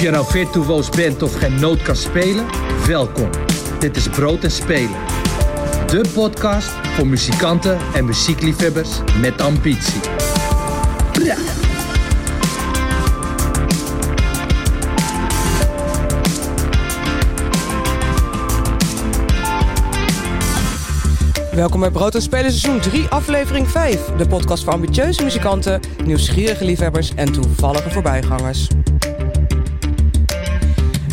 [0.00, 2.46] Of je nou virtuoos bent of geen noot kan spelen,
[2.86, 3.30] welkom.
[3.78, 4.96] Dit is Brood en Spelen.
[5.86, 8.88] De podcast voor muzikanten en muziekliefhebbers
[9.20, 10.00] met ambitie.
[21.52, 24.04] Welkom bij Brood en Spelen seizoen 3, aflevering 5.
[24.16, 28.68] De podcast voor ambitieuze muzikanten, nieuwsgierige liefhebbers en toevallige voorbijgangers.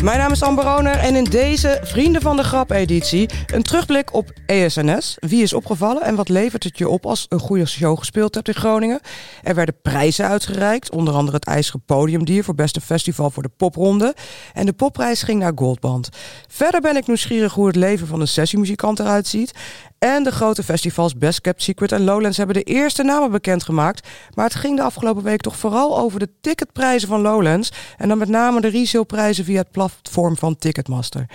[0.02, 4.14] Mijn naam is Amber Roner en in deze Vrienden van de Grap editie een terugblik
[4.14, 5.16] op ESNS.
[5.20, 8.48] Wie is opgevallen en wat levert het je op als een goede show gespeeld hebt
[8.48, 9.00] in Groningen?
[9.42, 14.14] Er werden prijzen uitgereikt, onder andere het IJzeren Podiumdier voor beste festival voor de popronde.
[14.54, 16.08] En de popprijs ging naar Goldband.
[16.48, 19.52] Verder ben ik nieuwsgierig hoe het leven van een sessiemuzikant eruit ziet.
[19.98, 24.08] En de grote festivals Best Kept Secret en Lowlands hebben de eerste namen bekendgemaakt.
[24.34, 27.72] Maar het ging de afgelopen week toch vooral over de ticketprijzen van Lowlands.
[27.96, 31.26] En dan met name de resale via het platform van Ticketmaster.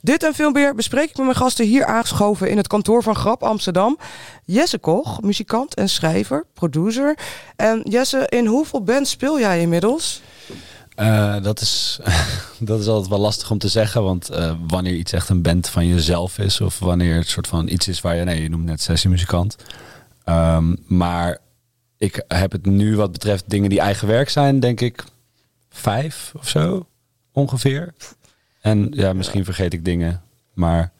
[0.00, 3.16] Dit en veel meer bespreek ik met mijn gasten hier aangeschoven in het kantoor van
[3.16, 3.98] Grap Amsterdam.
[4.44, 7.18] Jesse Koch, muzikant en schrijver, producer.
[7.56, 10.22] En Jesse, in hoeveel bands speel jij inmiddels?
[10.96, 11.98] Uh, dat, is,
[12.58, 14.02] dat is altijd wel lastig om te zeggen.
[14.02, 16.60] Want uh, wanneer iets echt een band van jezelf is.
[16.60, 18.24] Of wanneer het soort van iets is waar je...
[18.24, 19.56] Nee, je noemt net sessiemuzikant.
[20.24, 21.38] Um, maar
[21.98, 24.60] ik heb het nu wat betreft dingen die eigen werk zijn.
[24.60, 25.04] Denk ik
[25.70, 26.86] vijf of zo.
[27.32, 27.94] Ongeveer.
[28.60, 30.22] En ja, misschien vergeet ik dingen.
[30.54, 30.92] Maar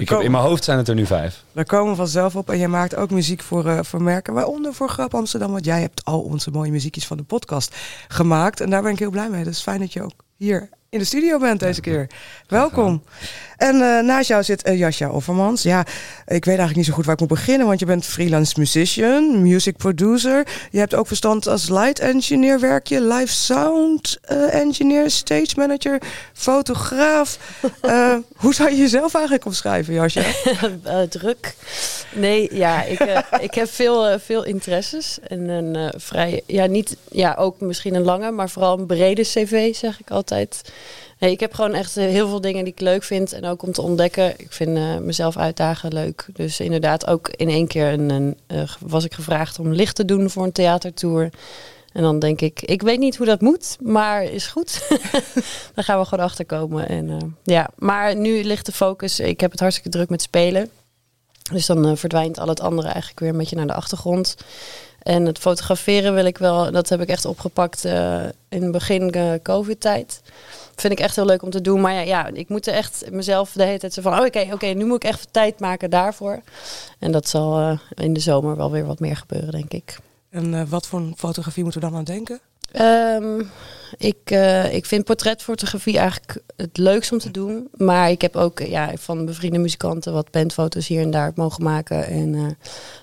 [0.00, 1.44] ik heb, in mijn hoofd zijn het er nu vijf.
[1.52, 2.50] Daar komen we vanzelf op.
[2.50, 5.52] En jij maakt ook muziek voor, uh, voor merken, waaronder voor Grap Amsterdam.
[5.52, 7.76] Want jij hebt al onze mooie muziekjes van de podcast
[8.08, 8.60] gemaakt.
[8.60, 9.44] En daar ben ik heel blij mee.
[9.44, 12.10] Dus fijn dat je ook hier in de studio bent deze keer.
[12.46, 13.02] Welkom.
[13.56, 15.62] En uh, naast jou zit uh, Jasja Offermans.
[15.62, 15.80] Ja,
[16.26, 19.42] ik weet eigenlijk niet zo goed waar ik moet beginnen, want je bent freelance musician,
[19.42, 20.46] music producer.
[20.70, 25.98] Je hebt ook verstand als light engineer, werk je, live sound uh, engineer, stage manager,
[26.32, 27.38] fotograaf.
[28.42, 30.22] hoe zou je jezelf eigenlijk omschrijven, Jasja?
[31.08, 31.54] druk.
[32.12, 37.60] Nee, ja, ik, ik heb veel, veel interesses en een vrij, ja, niet, ja, ook
[37.60, 40.62] misschien een lange, maar vooral een brede cv, zeg ik altijd.
[41.24, 43.32] Nee, ik heb gewoon echt eh, heel veel dingen die ik leuk vind.
[43.32, 44.40] En ook om te ontdekken.
[44.40, 46.26] Ik vind uh, mezelf uitdagen leuk.
[46.32, 50.30] Dus inderdaad, ook in één keer een, uh, was ik gevraagd om licht te doen
[50.30, 51.30] voor een theatertour.
[51.92, 54.88] En dan denk ik, ik weet niet hoe dat moet, maar is goed.
[55.74, 56.88] dan gaan we gewoon achterkomen.
[56.88, 59.20] En, ja, maar nu ligt de focus.
[59.20, 60.70] Ik heb het hartstikke druk met spelen.
[61.52, 64.36] Dus dan verdwijnt al het andere eigenlijk weer een beetje naar de achtergrond.
[65.04, 67.84] En het fotograferen wil ik wel, dat heb ik echt opgepakt
[68.48, 70.20] in het begin COVID-tijd
[70.80, 71.80] vind ik echt heel leuk om te doen.
[71.80, 74.18] Maar ja, ik moet er echt mezelf de hele tijd van...
[74.18, 76.40] Oh, oké, oké, nu moet ik echt tijd maken daarvoor.
[76.98, 79.98] En dat zal uh, in de zomer wel weer wat meer gebeuren, denk ik.
[80.30, 82.40] En wat voor fotografie moeten we dan aan denken?
[82.80, 83.50] Um,
[83.98, 87.68] ik, uh, ik vind portretfotografie eigenlijk het leukst om te doen.
[87.76, 92.06] Maar ik heb ook ja, van bevriende muzikanten wat bandfoto's hier en daar mogen maken.
[92.06, 92.56] En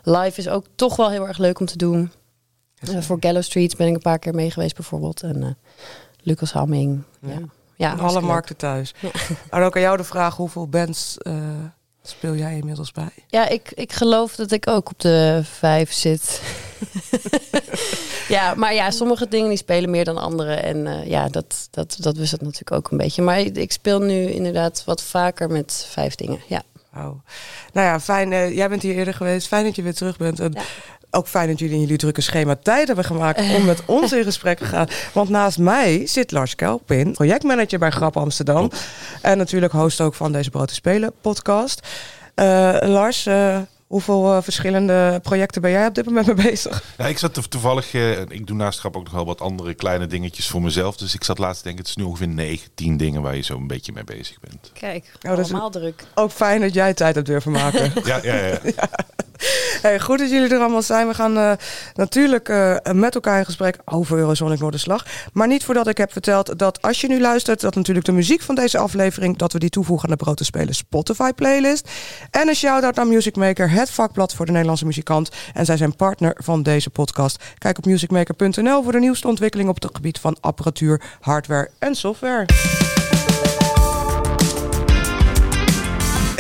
[0.04, 2.12] live is ook toch wel heel erg leuk om te doen.
[3.00, 5.22] voor Gallow Streets ben ik een paar keer mee geweest bijvoorbeeld.
[5.22, 5.58] En
[6.22, 7.04] Lucas Hamming.
[7.20, 7.40] ja.
[7.76, 8.94] Ja, alle markten thuis.
[9.00, 9.10] Ja.
[9.50, 11.18] En ook aan jou de vraag, hoeveel bands
[12.02, 13.10] speel jij inmiddels bij?
[13.28, 16.42] Ja, ik, ik geloof dat ik ook op de vijf zit.
[18.36, 20.54] ja, maar ja, sommige dingen die spelen meer dan andere.
[20.54, 23.22] En uh, ja, dat, dat, dat wist het natuurlijk ook een beetje.
[23.22, 26.62] Maar ik speel nu inderdaad wat vaker met vijf dingen, ja.
[26.96, 27.24] Oh.
[27.74, 28.32] Nou ja, fijn.
[28.32, 29.48] Uh, jij bent hier eerder geweest.
[29.48, 30.40] Fijn dat je weer terug bent.
[30.40, 30.62] En ja
[31.12, 34.24] ook fijn dat jullie in jullie drukke schema tijd hebben gemaakt om met ons in
[34.24, 34.88] gesprek te gaan.
[35.14, 38.72] Want naast mij zit Lars Kelpin, projectmanager bij Grap Amsterdam.
[39.22, 41.88] En natuurlijk host ook van deze Brood Spelen podcast.
[42.36, 43.58] Uh, Lars, uh,
[43.92, 46.84] Hoeveel uh, verschillende projecten ben jij op dit moment mee bezig?
[46.98, 50.08] Ja, ik zat toevallig, uh, ik doe naast grap ook nog wel wat andere kleine
[50.08, 50.98] dingetjes voor mezelf.
[50.98, 53.42] Dus ik zat laatst denk ik, het is nu ongeveer 9, 10 dingen waar je
[53.42, 54.72] zo een beetje mee bezig bent.
[54.74, 56.04] Kijk, oh, allemaal druk.
[56.16, 57.92] Ook fijn dat jij tijd hebt durven maken.
[58.04, 58.60] ja, ja, ja.
[58.76, 58.90] ja.
[59.82, 61.08] Hey, goed dat jullie er allemaal zijn.
[61.08, 61.52] We gaan uh,
[61.94, 65.06] natuurlijk uh, met elkaar in gesprek over Eurosonic Noorderslag.
[65.34, 67.62] Maar niet voordat ik heb verteld dat als je nu luistert...
[67.62, 69.38] dat natuurlijk de muziek van deze aflevering...
[69.38, 71.90] dat we die toevoegen aan de Brood Spelen Spotify playlist.
[72.32, 75.30] En een shout-out naar Music Maker, het vakblad voor de Nederlandse muzikant.
[75.54, 77.44] En zij zijn partner van deze podcast.
[77.58, 82.46] Kijk op musicmaker.nl voor de nieuwste ontwikkelingen op het gebied van apparatuur, hardware en software.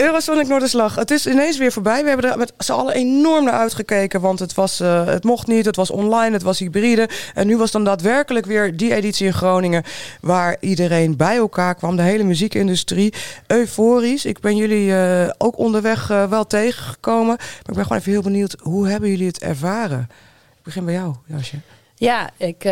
[0.01, 0.95] Eurosonic Noorderslag.
[0.95, 2.01] Het is ineens weer voorbij.
[2.01, 4.21] We hebben er met z'n allen enorm naar uitgekeken.
[4.21, 7.09] Want het, was, uh, het mocht niet, het was online, het was hybride.
[7.33, 9.83] En nu was dan daadwerkelijk weer die editie in Groningen.
[10.21, 11.95] Waar iedereen bij elkaar kwam.
[11.95, 13.13] De hele muziekindustrie.
[13.47, 14.25] Euforisch.
[14.25, 17.35] Ik ben jullie uh, ook onderweg uh, wel tegengekomen.
[17.37, 18.55] Maar ik ben gewoon even heel benieuwd.
[18.61, 20.09] Hoe hebben jullie het ervaren?
[20.57, 21.55] Ik begin bij jou, Jasje.
[21.95, 22.63] Ja, ik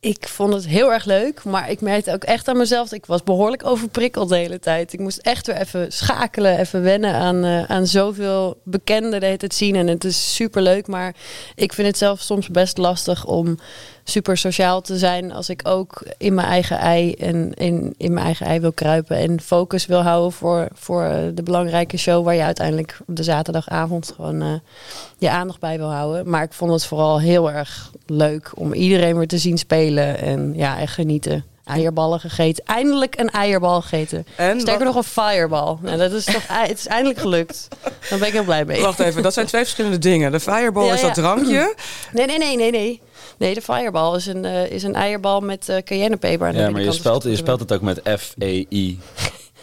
[0.00, 2.92] Ik vond het heel erg leuk, maar ik merkte ook echt aan mezelf.
[2.92, 4.92] Ik was behoorlijk overprikkeld de hele tijd.
[4.92, 9.38] Ik moest echt weer even schakelen, even wennen aan, uh, aan zoveel bekenden de hele
[9.38, 9.76] tijd zien.
[9.76, 11.14] En het is super leuk, maar
[11.54, 13.58] ik vind het zelf soms best lastig om
[14.10, 18.24] super sociaal te zijn als ik ook in mijn eigen ei en in, in mijn
[18.26, 22.42] eigen ei wil kruipen en focus wil houden voor, voor de belangrijke show waar je
[22.42, 24.52] uiteindelijk op de zaterdagavond gewoon uh,
[25.18, 26.30] je aandacht bij wil houden.
[26.30, 30.52] Maar ik vond het vooral heel erg leuk om iedereen weer te zien spelen en
[30.54, 31.44] ja, en genieten.
[31.68, 32.64] Eierballen gegeten.
[32.66, 34.26] Eindelijk een eierbal gegeten.
[34.36, 35.76] En Sterker nog een fireball.
[35.80, 37.68] Nou, dat is toch, het is eindelijk gelukt.
[38.08, 38.80] Daar ben ik heel blij mee.
[38.80, 40.32] Wacht even, dat zijn twee verschillende dingen.
[40.32, 41.74] De fireball ja, is dat drankje.
[42.12, 43.00] Nee, nee, nee, nee, nee.
[43.36, 46.54] Nee, de Fireball is een, uh, is een eierbal met uh, cayennepeper.
[46.54, 49.00] Ja, maar je spelt, je spelt het ook met F-E-I.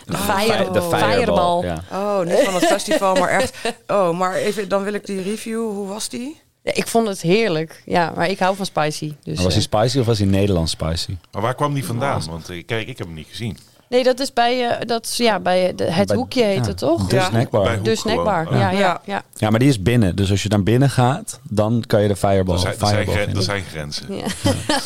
[0.06, 1.64] De, fire, de fireball.
[1.64, 1.84] Ja.
[1.92, 3.58] Oh, niet van het festival, maar echt.
[3.88, 5.70] Oh, maar even, dan wil ik die review.
[5.70, 6.42] Hoe was die?
[6.74, 7.82] Ik vond het heerlijk.
[7.86, 9.14] Ja, maar ik hou van spicy.
[9.24, 11.16] Dus, was hij uh, spicy of was hij Nederlands spicy?
[11.32, 12.22] Maar waar kwam die vandaan?
[12.30, 13.58] Want kijk, ik heb hem niet gezien.
[13.90, 16.78] Nee, dat is bij, uh, dat ja, bij de, het Bij- hoekje heet ja, het
[16.78, 17.08] toch?
[17.08, 17.26] De ja.
[17.30, 17.82] snackbar.
[17.84, 18.54] De snackbar.
[18.58, 18.72] Ja.
[18.72, 19.50] Ja, ja, Ja.
[19.50, 20.16] maar die is binnen.
[20.16, 22.54] Dus als je naar binnen gaat, dan kan je de fireball.
[22.56, 24.16] Er zijn, er, zijn, fireball gren- er zijn grenzen.
[24.16, 24.26] Ja.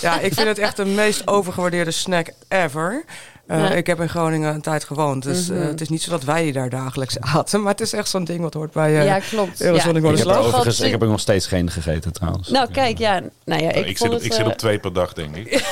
[0.01, 3.03] Ja, ik vind het echt de meest overgewaardeerde snack ever.
[3.51, 3.69] Uh, Ja.
[3.69, 5.23] Ik heb in Groningen een tijd gewoond.
[5.23, 7.61] Dus uh, het is niet zo dat wij die daar dagelijks aten.
[7.61, 9.61] Maar het is echt zo'n ding wat hoort bij uh, Ja, klopt.
[9.61, 10.09] Eurozone Ja.
[10.09, 10.17] Ik
[10.65, 12.49] heb, ik heb er nog steeds geen gegeten trouwens.
[12.49, 13.19] Nou, kijk, ja.
[13.45, 15.13] Nou ja, Nou, ik, ik, zit op, het, ik zit eh, op twee per dag,
[15.13, 15.51] denk ik.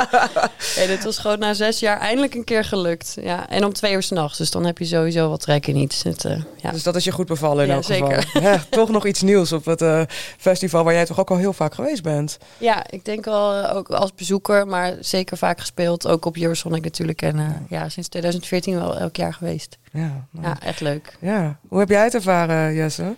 [0.76, 3.16] ja, dit was gewoon na zes jaar eindelijk een keer gelukt.
[3.22, 4.38] Ja, en om twee uur s'nachts.
[4.38, 6.02] Dus dan heb je sowieso wat trek in iets.
[6.02, 6.70] Het, eh, ja.
[6.70, 8.22] Dus dat is je goed bevallen in Ja, elk zeker.
[8.22, 8.42] geval.
[8.42, 10.02] Ja, toch nog iets nieuws op het eh,
[10.38, 12.38] festival waar jij toch ook al heel vaak geweest bent.
[12.58, 16.06] ja, ik denk wel eh, ook als bezoeker, maar zeker vaak gespeeld.
[16.06, 16.36] Ook op
[16.70, 17.22] Eurosonic natuurlijk.
[17.22, 19.78] En eh, ja, sinds 2014 wel elk jaar geweest.
[19.92, 21.16] Ja, nou, Ja, echt leuk.
[21.20, 21.58] ja.
[21.68, 23.14] Hoe heb jij het ervaren, Jesse?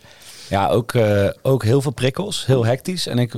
[0.49, 2.47] Ja, ook, eh, ook heel veel prikkels.
[2.47, 3.07] Heel hectisch.
[3.07, 3.35] En ik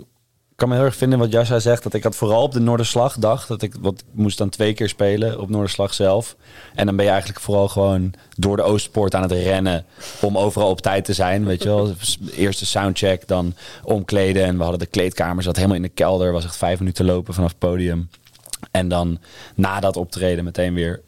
[0.57, 1.83] kan me heel erg vinden wat Jassa zegt.
[1.83, 3.49] Dat ik had vooral op de Noorderslag dacht.
[3.49, 6.37] Dat ik, wat, ik moest dan twee keer spelen op Noorderslag zelf.
[6.75, 9.85] En dan ben je eigenlijk vooral gewoon door de Oostpoort aan het rennen.
[10.21, 11.45] Om overal op tijd te zijn.
[11.45, 11.93] Weet je wel.
[12.37, 14.45] Eerste soundcheck, dan omkleden.
[14.45, 16.33] En we hadden de kleedkamer zat helemaal in de kelder.
[16.33, 18.09] Was echt vijf minuten lopen vanaf het podium.
[18.71, 19.19] En dan
[19.55, 21.03] na dat optreden meteen weer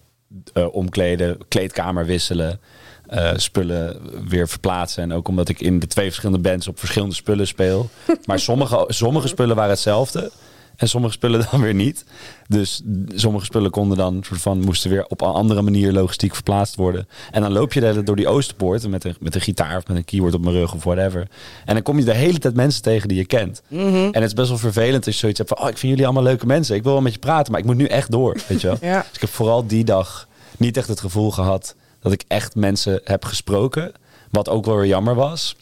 [0.52, 2.60] eh, omkleden, kleedkamer wisselen,
[3.06, 5.02] eh, spullen weer verplaatsen.
[5.02, 7.90] En ook omdat ik in de twee verschillende bands op verschillende spullen speel.
[8.26, 10.30] Maar sommige, sommige spullen waren hetzelfde.
[10.76, 12.04] En sommige spullen dan weer niet.
[12.48, 16.74] Dus sommige spullen konden dan soort van moesten weer op een andere manier logistiek verplaatst
[16.74, 17.08] worden.
[17.30, 19.96] En dan loop je daar door die Oosterpoort met een, met een gitaar of met
[19.96, 21.28] een keyboard op mijn rug of whatever.
[21.64, 23.62] En dan kom je de hele tijd mensen tegen die je kent.
[23.70, 26.04] En het is best wel vervelend als je zoiets hebt van, oh, ik vind jullie
[26.04, 26.76] allemaal leuke mensen.
[26.76, 28.36] Ik wil wel met je praten, maar ik moet nu echt door.
[28.48, 28.76] Weet je wel?
[28.90, 28.98] Ja.
[29.00, 33.00] Dus ik heb vooral die dag niet echt het gevoel gehad dat ik echt mensen
[33.04, 33.92] heb gesproken.
[34.30, 35.56] Wat ook wel weer jammer was.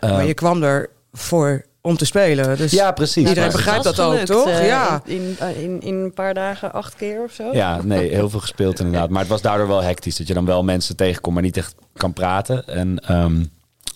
[0.00, 2.56] maar Ehm, je kwam er voor om te spelen.
[2.56, 3.28] Dus ja, precies.
[3.28, 4.46] Iedereen begrijpt dat ook, gelukt, toch?
[4.48, 5.02] eh, Ja.
[5.04, 7.52] In, in, in, in een paar dagen acht keer of zo.
[7.52, 9.10] Ja, nee, heel veel gespeeld inderdaad.
[9.10, 10.16] Maar het was daardoor wel hectisch.
[10.16, 12.66] Dat je dan wel mensen tegenkomt, maar niet echt kan praten.
[12.66, 13.44] En ehm,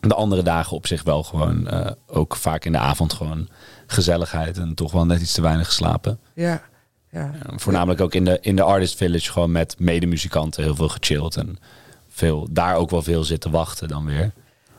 [0.01, 3.49] de andere dagen op zich wel gewoon, eh, ook vaak in de avond gewoon
[3.87, 4.59] gezelligheid.
[4.59, 6.19] En toch wel net iets te weinig geslapen.
[6.35, 6.63] ja.
[7.11, 7.31] ja.
[7.51, 11.37] En voornamelijk ook in de, in de Artist Village gewoon met medemuzikanten heel veel gechilled.
[11.37, 11.59] En
[12.09, 14.33] veel, daar ook wel veel zitten wachten dan weer.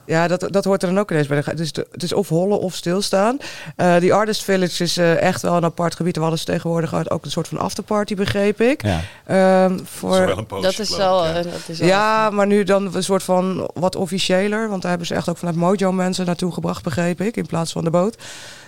[0.07, 1.43] Ja, dat, dat hoort er dan ook ineens bij.
[1.55, 3.37] Dus de- het is of hollen of stilstaan.
[3.75, 6.15] Eh die Artist Village is eh, echt wel een apart gebied.
[6.15, 8.81] We hadden ze tegenwoordig ook een soort van afterparty, begreep ik.
[8.85, 8.99] Ja.
[9.25, 11.25] Ehm, Dat is voor, wel een poosje, Dat is wel.
[11.25, 11.29] ja.
[11.35, 14.69] eh, dat is wel ja, maar nu dan een soort van wat officiëler.
[14.69, 17.37] Want daar hebben ze echt ook vanuit Mojo mensen naartoe gebracht, begreep ik.
[17.37, 18.15] In plaats van de boot.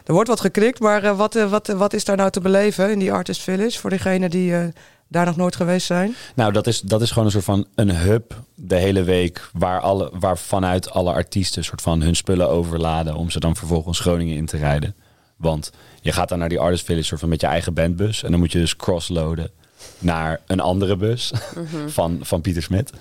[0.05, 2.99] Er wordt wat geknikt, maar eh, wat, wat, wat is daar nou te beleven in
[2.99, 3.79] die Artist Village?
[3.79, 4.63] Voor degenen die eh,
[5.09, 6.15] daar nog nooit geweest zijn.
[6.35, 9.49] Nou, dat is, dat is gewoon een soort van een hub de hele week.
[9.53, 13.15] Waar, alle, waar vanuit alle artiesten soort van hun spullen overladen.
[13.15, 14.95] Om ze dan vervolgens Groningen in te rijden.
[15.35, 18.23] Want je gaat dan naar die Artist Village soort van met je eigen bandbus.
[18.23, 19.51] En dan moet je dus crossloaden
[19.99, 21.31] naar een andere bus
[21.87, 22.93] van, van Pieter Smit.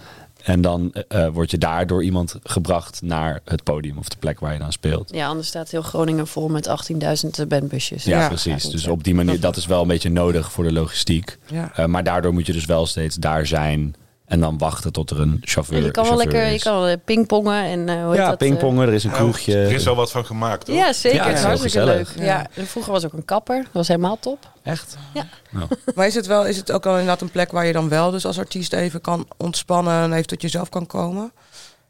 [0.45, 4.16] En dan eh, eh, word je daar door iemand gebracht naar het podium of de
[4.18, 5.11] plek waar je dan speelt.
[5.14, 8.04] Ja, anders staat heel Groningen vol met 18.000 bandbusjes.
[8.04, 8.28] Ja, Ja.
[8.28, 8.64] precies.
[8.71, 11.38] Dus op die manier, dat is wel een beetje nodig voor de logistiek.
[11.50, 11.71] Ja.
[11.75, 13.95] Eh, maar daardoor moet je dus wel steeds daar zijn
[14.28, 16.62] en dan wachten tot er een chauffeur, Ja, je kan wel lekker je is.
[16.62, 19.56] kan wel pingpongen en eh hoe heet ja, dat, eh, pingpongen, er is een kroegje.
[19.56, 20.76] Er is wel wat van gemaakt, hoor.
[20.76, 21.18] Ja, zeker.
[21.18, 22.26] Ja, het is is heel hartstikke leuk.
[22.26, 22.47] Ja.
[22.66, 23.62] vroeger was ook een kapper.
[23.62, 24.50] Dat was helemaal top.
[24.62, 24.97] Echt?
[25.14, 25.26] Ja.
[25.50, 27.88] Nou, Maar is het, wel, is het ook al inderdaad een plek waar je dan
[27.88, 31.32] wel dus als artiest even kan ontspannen en even tot jezelf kan komen?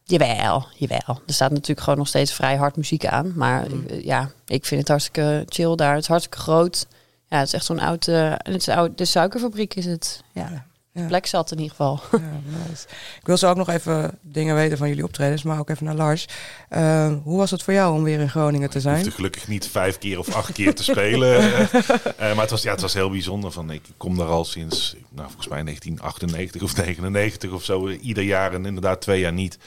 [0.05, 1.21] Jawel, jawel.
[1.27, 3.33] Er staat natuurlijk gewoon nog steeds vrij hard muziek aan.
[3.37, 5.93] Maar eh, ja, ik vind het hartstikke chill daar.
[5.95, 6.87] Het is hartstikke groot.
[7.29, 8.09] Ja, het is echt zo'n oud...
[8.09, 10.23] eh, het is oud de suikerfabriek is het.
[10.33, 10.67] Ja.
[10.99, 11.07] Ja.
[11.07, 12.01] plek zat in ieder geval.
[12.13, 12.87] Ja, nice.
[13.21, 15.95] Ik wil zo ook nog even dingen weten van jullie optredens, maar ook even naar
[15.95, 16.27] Lars.
[16.71, 18.95] Uh, hoe was het voor jou om weer in Groningen te Ik zijn?
[18.95, 21.43] hoefde gelukkig niet vijf keer of acht keer te spelen.
[21.43, 21.75] Uh, uh,
[22.19, 23.53] maar het was, ja, het was heel bijzonder.
[23.53, 27.89] Van, ik kom daar al sinds, nou, volgens mij 1998 of 99 of zo.
[27.89, 29.59] Ieder jaar en inderdaad twee jaar niet.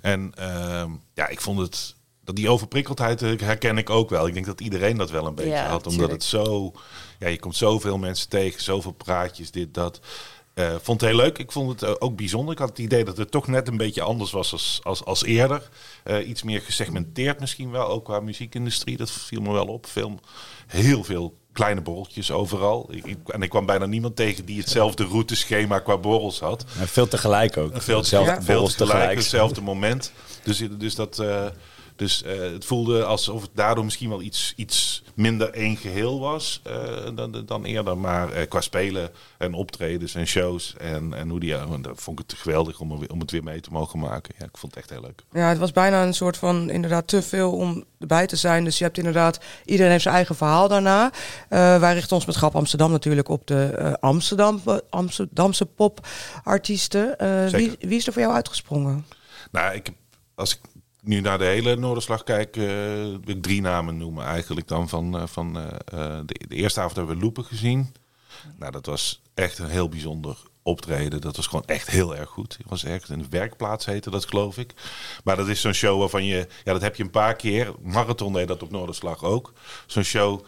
[0.00, 1.94] En ehm, ja, ik vond het...
[2.24, 4.26] Dat die overprikkeldheid herken ik ook wel.
[4.26, 5.86] Ik denk dat iedereen dat wel een beetje Ja, had.
[5.86, 6.12] Omdat tuurlijk.
[6.12, 6.72] het zo...
[7.18, 10.00] Ja, je komt zoveel mensen tegen, zoveel praatjes, dit, dat.
[10.58, 11.38] Uh, vond het heel leuk.
[11.38, 12.52] Ik vond het uh, ook bijzonder.
[12.52, 15.24] Ik had het idee dat het toch net een beetje anders was als, als, als
[15.24, 15.68] eerder.
[16.04, 18.96] Uh, iets meer gesegmenteerd misschien wel, ook qua muziekindustrie.
[18.96, 19.86] Dat viel me wel op.
[19.86, 20.20] Veel,
[20.66, 22.88] heel veel kleine borreltjes overal.
[22.90, 26.64] Ik, ik, en ik kwam bijna niemand tegen die hetzelfde routeschema qua borrels had.
[26.78, 27.82] En veel tegelijk ook.
[27.82, 29.18] Veel, Zelfde ja, veel tegelijk, tegelijk.
[29.18, 30.12] hetzelfde moment.
[30.42, 31.22] Dus, dus dat...
[31.96, 36.60] Dus uh, het voelde alsof het daardoor misschien wel iets, iets minder één geheel was
[36.66, 36.74] uh,
[37.14, 37.98] dan, dan eerder.
[37.98, 41.54] Maar uh, qua spelen en optredens en shows en, en hoe die...
[41.80, 44.34] Dat vond ik het geweldig om, om het weer mee te mogen maken.
[44.38, 45.22] Ja, ik vond het echt heel leuk.
[45.32, 48.64] Ja, het was bijna een soort van inderdaad te veel om erbij te zijn.
[48.64, 49.38] Dus je hebt inderdaad...
[49.64, 51.12] Iedereen heeft zijn eigen verhaal daarna.
[51.48, 54.60] wij richten ons met Grap Amsterdam natuurlijk op de Amsterdam,
[54.90, 57.16] Amsterdamse popartiesten.
[57.50, 59.06] wie, wie is er voor jou uitgesprongen?
[59.50, 59.92] Nou, ik.
[60.34, 60.60] Als ik
[61.06, 64.88] nu naar de hele Noorderslag kijk, uh, drie namen noemen eigenlijk dan.
[64.88, 65.66] Van, uh, van uh,
[66.24, 67.94] de, de, eerste avond hebben we Loepen gezien.
[68.56, 71.20] Nou, dat was echt een heel bijzonder optreden.
[71.20, 72.56] Dat was gewoon echt heel erg goed.
[72.58, 74.72] Het was echt een werkplaats heette dat, geloof ik.
[75.24, 76.46] Maar dat is zo'n show waarvan je...
[76.64, 77.74] Ja, dat heb je een paar keer.
[77.82, 79.52] Marathon deed dat op Noorderslag ook.
[79.86, 80.44] Zo'n show...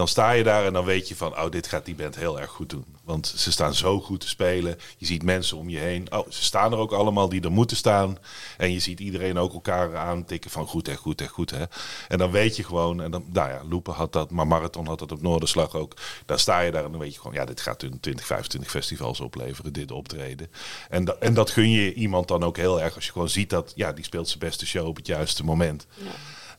[0.00, 2.40] Dan sta je daar en dan weet je van, oh, dit gaat die band heel
[2.40, 2.84] erg goed doen.
[3.04, 4.78] Want ze staan zo goed te spelen.
[4.96, 6.12] Je ziet mensen om je heen.
[6.12, 8.18] Oh, ze staan er ook allemaal die er moeten staan.
[8.56, 11.50] En je ziet iedereen ook elkaar aantikken van goed en goed en goed.
[11.50, 11.64] Hè?
[12.08, 14.98] En dan weet je gewoon, en dan, nou ja, Loepen had dat, maar Marathon had
[14.98, 15.96] dat op Noorderslag ook.
[16.26, 18.70] Dan sta je daar en dan weet je gewoon, ja, dit gaat een 20, 25
[18.70, 20.50] festivals opleveren, dit optreden.
[20.90, 23.50] En, da en dat gun je iemand dan ook heel erg als je gewoon ziet
[23.50, 25.86] dat, ja, die speelt zijn beste show op het juiste moment.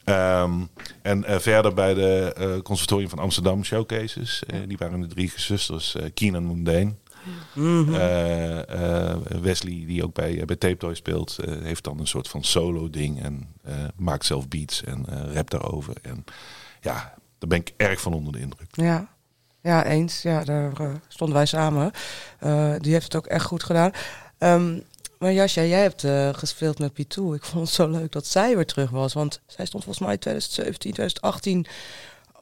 [0.06, 0.70] Um,
[1.02, 4.44] en uh, verder bij de uh, Conservatorium van Amsterdam Showcases.
[4.54, 6.94] Uh, die waren de drie zusters, Keenan Mundane.
[7.54, 9.42] Mm -hmm.
[9.42, 13.24] Wesley, die ook bij, bij Tape Toy speelt, heeft dan een soort van solo ding.
[13.24, 13.48] En
[13.96, 15.94] maakt zelf beats en rapt daarover.
[16.02, 16.24] En
[16.80, 18.68] ja, daar ben ik erg van onder de indruk.
[18.72, 19.08] Ja,
[19.62, 20.22] ja eens.
[20.22, 20.72] Ja, daar
[21.08, 21.92] stonden wij samen.
[22.78, 23.92] die heeft het ook echt goed gedaan.
[24.40, 24.84] Um,
[25.22, 27.36] maar Jasja, jij hebt uh, gespeeld met Pitou.
[27.36, 29.14] Ik vond het zo leuk dat zij weer terug was.
[29.14, 31.66] Want zij stond volgens mij 2017, 2018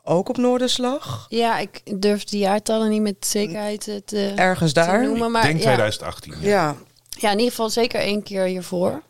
[0.04, 1.26] ook op Noorderslag.
[1.30, 5.02] Ja, ik durf de jaartallen niet met zekerheid te, Ergens daar.
[5.02, 5.32] te noemen.
[5.32, 6.34] Maar Ik denk ja, 2018.
[6.42, 6.48] Ja.
[6.48, 6.76] Ja.
[7.10, 9.02] ja, in ieder geval zeker één keer hiervoor.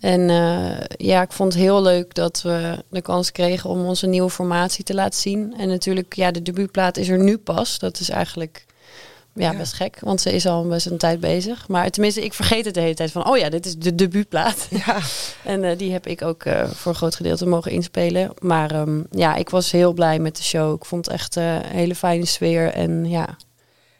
[0.00, 4.06] En uh, ja, ik vond het heel leuk dat we de kans kregen om onze
[4.06, 5.54] nieuwe formatie te laten zien.
[5.58, 7.78] En natuurlijk, ja, de debuutplaat is er nu pas.
[7.78, 8.66] Dat is eigenlijk
[9.34, 11.68] ja, best gek, want ze is al best een tijd bezig.
[11.68, 14.66] Maar tenminste, ik vergeet het de hele tijd van, oh ja, dit is de debuutplaat.
[14.70, 14.98] Ja.
[15.52, 18.32] en uh, die heb ik ook uh, voor een groot gedeelte mogen inspelen.
[18.38, 20.74] Maar um, ja, ik was heel blij met de show.
[20.74, 23.36] Ik vond het echt uh, een hele fijne sfeer en ja...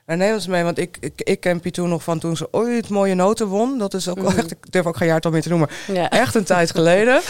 [0.07, 3.15] Neem ons mee, want ik, ik, ik ken Pitou nog van toen ze ooit mooie
[3.15, 3.79] noten won.
[3.79, 5.69] Dat is ook wel echt, ik durf ook geen jaartal meer te noemen.
[5.93, 6.11] Ja.
[6.11, 7.21] Echt een tijd geleden.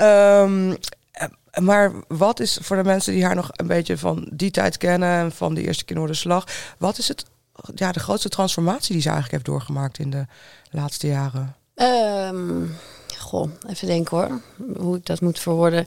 [0.00, 0.76] Um,
[1.68, 5.08] maar wat is voor de mensen die haar nog een beetje van die tijd kennen...
[5.08, 6.44] en van die eerste keer Noorderslag...
[6.78, 7.24] wat is het
[7.74, 10.26] ja, de grootste transformatie die ze eigenlijk heeft doorgemaakt in de
[10.70, 11.54] laatste jaren?
[11.74, 12.76] Um,
[13.18, 14.40] goh, even denken hoor,
[14.76, 15.86] hoe ik dat moet verwoorden.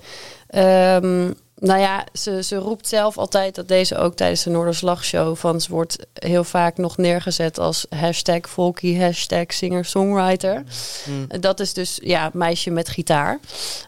[0.55, 5.61] Um, nou ja, ze, ze roept zelf altijd dat deze ook tijdens de Noorderslagshow van
[5.61, 10.63] ze wordt heel vaak nog neergezet als hashtag folky, hashtag singer-songwriter.
[11.05, 11.27] Mm.
[11.41, 13.39] Dat is dus ja, meisje met gitaar.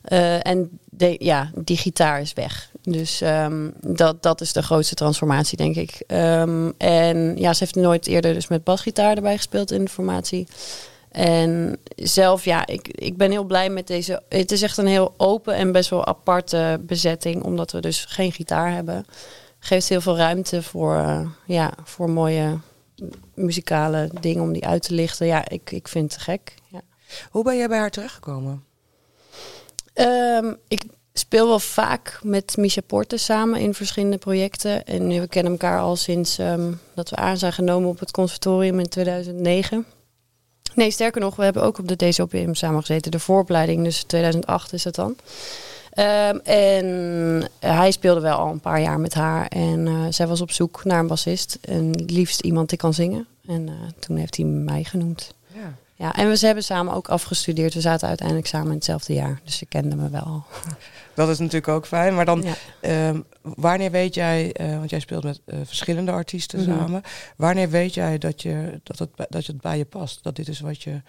[0.09, 2.69] Uh, en de, ja, die gitaar is weg.
[2.85, 6.03] Dus um, dat, dat is de grootste transformatie, denk ik.
[6.07, 10.47] Um, en ja, ze heeft nooit eerder dus met basgitaar erbij gespeeld in de formatie.
[11.11, 14.21] En zelf, ja, ik, ik ben heel blij met deze.
[14.29, 18.31] Het is echt een heel open en best wel aparte bezetting, omdat we dus geen
[18.31, 19.05] gitaar hebben.
[19.59, 22.59] Geeft heel veel ruimte voor, uh, ja, voor mooie
[23.33, 25.27] muzikale dingen om die uit te lichten.
[25.27, 26.53] Ja, ik, ik vind het gek.
[26.67, 26.81] Ja.
[27.29, 28.63] Hoe ben jij bij haar terechtgekomen?
[29.93, 30.83] Um, ik
[31.19, 34.85] speel wel vaak met Misha Porte samen in verschillende projecten.
[34.85, 38.79] En we kennen elkaar al sinds um, dat we aan zijn genomen op het conservatorium
[38.79, 39.85] in 2009.
[40.73, 43.11] Nee, sterker nog, we hebben ook op de DCOPM samen gezeten.
[43.11, 45.15] De vooropleiding, dus 2008 is het dan.
[45.97, 49.47] Um, en hij speelde wel al een paar jaar met haar.
[49.47, 51.57] En uh, zij was op zoek naar een bassist.
[51.61, 53.27] En liefst iemand die kan zingen.
[53.47, 55.33] En uh, toen heeft hij mij genoemd.
[55.53, 55.73] Ja.
[55.97, 57.73] Ja, en we ze hebben samen ook afgestudeerd.
[57.73, 59.41] We zaten uiteindelijk samen in hetzelfde jaar.
[59.43, 60.43] Dus ze kenden me wel.
[61.15, 62.15] Dat is natuurlijk ook fijn.
[62.15, 62.53] Maar dan, Ja.
[62.81, 66.69] ehm, wanneer weet jij, eh, want jij speelt met eh, verschillende artiesten Mhm.
[66.69, 67.01] samen.
[67.37, 70.23] Wanneer weet jij dat, je, dat, het, bij- dat het bij je past?
[70.23, 71.01] Dat dit is wat je,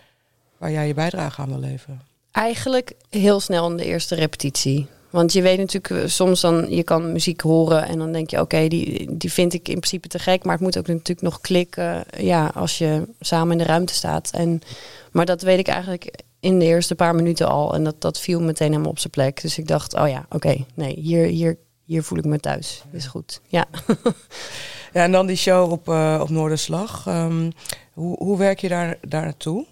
[0.59, 2.01] waar jij je bijdrage aan wil leveren?
[2.33, 4.87] Eigenlijk heel snel in de eerste repetitie.
[5.11, 8.41] Want je weet natuurlijk eh, soms dan, je kan muziek horen en dan denk je,
[8.41, 10.45] oké, die, die vind ik in principe te gek.
[10.45, 14.31] Maar het moet ook natuurlijk nog klikken ja, als je samen in de ruimte staat.
[14.31, 14.61] En,
[15.13, 17.75] maar dat weet ik eigenlijk in de eerste paar minuten al.
[17.75, 19.43] En dat, dat viel meteen helemaal op zijn plek.
[19.43, 22.83] Dus ik dacht, oh ja, oké, nee, hier, hier, hier voel ik me thuis.
[22.93, 23.41] Is goed.
[23.47, 23.65] Ja.
[24.93, 27.07] Ja, en dan die show op, eh, op Noorderslag.
[27.07, 27.51] Ehm,
[27.93, 29.67] hoe, hoe werk je daar, daar naartoe?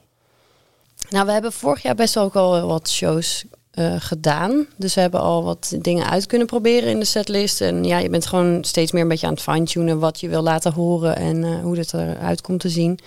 [1.11, 4.67] Nou, we hebben vorig jaar best wel ook al wat shows eh, gedaan.
[4.77, 7.61] Dus we hebben al wat dingen uit kunnen proberen in de setlist.
[7.61, 10.43] En ja, je bent gewoon steeds meer een beetje aan het fine-tunen wat je wil
[10.43, 12.99] laten horen en eh, hoe het eruit komt te zien.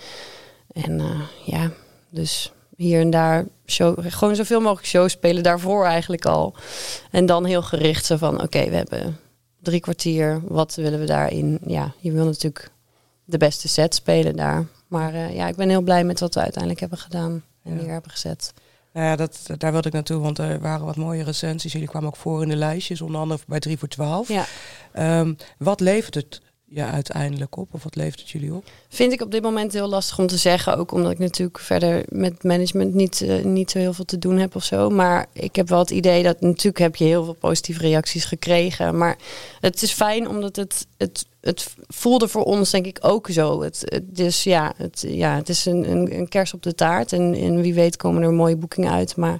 [0.72, 1.02] En
[1.44, 1.70] ja,
[2.10, 6.54] dus hier en daar show, gewoon zoveel mogelijk shows spelen daarvoor eigenlijk al.
[7.10, 9.18] En dan heel gericht zo van, oké, we hebben
[9.62, 10.40] drie kwartier.
[10.44, 11.58] Wat willen we daarin?
[11.66, 12.70] Ja, je wil natuurlijk
[13.24, 14.66] de beste set spelen daar.
[14.88, 17.80] Maar eh, ja, ik ben heel blij met wat we uiteindelijk hebben gedaan en Ja.
[17.82, 18.52] neer hebben gezet.
[18.92, 21.72] Nou ja, dat, daar wilde ik naartoe, want er waren wat mooie recensies.
[21.72, 24.28] Jullie kwamen ook voor in de lijstjes, onder andere bij 3 voor 12.
[24.28, 24.44] Ja.
[24.92, 27.68] Ehm, wat levert het je uiteindelijk op?
[27.74, 28.64] Of wat levert het jullie op?
[28.88, 30.76] Vind ik op dit moment heel lastig om te zeggen.
[30.76, 34.38] Ook omdat ik natuurlijk verder met management niet, eh, niet zo heel veel te doen
[34.38, 34.90] heb of zo.
[34.90, 38.98] Maar ik heb wel het idee dat natuurlijk heb je heel veel positieve reacties gekregen.
[38.98, 39.18] Maar
[39.60, 43.62] het is fijn omdat het, het, het voelde voor ons denk ik ook zo.
[43.62, 47.12] Het, het, dus ja, het, ja, het is een, een, een kers op de taart.
[47.12, 49.16] En, en wie weet komen er mooie boekingen uit.
[49.16, 49.38] Maar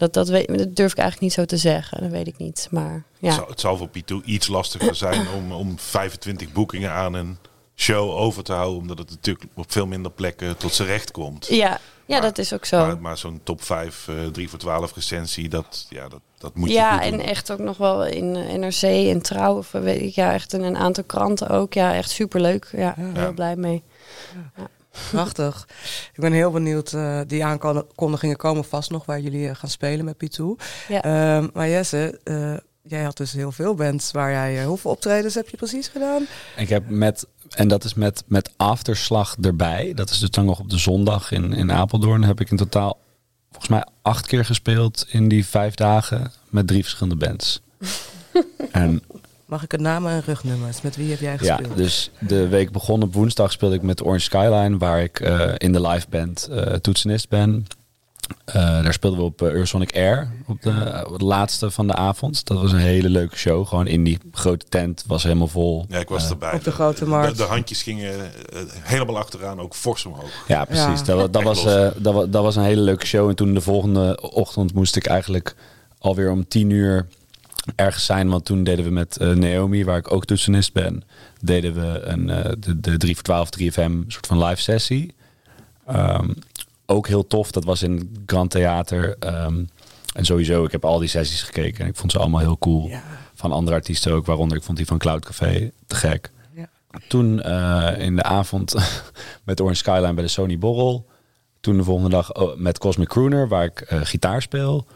[0.00, 2.00] dat, dat, weet, dat durf ik eigenlijk niet zo te zeggen.
[2.02, 2.68] Dat weet ik niet.
[2.70, 3.32] Maar Het, ja.
[3.32, 7.38] zal, het zal voor Piet iets lastiger zijn om, om 25 boekingen aan een
[7.76, 8.78] show over te houden.
[8.80, 11.46] Omdat het natuurlijk op veel minder plekken tot zijn recht komt.
[11.46, 12.78] Ja, ja Maar- dat is ook zo.
[12.86, 16.68] Maar, maar zo'n top 5, eh 3 voor 12 recensie, dat, ja, dat, dat moet
[16.68, 17.20] je ja, goed doen.
[17.20, 19.56] en echt ook nog wel in eh, NRC en Trouw.
[19.56, 21.74] Of eh, weet ik, ja, echt in een aantal kranten ook.
[21.74, 22.68] Ja, echt superleuk.
[22.72, 23.32] Ja, heel Ja.
[23.32, 23.82] blij mee.
[25.10, 25.66] Prachtig.
[26.14, 26.92] Ik ben heel benieuwd.
[26.92, 30.56] eh, die aankondigingen komen vast nog waar jullie eh, gaan spelen met Pitou.
[30.88, 31.02] Ja.
[31.02, 34.64] Ehm, maar Jesse, eh, jij had dus heel veel bands waar jij...
[34.64, 36.26] hoeveel optredens heb je precies gedaan?
[36.56, 39.92] Ik heb met, en dat is met, met afterslag erbij.
[39.94, 42.24] Dat is dus dan nog op de zondag in, in Apeldoorn.
[42.24, 42.98] Heb ik in totaal
[43.50, 47.60] volgens mij acht keer gespeeld in die vijf dagen met drie verschillende bands.
[48.72, 49.02] en
[49.50, 50.80] Mag ik het namen en rugnummers?
[50.80, 51.76] Met wie heb jij ja, gespeeld?
[51.76, 55.72] dus de week begon op woensdag speelde ik met Orange Skyline, waar ik eh, in
[55.72, 57.66] de live band eh, toetsenist ben.
[58.44, 62.46] Eh, daar speelden we op uh, Eurosonic Air op de, de laatste van de avond.
[62.46, 63.66] Dat was een hele leuke show.
[63.66, 65.84] Gewoon in die grote tent was helemaal vol.
[65.88, 66.52] Ja, ik was erbij.
[66.52, 67.36] op de grote markt.
[67.36, 68.30] De, de handjes gingen
[68.80, 70.44] helemaal achteraan, ook fors omhoog.
[70.46, 71.00] Ja, precies.
[71.00, 71.04] Ja.
[71.04, 73.28] Dat, dat, was, eh, dat was een hele leuke show.
[73.28, 75.54] En toen de volgende ochtend moest ik eigenlijk
[75.98, 77.06] alweer om tien uur
[77.76, 78.28] ergens zijn.
[78.28, 81.02] Want toen deden we met eh, Naomi, waar ik ook toetsenist ben,
[81.40, 85.14] deden we een, eh, de, de 3 voor 12 3FM soort van live sessie.
[85.86, 86.28] Ehm,
[86.86, 87.50] ook heel tof.
[87.50, 89.16] Dat was in het Grand Theater.
[89.18, 89.64] Ehm,
[90.14, 91.84] en sowieso, ik heb al die sessies gekeken.
[91.84, 92.88] En ik vond ze allemaal heel cool.
[92.88, 93.02] Ja.
[93.34, 96.30] Van andere artiesten ook, waaronder ik vond die van Cloud Café te gek.
[96.54, 96.68] Ja.
[97.08, 98.74] Toen eh, in de avond
[99.44, 101.06] met Orange Skyline bij de Sony Borrel.
[101.60, 104.86] Toen de volgende dag oh, met Cosmic Crooner, waar ik gitaar speel,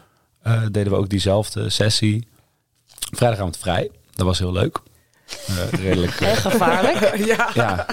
[0.71, 2.27] deden we ook diezelfde sessie.
[3.11, 3.89] Vrijdagavond vrij.
[4.13, 4.79] Dat was heel leuk.
[5.47, 6.11] Eh, redelijk.
[6.11, 7.15] eh, Heel gevaarlijk.
[7.35, 7.49] ja.
[7.53, 7.85] ja,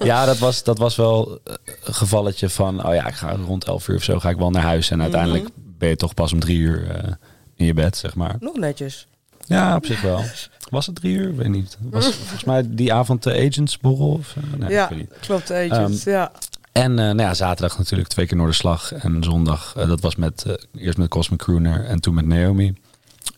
[0.00, 1.54] ja dat, was, dat was wel eh,
[1.84, 4.50] een gevalletje van, oh ja, ik ga rond 11 uur of zo ga ik wel
[4.50, 4.90] naar huis.
[4.90, 7.12] En uiteindelijk ben je toch pas om drie uur eh,
[7.56, 8.36] in je bed, zeg maar.
[8.40, 9.06] Nog netjes.
[9.46, 10.22] Ja, op zich wel.
[10.70, 11.28] Was het drie uur?
[11.30, 11.76] Ik weet niet.
[11.80, 14.08] Was volgens mij die avond de agentsborrel?
[14.12, 14.40] Of, zo?
[14.56, 15.12] nee, ja, ik weet niet.
[15.20, 15.52] klopt.
[15.52, 16.04] Agents.
[16.04, 16.32] ja.
[16.72, 18.92] En eh, nou ja, zaterdag natuurlijk twee keer Noorderslag.
[18.92, 22.74] En zondag, dat was met, eerst met Cosmic Crooner en toen met Naomi.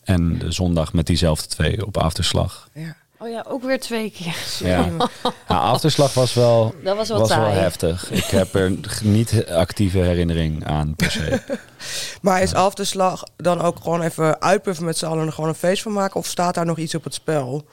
[0.05, 2.69] En de zondag met diezelfde twee op Afterslag.
[2.75, 2.97] ja.
[3.21, 4.37] Oh ja, ook weer twee keer.
[4.69, 4.87] Ja.
[4.87, 5.09] Nou,
[5.47, 8.11] Afterslag was wel, Dat was wel was wel heftig.
[8.11, 8.73] Ik heb er
[9.03, 11.41] niet actieve herinnering aan per se.
[12.23, 15.55] Maar is afterslag dan ook gewoon even uitpuffen met z'n allen en er gewoon een
[15.57, 16.17] feest van maken?
[16.17, 17.69] Of staat daar nog iets op het spel?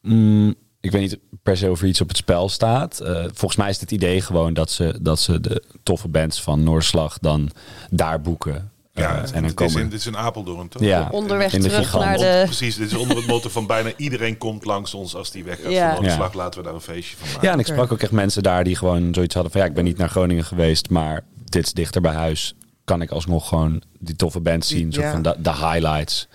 [0.00, 3.00] Mm, ik weet niet per se of er iets op het spel staat.
[3.00, 6.62] Eh, volgens mij is het idee gewoon dat ze, dat ze de toffe bands van
[6.62, 7.50] Noorslag dan
[7.90, 8.72] daar boeken.
[8.94, 9.80] Ja, en het, dan is komen...
[9.80, 10.82] in, dit is in Apeldoorn, toch?
[10.82, 11.08] Ja.
[11.10, 12.42] Onderweg In terug naar Om- de...
[12.44, 15.72] precies, dit is onder het motto van bijna iedereen komt langs ons als die weggaat
[15.72, 15.94] Ja.
[15.94, 16.30] van de Ja.
[16.34, 17.42] Laten we daar een feestje van maken.
[17.46, 19.60] Ja, en ik sprak ook echt mensen daar die gewoon zoiets hadden van...
[19.60, 22.54] ja, ik ben niet naar Groningen geweest, maar dit is dichter bij huis.
[22.84, 24.92] Kan ik alsnog gewoon die toffe band zien.
[24.92, 25.12] soort Ja.
[25.12, 26.28] van de, de highlights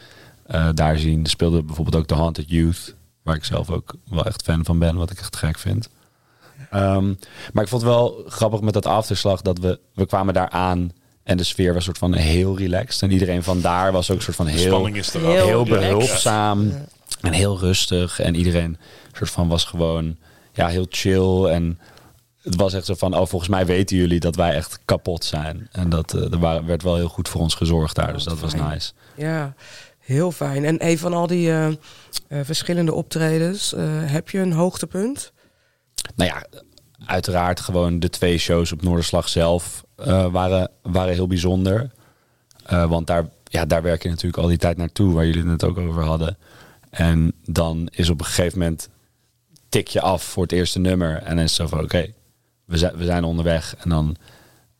[0.45, 1.23] eh, daar zien.
[1.23, 2.95] Er speelde bijvoorbeeld ook The Haunted Youth...
[3.23, 5.89] waar ik zelf ook wel echt fan van ben, wat ik echt gek vind.
[6.69, 7.13] Ehm,
[7.53, 10.91] maar ik vond het wel grappig met dat afterslag dat we, we kwamen daar aan
[11.29, 13.01] en de sfeer was soort van heel relaxed.
[13.01, 16.73] En iedereen van daar was ook een soort van heel, er heel heel behulpzaam
[17.21, 18.19] en heel rustig.
[18.19, 18.77] En iedereen
[19.11, 20.17] soort van was gewoon
[20.53, 21.45] ja, heel chill.
[21.45, 21.79] En
[22.41, 25.67] het was echt zo van, oh, volgens mij weten jullie dat wij echt kapot zijn.
[25.71, 28.13] En dat eh, er waren, werd wel heel goed voor ons gezorgd daar.
[28.13, 28.91] Dus dat was nice.
[29.15, 29.53] Ja,
[29.99, 30.65] heel fijn.
[30.65, 31.75] En een van al die eh, eh,
[32.27, 35.31] verschillende optredens, eh, heb je een hoogtepunt?
[36.15, 36.45] Nou ja,
[37.05, 39.83] uiteraard gewoon de twee shows op Noorderslag zelf
[40.31, 41.91] waren, waren heel bijzonder.
[42.69, 45.63] Eh, want daar, ja, daar werk je natuurlijk al die tijd naartoe, waar jullie het
[45.63, 46.38] ook over hadden.
[46.89, 48.89] En dan is op een gegeven moment
[49.69, 51.15] tik je af voor het eerste nummer.
[51.15, 52.13] En dan is het zo van, oké,
[52.65, 53.75] we, zijn, we zijn onderweg.
[53.75, 54.15] En dan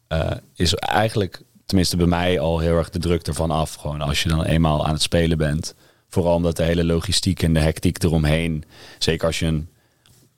[0.08, 3.74] eh, is eigenlijk, tenminste bij mij, al heel erg de druk ervan af.
[3.74, 5.76] Gewoon als je dan eenmaal aan het spelen bent.
[6.10, 8.64] Vooral omdat de hele logistiek en de hectiek eromheen,
[9.00, 9.70] zeker als je een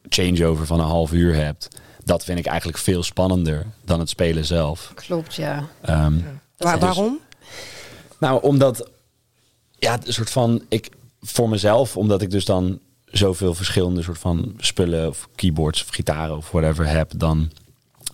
[0.10, 1.81] changeover van een half uur hebt.
[2.04, 4.92] Dat vind ik eigenlijk veel spannender dan het spelen zelf.
[4.96, 5.68] Klopt, ja.
[5.82, 6.14] Ehm,
[6.58, 7.20] Waar- dus- waarom?
[8.20, 8.90] nou, omdat
[9.78, 10.90] ja, een soort van ik
[11.22, 16.38] voor mezelf, omdat ik dus dan zoveel verschillende soort van spullen of keyboards of gitaren
[16.38, 17.52] of whatever heb, dan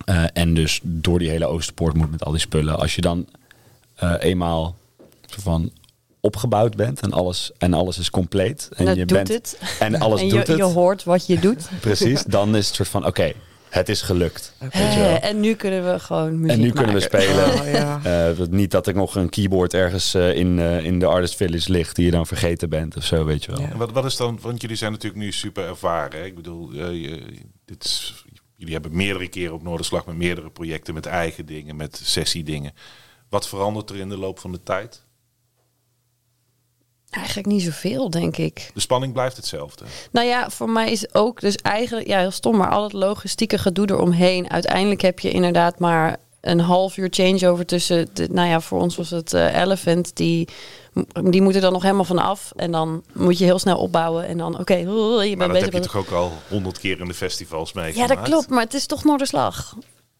[0.06, 2.80] eh, en dus door die hele Oosterpoort moet met al die spullen.
[2.80, 3.28] Als je dan
[3.96, 4.76] eh, eenmaal
[5.26, 5.72] soort van
[6.20, 9.60] opgebouwd bent en alles en alles is compleet en je doet bent het.
[9.80, 11.70] en alles en je, doet het je hoort wat je doet.
[11.82, 13.34] precies, dan is het soort van oké,
[13.70, 14.54] het is gelukt.
[14.60, 15.16] Weet je wel.
[15.16, 17.22] Eh, en nu kunnen we gewoon muziek En nu kunnen we maken.
[17.22, 17.54] spelen.
[17.62, 18.00] Oh, ja.
[18.30, 21.36] Eh, dat- niet dat ik nog een keyboard ergens eh, in, eh, in de Artist
[21.36, 23.62] Village ligt die je dan vergeten bent of zo, weet je wel.
[23.62, 23.70] Ja.
[23.70, 26.20] En wat, wat is dan, want jullie zijn natuurlijk nu super ervaren.
[26.20, 26.26] Hè?
[26.26, 27.24] Ik bedoel, eh, je-
[27.66, 28.26] dit is,
[28.56, 32.72] jullie hebben meerdere keren op Noorderslag met meerdere projecten, met eigen dingen, met sessiedingen.
[33.30, 35.06] Wat verandert er in de loop van de tijd?
[37.18, 38.72] Eigenlijk niet zoveel, denk ik.
[38.74, 39.86] De spanning blijft hetzelfde.
[40.12, 43.58] Nou ja, voor mij is ook dus eigenlijk, ja, heel stom, maar al het logistieke
[43.58, 44.50] gedoe eromheen.
[44.50, 48.96] Uiteindelijk heb je inderdaad maar een half uur changeover tussen, de, nou ja, voor ons
[48.96, 50.48] was het eh, Elephant, die,
[51.24, 52.52] die moet er dan nog helemaal van af.
[52.56, 55.64] En dan moet je heel snel opbouwen en dan, oké, je Maar bent dat bezig
[55.64, 58.16] heb je toch ook al honderd keer in de festivals Ja, meegemaakt?
[58.16, 59.76] dat klopt, maar het is toch Noorderslag.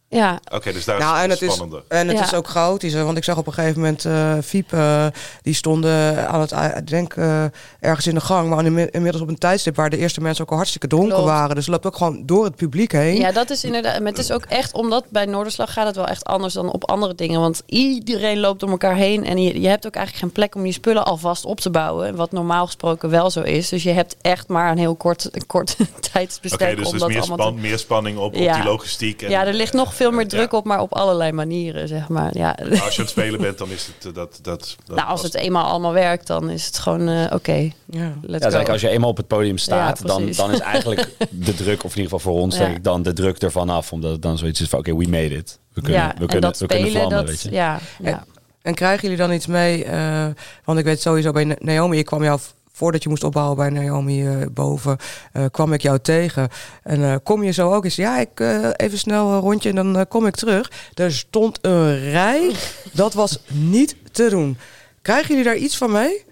[0.10, 1.84] Ja, Oké, dus daar Nou, is en het is, spannender.
[1.88, 2.24] en het Ja.
[2.24, 2.94] is ook chaotisch.
[2.94, 5.06] Want ik zag op een gegeven moment eh Fiep, eh,
[5.42, 7.44] die stonden aan het, eh, ik denk eh,
[7.80, 10.50] ergens in de gang, maar inmi- inmiddels op een tijdstip waar de eerste mensen ook
[10.50, 11.30] al hartstikke dronken Klopt.
[11.30, 11.56] waren.
[11.56, 13.16] Dus het loopt ook gewoon door het publiek heen.
[13.16, 14.00] ja, dat is inderdaad.
[14.00, 16.90] Maar het is ook echt, omdat bij Noorderslag gaat het wel echt anders dan op
[16.90, 17.40] andere dingen.
[17.40, 19.26] Want iedereen loopt om elkaar heen.
[19.26, 22.16] En je, je hebt ook eigenlijk geen plek om je spullen alvast op te bouwen.
[22.16, 23.70] Wat normaal gesproken wel zo is.
[23.70, 27.00] Dus je hebt echt maar een heel kort, een kort Oké, tijdsbestek dus om er
[27.00, 28.50] dat is meer, te meer spanning op, Ja.
[28.50, 29.22] op die logistiek.
[29.22, 30.58] En, Ja, er ligt nog veel meer druk ja.
[30.58, 32.38] op, maar op allerlei manieren, zeg maar.
[32.38, 32.56] Ja.
[32.70, 34.40] Maar als je aan het spelen bent, dan is het eh, dat...
[34.42, 37.70] dat, dat Nou, als het eenmaal allemaal werkt, dan is het gewoon eh, oké.
[37.86, 38.14] Ja.
[38.22, 38.72] let's Ja, go.
[38.72, 41.92] als je eenmaal op het podium staat, Ja, dan, dan is eigenlijk de druk, of
[41.96, 42.64] in ieder geval voor ons, Ja.
[42.64, 43.92] denk ik, dan de druk ervan af.
[43.92, 45.60] Omdat het dan zoiets is van, oké, we made it.
[45.74, 47.52] We kunnen, ja, we en kunnen, dat we kunnen spelen, vlammen, dat, weet je.
[47.52, 48.26] ja, ja.
[48.62, 49.84] En krijgen jullie dan iets mee?
[49.86, 50.26] eh,
[50.64, 52.40] want ik weet sowieso bij Na- Naomi, ik kwam jou
[52.78, 54.98] voordat je moest opbouwen bij Naomi eh, boven,
[55.32, 56.50] eh, kwam ik jou tegen.
[56.84, 57.96] En eh, kom je zo ook eens?
[57.96, 60.72] Ja, ik eh, even snel een rondje en dan eh, kom ik terug.
[60.94, 62.52] Er stond een rij.
[62.94, 64.58] Dat was niet te doen.
[65.02, 66.24] Krijgen jullie daar iets van mee?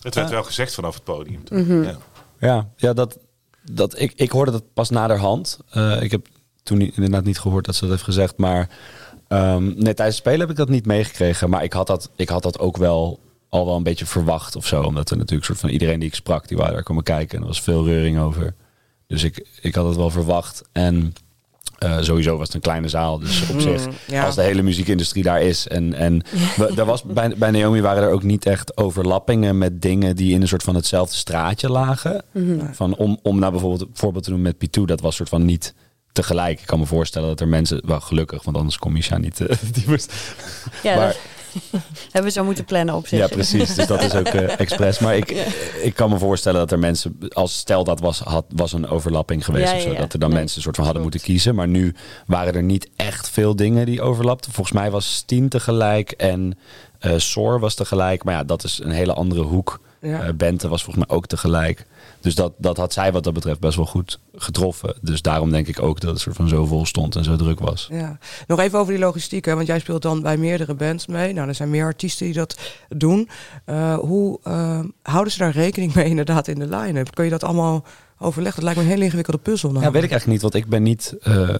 [0.00, 1.42] Het werd wel gezegd vanaf het podium.
[1.50, 1.82] Mhm.
[1.82, 1.96] ja.
[2.38, 3.18] Ja, ja dat,
[3.70, 5.58] dat, ik, ik hoorde dat pas naderhand.
[5.70, 6.26] Eh ik heb
[6.62, 8.36] toen niet- inderdaad niet gehoord dat ze dat heeft gezegd.
[8.36, 8.68] Maar
[9.28, 11.50] ehm, nee, tijdens het spelen heb ik dat niet meegekregen.
[11.50, 14.66] Maar ik had dat, ik had dat ook wel al wel een beetje verwacht of
[14.66, 14.82] zo.
[14.82, 17.36] Omdat er natuurlijk soort van iedereen die ik sprak, die waren daar komen kijken.
[17.36, 18.54] En er was veel reuring over.
[19.06, 20.62] Dus ik, ik had het wel verwacht.
[20.72, 21.14] En
[21.78, 23.18] eh, sowieso was het een kleine zaal.
[23.18, 24.24] Dus op zich, Mm, ja.
[24.24, 25.68] als de hele muziekindustrie daar is.
[25.68, 26.22] En, en
[26.56, 30.32] we- er was, bij, bij Naomi waren er ook niet echt overlappingen met dingen die
[30.34, 32.22] in een soort van hetzelfde straatje lagen.
[32.72, 35.44] Van om, om nou bijvoorbeeld een voorbeeld te doen met Pitou, dat was soort van
[35.44, 35.74] niet
[36.12, 36.60] tegelijk.
[36.60, 39.40] Ik kan me voorstellen dat er mensen, wel gelukkig, want anders kom je ja niet.
[39.40, 40.12] eh, die moest,
[40.82, 41.16] ja maar-
[42.12, 43.18] hebben we zo moeten plannen op zich.
[43.18, 43.74] ja, precies.
[43.74, 44.98] Dus dat is ook eh expres.
[44.98, 45.30] Maar ik,
[45.82, 49.44] ik kan me voorstellen dat er mensen, als stel dat was, had, was een overlapping
[49.44, 50.00] geweest Ja, of zo, ja, ja.
[50.00, 51.54] dat er dan Nee, mensen een soort van hadden moeten kiezen.
[51.54, 51.94] Maar nu
[52.26, 54.52] waren er niet echt veel dingen die overlapten.
[54.52, 56.58] Volgens mij was Steen tegelijk en
[56.98, 58.24] eh Soar was tegelijk.
[58.24, 59.80] Maar ja, dat is een hele andere hoek.
[60.00, 60.22] Ja.
[60.22, 61.86] Eh, Bente was volgens mij ook tegelijk.
[62.20, 64.96] Dus dat, dat had zij wat dat betreft best wel goed getroffen.
[65.00, 67.60] Dus daarom denk ik ook dat het soort van zo vol stond en zo druk
[67.60, 67.88] was.
[67.90, 68.18] Ja.
[68.46, 71.32] Nog even over die logistiek, hè, want jij speelt dan bij meerdere bands mee.
[71.32, 73.28] Nou, er zijn meer artiesten die dat doen.
[73.64, 77.14] Eh, hoe eh, houden ze daar rekening mee inderdaad in de line-up?
[77.14, 77.84] Kun je dat allemaal
[78.18, 78.62] overleggen?
[78.62, 79.72] Dat lijkt me een hele ingewikkelde puzzel.
[79.72, 81.54] Ja, weet ik eigenlijk niet, want ik ben niet eh,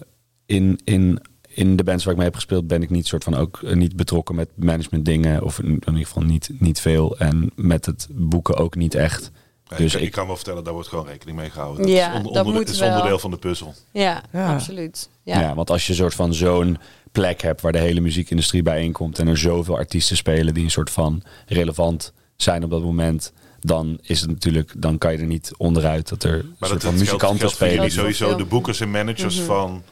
[0.45, 3.35] in, in, in de bands waar ik mee heb gespeeld, ben ik niet soort van
[3.35, 7.17] ook niet betrokken met management dingen, of in, in ieder geval niet, niet veel.
[7.17, 9.31] En met het boeken ook niet echt.
[9.69, 11.81] Ja, Dus ik, kan wel vertellen, daar wordt gewoon rekening mee gehouden.
[11.81, 12.89] Dat Ja, is, onder, dat onder- moet is wel.
[12.89, 13.73] onderdeel van de puzzel.
[13.91, 14.53] Ja, Ja.
[14.53, 15.09] absoluut.
[15.23, 15.39] ja.
[15.39, 15.55] Ja.
[15.55, 16.77] want als je een soort van zo'n
[17.11, 20.89] plek hebt waar de hele muziekindustrie bijeenkomt en er zoveel artiesten spelen die een soort
[20.89, 25.51] van relevant zijn op dat moment, dan is het natuurlijk, dan kan je er niet
[25.57, 27.91] onderuit dat er een soort dat, van muzikanten geldt spelen.
[27.91, 28.35] sowieso.
[28.35, 29.45] De boekers en managers Mhm.
[29.45, 29.83] van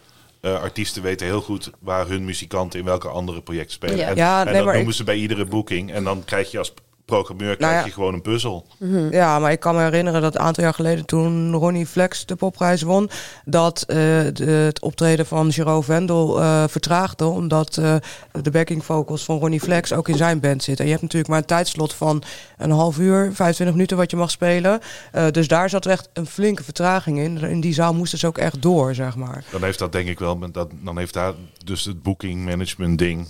[0.41, 3.97] eh, artiesten weten heel goed waar hun muzikanten in welke andere projecten spelen.
[3.97, 4.07] Ja.
[4.07, 5.91] En, Ja, en nee, dat noemen ik- ze bij iedere boeking.
[5.91, 6.73] En dan krijg je als
[7.05, 7.85] programmeur krijg ja.
[7.85, 8.65] je gewoon een puzzel.
[9.11, 12.35] Ja, maar ik kan me herinneren dat een aantal jaar geleden toen Ronnie Flex de
[12.35, 13.09] popprijs won,
[13.45, 13.95] dat eh,
[14.33, 17.95] de- het optreden van Giro Vendel eh, vertraagde, omdat eh,
[18.41, 20.77] de backing vocals van Ronnie Flex ook in zijn band zitten.
[20.77, 22.23] En je hebt natuurlijk maar een tijdslot van
[22.57, 24.79] een half uur, 25 minuten wat je mag spelen.
[25.11, 27.37] Eh, dus daar zat echt een flinke vertraging in.
[27.37, 29.43] In die zaal moesten ze ook echt door, zeg maar.
[29.51, 33.27] Dan heeft dat denk ik wel, dat, dan heeft daar dus het booking management ding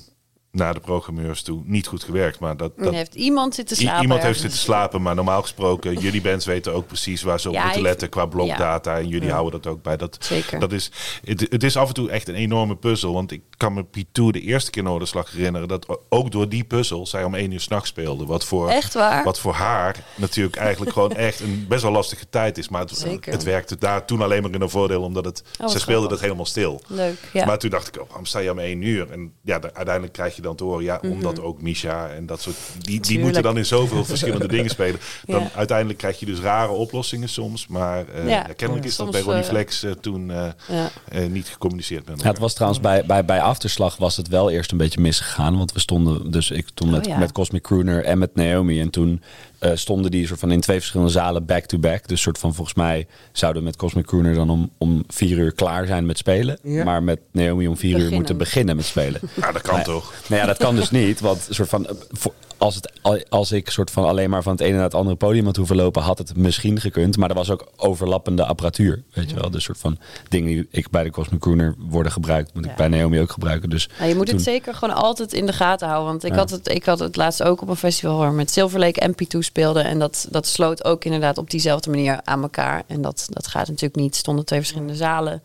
[0.56, 2.40] naar de programmeurs toe niet goed gewerkt.
[2.40, 4.02] Maar dat, dat heeft iemand zitten slapen.
[4.02, 7.54] iemand heeft zitten slapen, maar normaal gesproken, jullie bands weten ook precies waar ze op
[7.54, 8.98] Ja, moeten letten qua blokdata.
[8.98, 9.98] En jullie houden dat ook bij.
[9.98, 10.60] Dat, Zeker.
[10.60, 10.92] Dat is,
[11.24, 13.14] het, het is af en toe echt een enorme puzzel.
[13.14, 15.68] Want ik kan me P2 de eerste keer Noorderslag herinneren...
[15.68, 18.26] dat ook door die puzzel zij om één uur s'nachts speelde.
[18.26, 19.24] Wat voor, Echt waar?
[19.24, 22.70] wat voor haar natuurlijk eigenlijk gewoon echt een best wel lastige tijd is.
[22.70, 23.34] Maar het, Zeker.
[23.34, 25.02] het werkte daar toen alleen maar in een voordeel...
[25.02, 26.10] omdat het, wat ze speelden grappig.
[26.10, 26.82] dat helemaal stil.
[26.88, 27.46] Leuk, ja.
[27.46, 29.12] Maar toen dacht ik, oh, waarom sta je om één uur?
[29.12, 30.84] En ja, uiteindelijk krijg je dan te horen...
[30.84, 32.56] ja, omdat ook Misha en dat soort...
[32.82, 33.24] die, die Mhm.
[33.24, 35.00] Moeten dan in zoveel verschillende dingen spelen.
[35.26, 35.50] Dan Ja.
[35.56, 37.68] uiteindelijk krijg je dus rare oplossingen soms.
[37.68, 38.30] Maar eh, Ja.
[38.30, 40.32] ja, kennelijk is dat Soms, bij Ronnie eh, Flex eh, toen...
[40.32, 40.90] eh, ja.
[41.10, 42.32] eh, niet gecommuniceerd met elkaar.
[42.32, 45.58] het was trouwens bij, bij, bij Afterslag was het wel eerst een beetje misgegaan.
[45.58, 47.18] Want we stonden dus ik toen met, Oh, ja.
[47.18, 48.80] met Cosmic Crooner en met Naomi.
[48.82, 49.22] En toen
[49.60, 52.08] eh, stonden die soort van in twee verschillende zalen back-to-back.
[52.08, 55.52] Dus soort van volgens mij zouden we met Cosmic Crooner dan om, om vier uur
[55.54, 56.58] klaar zijn met spelen.
[56.64, 56.84] Ja.
[56.84, 59.22] Maar met Naomi om vier uur moeten beginnen met spelen.
[59.36, 60.14] Ja, dat kan toch?
[60.28, 61.20] Nou ja, dat kan dus niet.
[61.20, 62.92] Want soort van, eh, voor- als, het,
[63.30, 65.76] als ik soort van alleen maar van het ene naar het andere podium had hoeven
[65.76, 67.18] lopen, had het misschien gekund.
[67.18, 69.04] Maar er was ook overlappende apparatuur.
[69.14, 69.98] Weet je wel, dus soort van
[70.30, 72.70] dingen die ik bij de Cosmic Crooner worden gebruikt, moet Ja.
[72.72, 73.70] ik bij Naomi ook gebruiken.
[73.70, 76.10] Dus Nou, je moet toen- het zeker gewoon altijd in de gaten houden.
[76.12, 76.38] Want ik, Ja.
[76.38, 79.40] had, het, ik had het laatst ook op een festival waar met Silver Lake MP2
[79.44, 79.80] speelde.
[79.82, 82.84] En dat, dat sloot ook inderdaad op diezelfde manier aan elkaar.
[82.88, 84.16] En dat, dat gaat natuurlijk niet.
[84.16, 85.42] Stonden twee verschillende zalen.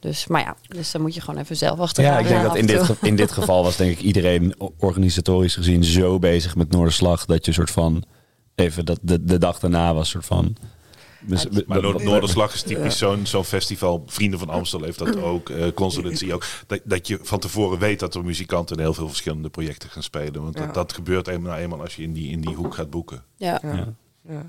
[0.00, 2.12] Dus, maar ja, dus dan moet je gewoon even zelf achteraan.
[2.12, 5.84] Ja, ik denk dat in dit, in dit geval was denk ik iedereen organisatorisch gezien
[5.84, 8.04] zo bezig met Noorderslag dat je soort van
[8.54, 10.56] even dat de, de dag daarna was soort van.
[11.22, 14.02] Dus- Maar Noord- wat- Noorderslag is typisch zo'n zo'n festival.
[14.06, 15.48] Vrienden van Amstel heeft dat ook.
[15.50, 16.44] eh Consulentie ook.
[16.66, 20.02] Dat, dat je van tevoren weet dat er muzikanten in heel veel verschillende projecten gaan
[20.02, 20.42] spelen.
[20.42, 20.64] Want Ja.
[20.64, 23.22] dat, dat gebeurt eenmaal, eenmaal als je in die, in die hoek gaat boeken.
[23.36, 23.60] Ja.
[24.28, 24.46] Ja.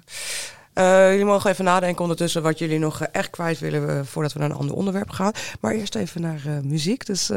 [0.73, 4.33] Eh, jullie mogen even nadenken ondertussen wat jullie nog eh, echt kwijt willen eh, voordat
[4.33, 5.31] we naar een ander onderwerp gaan.
[5.59, 7.05] Maar eerst even naar muziek.
[7.05, 7.29] Dus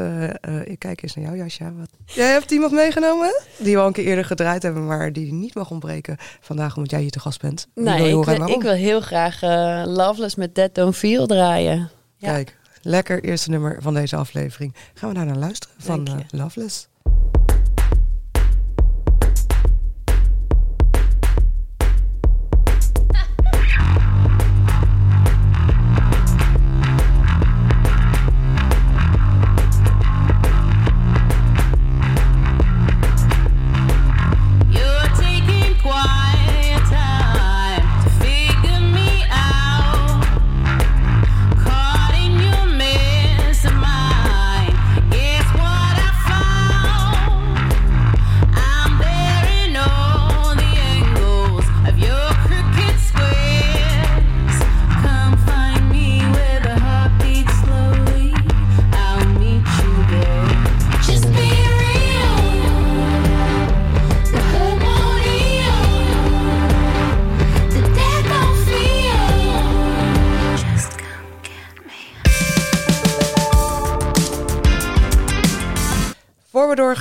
[0.63, 1.71] ik kijk eens naar jou, Jasja.
[1.73, 1.89] Wat...
[2.05, 5.55] Jij hebt iemand meegenomen die we al een keer eerder gedraaid hebben, maar die niet
[5.55, 7.67] mag ontbreken vandaag omdat jij hier te gast bent.
[7.73, 9.41] Wil Nee, ik, horen en wil- ik wil heel graag
[9.85, 11.89] Loveless met Dead Don't Feel draaien.
[12.17, 12.31] Ja.
[12.31, 14.75] Kijk, lekker eerste nummer van deze aflevering.
[14.93, 16.07] Gaan we daar naar luisteren van.
[16.29, 16.87] Loveless.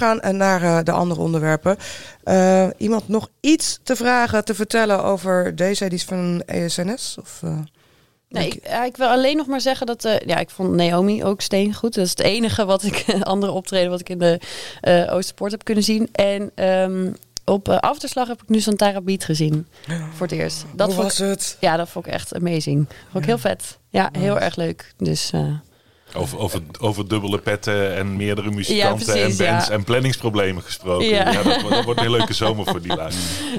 [0.04, 1.76] Doorgaan en naar eh, de andere onderwerpen.
[2.22, 7.16] eh, iemand nog iets te vragen, te vertellen over deze editie van ESNS?
[7.20, 7.58] Of, eh,
[8.28, 11.24] Nee, ik, ja, ik wil alleen nog maar zeggen dat eh, ja, ik vond Naomi
[11.24, 11.94] ook steengoed.
[11.94, 14.40] Dat is het enige wat ik andere optreden wat ik in de
[15.10, 16.08] Oosterpoort heb kunnen zien.
[16.12, 17.12] En ehm,
[17.44, 19.66] op afterslag heb ik nu Santara Beat gezien
[20.14, 20.64] voor het eerst.
[20.74, 21.56] Dat hoe vond was ik, het?
[21.60, 22.88] ja, dat vond ik echt amazing.
[23.10, 23.78] Vond ik heel vet.
[23.88, 24.92] Ja, heel erg leuk.
[24.96, 25.30] Dus
[26.16, 29.72] Over, over, over dubbele petten en meerdere muzikanten precies, en bands ja.
[29.72, 31.06] en planningsproblemen gesproken.
[31.06, 31.30] Ja.
[31.30, 31.42] Ja.
[31.42, 33.12] dat, wordt- dat wordt een leuke zomer voor die lui.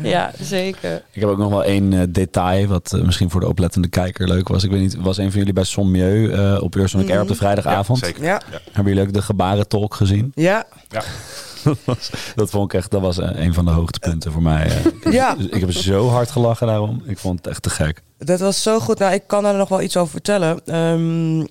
[0.03, 1.03] ja, zeker.
[1.11, 4.27] Ik heb ook nog wel één eh, detail wat eh, misschien voor de oplettende kijker
[4.27, 4.63] leuk was.
[4.63, 7.35] Ik weet niet, was een van jullie bij Sommieu eh op Eurosonic Air op de
[7.35, 7.99] vrijdagavond?
[7.99, 8.23] Zeker.
[8.23, 8.41] Ja.
[8.51, 8.59] Ja.
[8.71, 10.31] Hebben jullie ook de gebarentolk gezien?
[10.35, 11.01] Ja, Ja.
[11.63, 14.65] dat, was, dat vond ik echt, dat was een van de hoogtepunten voor mij.
[14.95, 15.35] Ik heb, Ja.
[15.51, 17.01] ik heb zo hard gelachen daarom.
[17.05, 18.01] Ik vond het echt te gek.
[18.17, 18.99] Dat was zo goed.
[18.99, 20.59] Nou, ik kan daar nog wel iets over vertellen.
[20.65, 21.45] Ehm, eh,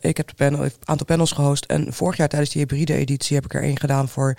[0.00, 1.64] ik heb een aantal panels gehost.
[1.64, 4.36] En vorig jaar tijdens die hybride editie heb ik er één gedaan voor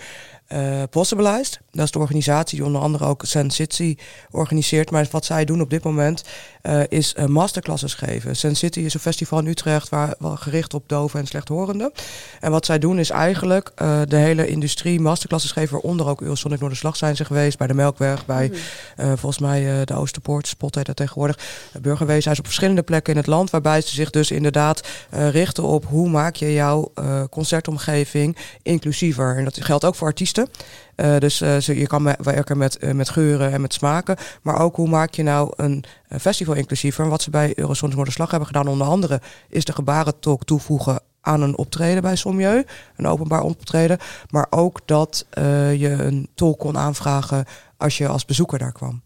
[0.54, 1.60] eh Possibilized.
[1.72, 3.96] Dat is de organisatie die onder andere ook Sense City
[4.32, 4.92] organiseert.
[4.92, 6.24] Maar wat zij doen op dit moment
[6.62, 8.36] eh, is eh, masterclasses geven.
[8.36, 11.92] Sense City is een festival in Utrecht waar, wel gericht op doven en slechthorenden.
[12.40, 13.72] En wat zij doen is eigenlijk
[14.08, 15.74] de hele industrie masterclasses geven.
[15.74, 17.58] Waaronder ook Eurosonic Noorderslag zijn ze geweest.
[17.58, 18.52] Bij de Melkweg, bij
[18.96, 21.40] eh, volgens mij de Oosterpoort, Spot heet dat tegenwoordig.
[22.20, 23.50] Ze op verschillende plekken in het land.
[23.50, 26.92] Waarbij ze zich dus inderdaad richten op hoe maak je jouw
[27.30, 29.38] concertomgeving inclusiever.
[29.38, 30.43] En dat geldt ook voor artiesten.
[30.96, 34.16] Eh, dus eh, je kan werken met, eh, met geuren en met smaken.
[34.42, 35.86] Maar ook hoe maak je nou een
[36.20, 37.04] festival inclusiever.
[37.04, 39.22] En wat ze bij Eurosonic Noorderslag hebben gedaan onder andere...
[39.50, 42.64] is de gebarentolk toevoegen aan een optreden bij Sommieu.
[42.96, 43.98] Een openbaar optreden.
[44.30, 45.26] Maar ook dat
[45.78, 47.46] je een tolk kon aanvragen
[47.78, 49.02] als je als bezoeker daar kwam.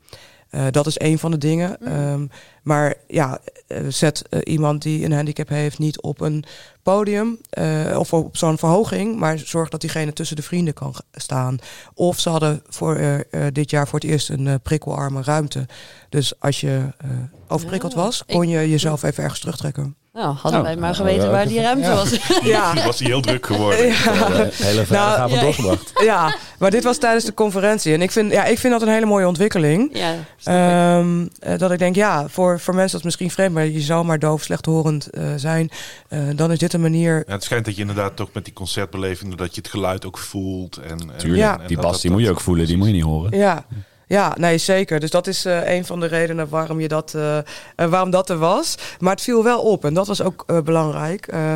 [0.71, 1.81] Dat is een van de dingen.
[1.81, 2.27] Ehm,
[2.63, 3.39] maar ja,
[3.87, 6.43] zet eh, iemand die een handicap heeft niet op een
[6.83, 11.57] podium eh, of op zo'n verhoging, maar zorg dat diegene tussen de vrienden kan staan.
[11.93, 15.65] Of ze hadden voor eh, eh, dit jaar voor het eerst een eh, prikkelarme ruimte.
[16.09, 17.09] Dus als je eh,
[17.47, 19.95] overprikkeld was, kon je jezelf even ergens terugtrekken.
[20.17, 21.95] Nou, hadden Oh, wij maar nou, geweten ja, waar die ruimte ja.
[21.95, 22.09] was.
[22.43, 23.85] Ja, Toen was hij heel druk geworden.
[23.85, 25.41] Een hele vrijdagavond ja.
[25.41, 25.91] doorgebracht.
[26.03, 27.93] ja, maar dit was tijdens de conferentie.
[27.93, 29.89] En ik vind, ja, ik vind dat een hele mooie ontwikkeling.
[29.93, 30.17] ja, ik.
[30.43, 33.79] Ehm, eh, dat ik denk, ja, voor, voor mensen dat is misschien vreemd, maar je
[33.81, 35.69] zou maar doof, slechthorend eh zijn.
[36.07, 37.23] eh, dan is dit een manier.
[37.27, 40.17] Ja, het schijnt dat je inderdaad toch met die concertbeleving, dat je het geluid ook
[40.17, 40.77] voelt.
[40.77, 41.59] En, en, Tuurlijk, Ja.
[41.59, 43.03] en die dat- bas dat- die moet je dat- ook voelen, die moet je niet
[43.03, 43.37] horen.
[43.37, 43.65] Ja.
[44.09, 44.99] Ja, nee, zeker.
[44.99, 47.43] Dus dat is eh, een van de redenen waarom, je dat, eh, eh,
[47.75, 48.75] waarom dat er was.
[48.99, 51.27] Maar het viel wel op en dat was ook eh, belangrijk.
[51.27, 51.55] Eh,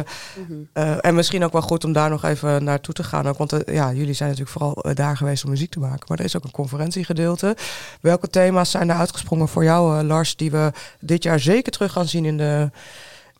[0.73, 3.27] eh, en misschien ook wel goed om daar nog even naartoe te gaan.
[3.27, 6.05] Ook, want ja, jullie zijn natuurlijk vooral daar geweest om muziek te maken.
[6.07, 7.55] Maar er is ook een conferentiegedeelte.
[8.01, 12.07] Welke thema's zijn er uitgesprongen voor jou, Lars, die we dit jaar zeker terug gaan
[12.07, 12.69] zien in de,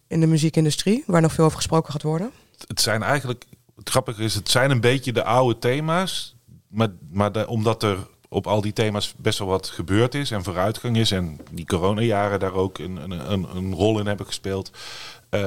[0.08, 1.04] in de muziekindustrie?
[1.08, 2.32] Waar nog veel over gesproken gaat worden?
[2.67, 3.43] Het zijn eigenlijk,
[3.76, 6.36] het grappige is, het zijn een beetje de oude thema's.
[6.67, 7.97] Maar, maar de- omdat er
[8.33, 11.11] op al die thema's best wel wat gebeurd is en vooruitgang is.
[11.11, 14.71] En die coronajaren daar ook een, een, een, rol in hebben gespeeld.
[15.29, 15.41] Eh,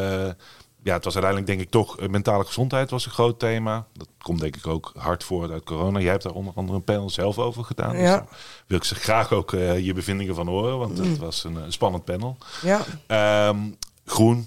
[0.82, 3.86] ja, het was uiteindelijk denk ik toch eh, mentale gezondheid was een groot thema.
[3.92, 6.00] Dat komt denk ik ook hard voort uit corona.
[6.00, 7.92] Jij hebt daar onder andere een panel zelf over gedaan.
[7.92, 8.16] Dus Ja.
[8.16, 8.26] daar
[8.66, 10.78] wil ik ze graag ook eh, je bevindingen van horen.
[10.78, 12.36] Want het was een, spannend panel.
[12.62, 13.58] Ja, Ehm,
[14.04, 14.46] groen,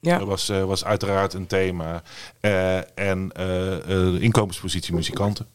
[0.00, 0.18] ja.
[0.18, 2.02] dat was, was uiteraard een thema.
[2.94, 5.46] En de inkomenspositie muzikanten.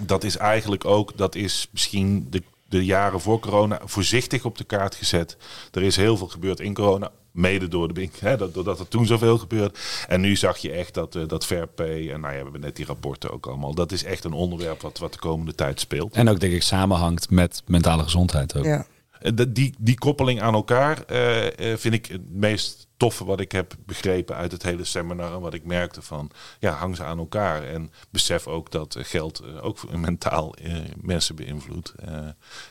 [0.00, 4.64] Dat is eigenlijk ook, dat is misschien de, de jaren voor corona voorzichtig op de
[4.64, 5.36] kaart gezet.
[5.72, 7.10] Er is heel veel gebeurd in corona.
[7.32, 9.74] Mede door de Bink, hè, dat- doordat er toen zoveel gebeurde.
[10.08, 12.60] En nu zag je echt dat, eh, dat fair pay, en nou ja, we hebben
[12.60, 13.74] net die rapporten ook allemaal.
[13.74, 16.14] Dat is echt een onderwerp wat, wat de komende tijd speelt.
[16.14, 18.64] En ook denk ik samenhangt met mentale gezondheid ook.
[18.64, 18.86] ja.
[19.22, 19.46] Eh,
[19.78, 24.36] Die, koppeling aan elkaar eh, eh, vind ik het meest toffe wat ik heb begrepen
[24.36, 25.32] uit het hele seminar.
[25.34, 27.62] En wat ik merkte van, ja, hang ze aan elkaar.
[27.62, 30.54] En besef ook dat geld ook mentaal
[31.00, 31.94] mensen beïnvloedt.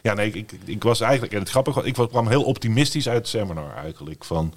[0.01, 3.17] Ja, nee, ik, ik, was eigenlijk, en het grappige, was, ik kwam heel optimistisch uit
[3.17, 4.23] het seminar eigenlijk.
[4.23, 4.53] Van,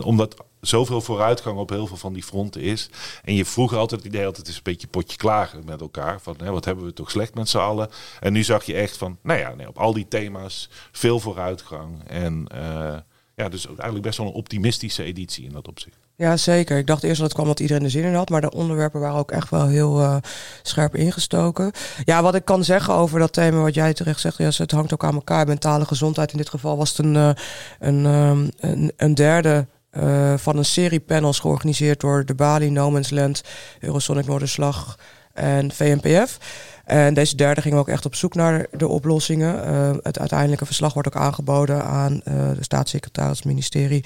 [0.00, 2.88] omdat zoveel vooruitgang op heel veel van die fronten is.
[3.24, 6.20] En je vroeg altijd het idee het is een beetje potje klagen met elkaar.
[6.20, 7.88] Van hè, wat hebben we toch slecht met z'n allen.
[8.20, 12.08] En nu zag je echt van, nou ja, nee, op al die thema's veel vooruitgang.
[12.08, 12.96] En eh,
[13.34, 15.96] ja, dus eigenlijk best wel een optimistische editie in dat opzicht.
[16.16, 16.78] Ja, zeker.
[16.78, 19.00] Ik dacht eerst dat het kwam dat iedereen er zin in had, maar de onderwerpen
[19.00, 20.16] waren ook echt wel heel eh,
[20.62, 21.72] scherp ingestoken.
[22.04, 24.92] Ja, wat ik kan zeggen over dat thema wat jij terecht zegt, ja, het hangt
[24.92, 25.46] ook aan elkaar.
[25.46, 26.32] Mentale gezondheid.
[26.32, 27.30] In dit geval was het een, eh,
[27.78, 32.90] een, ehm, een, een derde eh, van een serie panels georganiseerd door de Bali, No
[32.90, 33.42] Man's Land,
[33.80, 34.98] Eurosonic Noorderslag
[35.32, 36.38] en VNPF.
[36.84, 39.64] En deze derde ging ook echt op zoek naar de oplossingen.
[39.64, 44.04] Eh, het uiteindelijke verslag wordt ook aangeboden aan eh, de staatssecretaris, ministerie,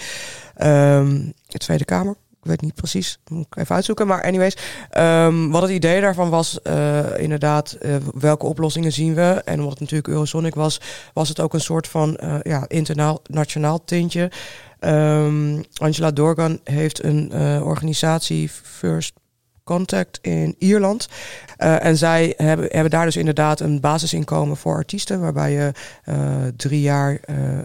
[0.54, 2.14] ehm, de Tweede Kamer.
[2.42, 4.06] Ik weet niet precies, moet ik even uitzoeken.
[4.06, 4.56] Maar anyways,
[4.90, 6.58] ehm, wat het idee daarvan was,
[7.16, 7.78] inderdaad,
[8.14, 9.42] welke oplossingen zien we?
[9.44, 10.80] En omdat het natuurlijk Eurosonic was,
[11.12, 14.30] was het ook een soort van ja, internationaal tintje.
[14.78, 19.12] Ehm, Angela Dorgan heeft een eh, organisatie, First
[19.64, 21.08] Contact in Ierland.
[21.56, 25.72] Eh, en zij hebben, hebben daar dus inderdaad een basisinkomen voor artiesten, waarbij je
[26.04, 26.16] eh,
[26.56, 27.20] drie jaar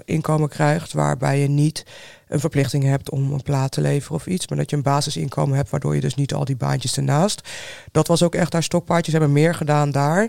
[0.06, 1.86] inkomen krijgt, waarbij je niet
[2.28, 5.56] een verplichting hebt om een plaat te leveren of iets, maar dat je een basisinkomen
[5.56, 7.50] hebt, waardoor je dus niet al die baantjes ernaast.
[7.92, 9.12] Dat was ook echt haar stokpaardje.
[9.12, 10.28] Ze hebben meer gedaan daar,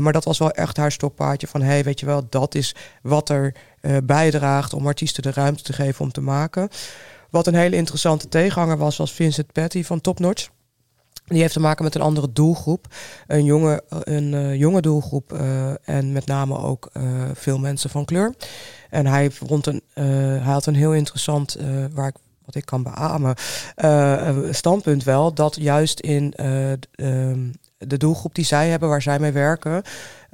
[0.00, 3.28] maar dat was wel echt haar stokpaardje van, hey, weet je wel, dat is wat
[3.28, 6.68] er eh, bijdraagt om artiesten de ruimte te geven om te maken.
[7.30, 10.48] Wat een hele interessante tegenhanger was, was Vincent Patty van Top Notch.
[11.24, 12.86] Die heeft te maken met een andere doelgroep.
[13.26, 16.90] Een jonge, een, eh, jonge doelgroep eh, en met name ook
[17.34, 18.34] veel mensen van kleur.
[18.90, 21.56] En hij, vond een, hij had een heel interessant,
[21.92, 23.34] waar ik, wat ik kan beamen,
[23.74, 25.34] een standpunt wel.
[25.34, 29.82] Dat juist in eh, ehm, de doelgroep die zij hebben, waar zij mee werken,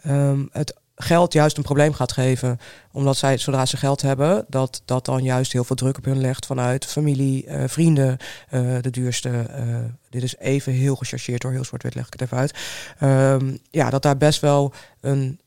[0.03, 2.61] ehm, het geld juist een probleem gaat geven.
[2.93, 6.21] Omdat zij, zodra ze geld hebben, dat dat dan juist heel veel druk op hun
[6.21, 8.17] legt vanuit familie, eh, vrienden,
[8.49, 9.29] eh, de duurste.
[9.29, 9.65] eh,
[10.11, 12.55] dit is even heel gechargeerd door heel zwart-wit leg ik het even uit.
[12.99, 15.41] Ehm, ja, dat daar best wel een,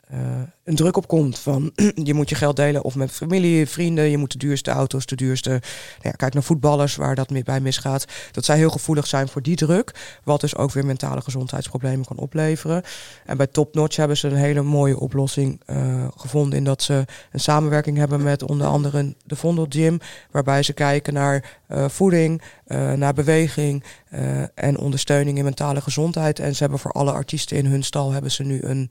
[0.63, 1.71] een druk op komt van
[2.03, 5.15] je moet je geld delen of met familie, vrienden, je moet de duurste auto's, de
[5.15, 5.49] duurste.
[5.49, 5.61] Nou
[6.01, 8.05] ja, kijk naar voetballers waar dat mee bij misgaat.
[8.31, 12.17] Dat zij heel gevoelig zijn voor die druk, wat dus ook weer mentale gezondheidsproblemen kan
[12.17, 12.83] opleveren.
[13.25, 17.05] En bij Top Notch hebben ze een hele mooie oplossing eh, gevonden in dat ze
[17.31, 19.99] een samenwerking hebben met onder andere de Vondel Gym,
[20.31, 26.39] waarbij ze kijken naar eh, voeding, eh, naar beweging eh, en ondersteuning in mentale gezondheid.
[26.39, 28.89] En ze hebben voor alle artiesten in hun stal hebben ze nu een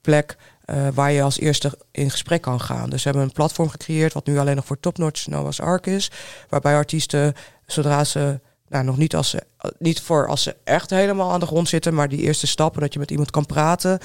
[0.00, 2.90] plek eh, waar je als eerste in gesprek kan gaan.
[2.90, 6.10] Dus ze hebben een platform gecreëerd wat nu alleen nog voor Topnotch Noah's Ark is,
[6.48, 7.34] waarbij artiesten
[7.66, 9.42] zodra ze nou, nog niet als ze
[9.78, 12.92] niet voor als ze echt helemaal aan de grond zitten, maar die eerste stappen dat
[12.92, 13.98] je met iemand kan praten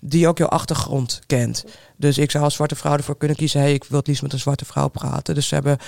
[0.00, 1.64] die ook jouw achtergrond kent.
[1.96, 4.32] Dus ik zou als zwarte vrouw ervoor kunnen kiezen, hey, ik wil het liefst met
[4.32, 5.34] een zwarte vrouw praten.
[5.34, 5.78] Dus ze hebben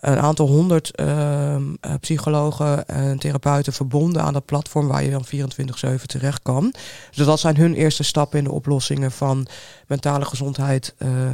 [0.00, 5.24] een aantal honderd ehm, eh, psychologen en therapeuten verbonden aan dat platform waar je dan
[5.24, 6.74] 24-7 terecht kan.
[7.14, 9.46] Dus dat zijn hun eerste stappen in de oplossingen van
[9.86, 10.94] mentale gezondheid.
[10.98, 11.26] eh,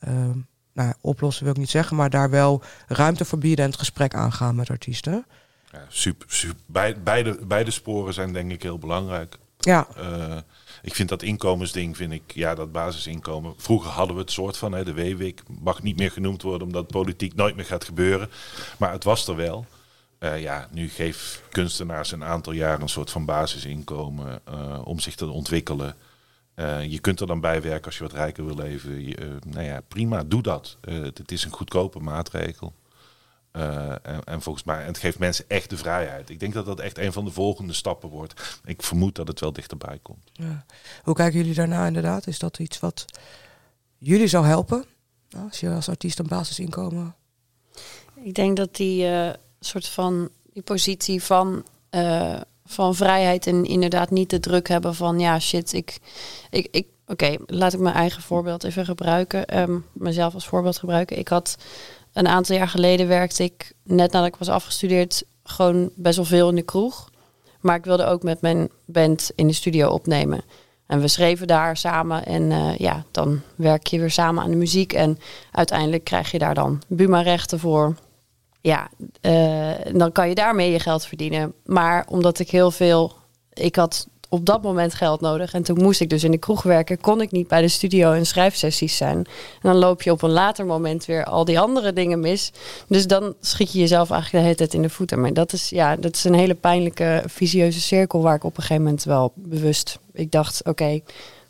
[0.00, 0.38] ehm,
[0.72, 4.14] nou, oplossen wil ik niet zeggen, maar daar wel ruimte voor bieden en het gesprek
[4.14, 5.24] aangaan met artiesten.
[5.72, 6.56] Ja, super, super.
[6.66, 9.38] Bij- Beide, beide sporen zijn denk ik heel belangrijk.
[9.58, 10.36] Ja, Eh,
[10.82, 13.54] ik vind dat inkomensding, vind ik, ja, dat basisinkomen.
[13.56, 16.86] Vroeger hadden we het soort van, hè, de WWIC mag niet meer genoemd worden omdat
[16.86, 18.30] politiek nooit meer gaat gebeuren.
[18.78, 19.66] Maar het was er wel.
[20.20, 25.14] Eh, ja, nu geeft kunstenaars een aantal jaar een soort van basisinkomen eh, om zich
[25.14, 25.94] te ontwikkelen.
[26.54, 29.04] Eh, je kunt er dan bij werken als je wat rijker wil leven.
[29.46, 30.78] Nou ja, prima, doe dat.
[30.80, 32.74] Het is een goedkope maatregel.
[33.52, 36.30] Eh, en, en volgens mij, en het geeft mensen echt de vrijheid.
[36.30, 38.60] Ik denk dat dat echt een van de volgende stappen wordt.
[38.64, 40.30] Ik vermoed dat het wel dichterbij komt.
[40.32, 40.64] Ja.
[41.02, 42.26] Hoe kijken jullie daarna inderdaad?
[42.26, 43.04] Is dat iets wat
[43.98, 44.84] jullie zou helpen?
[45.30, 47.14] Nou, als je als artiest een basisinkomen...
[48.22, 49.30] Ik denk dat die eh,
[49.60, 55.18] soort van die positie van, eh, van vrijheid en inderdaad niet de druk hebben van
[55.18, 55.98] ja shit, ik,
[56.50, 61.18] ik, ik oké, laat ik mijn eigen voorbeeld even gebruiken, Ehm, mezelf als voorbeeld gebruiken.
[61.18, 61.56] Ik had
[62.12, 66.48] een aantal jaar geleden werkte ik net nadat ik was afgestudeerd gewoon best wel veel
[66.48, 67.10] in de kroeg,
[67.60, 70.42] maar ik wilde ook met mijn band in de studio opnemen.
[70.86, 74.56] En we schreven daar samen en eh, ja, dan werk je weer samen aan de
[74.56, 74.92] muziek.
[74.92, 75.18] En
[75.50, 77.94] uiteindelijk krijg je daar dan Buma-rechten voor.
[78.60, 78.88] Ja,
[79.20, 81.52] eh, dan kan je daarmee je geld verdienen.
[81.64, 83.12] Maar omdat ik heel veel...
[83.52, 85.52] Ik had op dat moment geld nodig.
[85.52, 87.00] En toen moest ik dus in de kroeg werken.
[87.00, 89.16] Kon ik niet bij de studio en schrijfsessies zijn.
[89.16, 89.26] En
[89.62, 92.52] dan loop je op een later moment weer al die andere dingen mis.
[92.88, 95.20] Dus dan schiet je jezelf eigenlijk de hele tijd in de voeten.
[95.20, 98.22] Maar dat is, ja, dat is een hele pijnlijke, visieuze cirkel...
[98.22, 99.98] waar ik op een gegeven moment wel bewust...
[100.12, 101.00] Ik dacht, oké,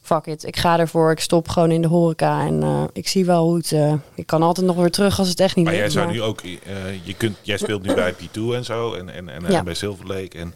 [0.02, 0.44] fuck it.
[0.46, 1.10] Ik ga ervoor.
[1.10, 2.46] Ik stop gewoon in de horeca.
[2.46, 3.72] En eh, ik zie wel hoe het...
[3.72, 6.06] eh, ik kan altijd nog weer terug als het echt niet Maar jij lukt, zou
[6.06, 6.50] maar- nu ook, eh,
[7.02, 10.06] je kunt, jij speelt nu bij P2 en zo en, en, en, en bij Silver
[10.06, 10.38] Lake.
[10.38, 10.54] En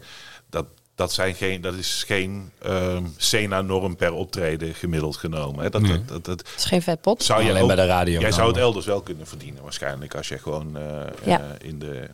[0.95, 5.63] dat, dat, zijn geen, dat is geen ehm Sena-norm per optreden gemiddeld genomen.
[5.63, 5.69] Hè.
[5.69, 5.91] Dat, Nee.
[5.91, 7.23] dat, dat, dat Het is geen vet pot.
[7.23, 10.15] zou je Alleen ook, bij de radio Jij zou het elders wel kunnen verdienen waarschijnlijk.
[10.15, 10.83] Als je gewoon eh,
[11.25, 11.39] Ja.
[11.39, 12.09] eh, in de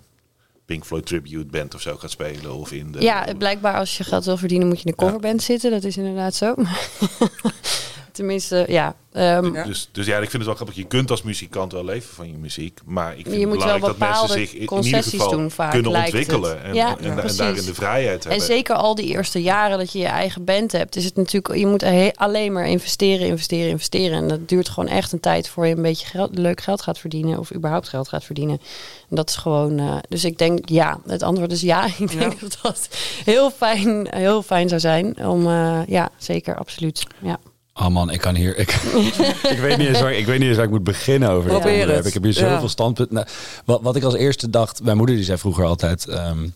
[0.65, 2.53] Pink Floyd Tribute Band of zo gaat spelen.
[2.55, 5.41] Of in de, Ja, blijkbaar als je geld wil verdienen moet je in de coverband
[5.43, 5.71] zitten.
[5.71, 6.55] Dat is inderdaad zo.
[8.12, 8.95] Tenminste, ja.
[9.12, 9.64] ehm, Ja.
[9.64, 10.76] Dus, dus ja, ik vind het wel grappig.
[10.76, 12.80] Je kunt als muzikant wel leven van je muziek.
[12.86, 15.12] Maar ik vind Je het moet wel belangrijk dat mensen zich in, in ieder concessies
[15.12, 16.64] geval doen vaak, kunnen ontwikkelen.
[16.64, 18.47] En, Ja, en, en daarin de vrijheid En hebben.
[18.47, 21.68] zeker al die eerste jaren dat je je eigen band hebt, is het natuurlijk, je
[21.68, 21.84] moet
[22.16, 24.18] alleen maar investeren, investeren, investeren.
[24.18, 26.99] En dat duurt gewoon echt een tijd voor je een beetje geld, leuk geld gaat
[26.99, 28.62] verdienen of überhaupt geld gaat verdienen.
[29.09, 31.86] En dat is gewoon, eh, dus ik denk ja, het antwoord is ja.
[31.97, 32.89] Ik denk dat dat
[33.26, 37.03] heel fijn, heel fijn zou zijn om, eh, ja, zeker, absoluut.
[37.20, 37.39] Ja.
[37.82, 38.57] Oh man, ik kan hier.
[38.57, 38.71] Ik,
[39.55, 41.51] ik, weet niet eens waar, ik weet niet eens waar ik moet beginnen over dit
[41.59, 41.97] Probeer onderwerp.
[41.97, 42.07] het.
[42.07, 42.67] Ik heb hier zoveel Ja.
[42.67, 43.15] standpunten.
[43.15, 43.27] Nou,
[43.65, 46.47] wat, wat ik als eerste dacht, mijn moeder die zei vroeger altijd: ehm,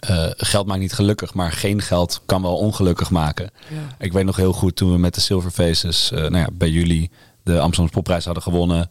[0.00, 3.50] eh, geld maakt niet gelukkig, maar geen geld kan wel ongelukkig maken.
[3.68, 3.76] Ja.
[3.98, 6.68] Ik weet nog heel goed toen we met de Silver Faces eh, nou ja, bij
[6.70, 7.10] jullie
[7.42, 8.90] de Amsterdamse Popprijs hadden gewonnen.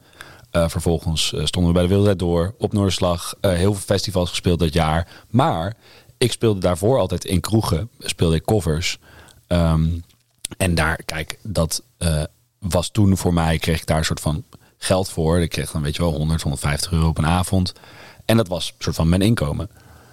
[0.51, 3.33] Eh, vervolgens stonden we bij de Wereldrijd door op Noorderslag.
[3.41, 5.07] eh, heel veel festivals gespeeld dat jaar.
[5.29, 5.73] Maar
[6.17, 7.89] ik speelde daarvoor altijd in kroegen.
[7.99, 8.97] Speelde ik covers.
[9.47, 9.85] Ehm,
[10.57, 12.23] en daar, kijk, dat eh,
[12.59, 14.43] was toen voor mij, kreeg ik daar een soort van
[14.77, 15.39] geld voor.
[15.39, 17.73] Ik kreeg dan, weet je wel, 100, 150 euro op een avond.
[18.25, 19.69] En dat was een soort van mijn inkomen.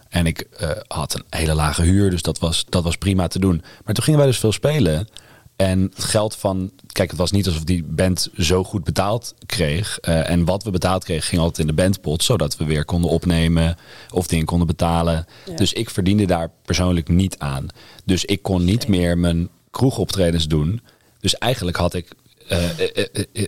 [0.09, 3.39] En ik eh, had een hele lage huur, dus dat was, dat was prima te
[3.39, 3.63] doen.
[3.85, 5.09] Maar toen gingen wij dus veel spelen.
[5.57, 6.71] En het geld van...
[6.87, 9.99] Kijk, het was niet alsof die band zo goed betaald kreeg.
[9.99, 12.23] Eh, en wat we betaald kregen ging altijd in de bandpot.
[12.23, 13.77] Zodat we weer konden opnemen
[14.11, 15.27] of dingen konden betalen.
[15.57, 17.67] Dus ik verdiende daar persoonlijk niet aan.
[18.05, 20.81] Dus ik kon niet meer mijn kroegoptredens doen.
[21.21, 22.09] Dus eigenlijk had ik...
[22.49, 23.47] eh, eh, eh,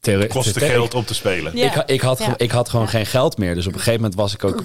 [0.00, 1.56] theore- Kostte geld om te spelen.
[1.56, 1.74] Ja.
[1.82, 2.34] ik, ik, had, Ja.
[2.36, 3.54] ik had gewoon geen geld meer.
[3.54, 4.62] Dus op een gegeven moment was ik ook,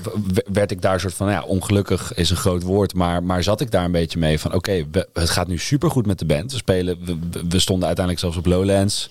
[0.54, 3.62] werd ik daar soort van, nou ja, ongelukkig is een groot woord, maar, maar zat
[3.62, 6.52] ik daar een beetje mee van, oké, het gaat nu supergoed met de band.
[6.52, 9.10] We spelen, we, we- we stonden uiteindelijk zelfs op Lowlands.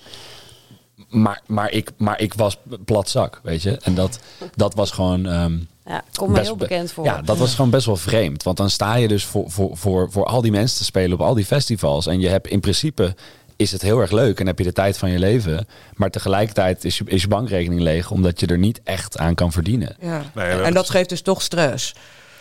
[1.21, 3.77] Maar, maar, ik, maar ik was plat zak, weet je.
[3.77, 4.19] En dat,
[4.55, 5.25] dat was gewoon...
[5.25, 7.05] ehm, Ja, kom me best heel be- bekend voor.
[7.05, 8.43] Ja, dat was gewoon best wel vreemd.
[8.43, 11.21] Want dan sta je dus voor, voor, voor, voor al die mensen te spelen op
[11.21, 12.07] al die festivals.
[12.07, 13.15] En je hebt in principe
[13.55, 15.67] is het heel erg leuk en heb je de tijd van je leven.
[15.93, 19.51] Maar tegelijkertijd is je, is je bankrekening leeg omdat je er niet echt aan kan
[19.51, 19.95] verdienen.
[20.01, 20.23] Ja.
[20.63, 21.93] en dat geeft dus toch stress.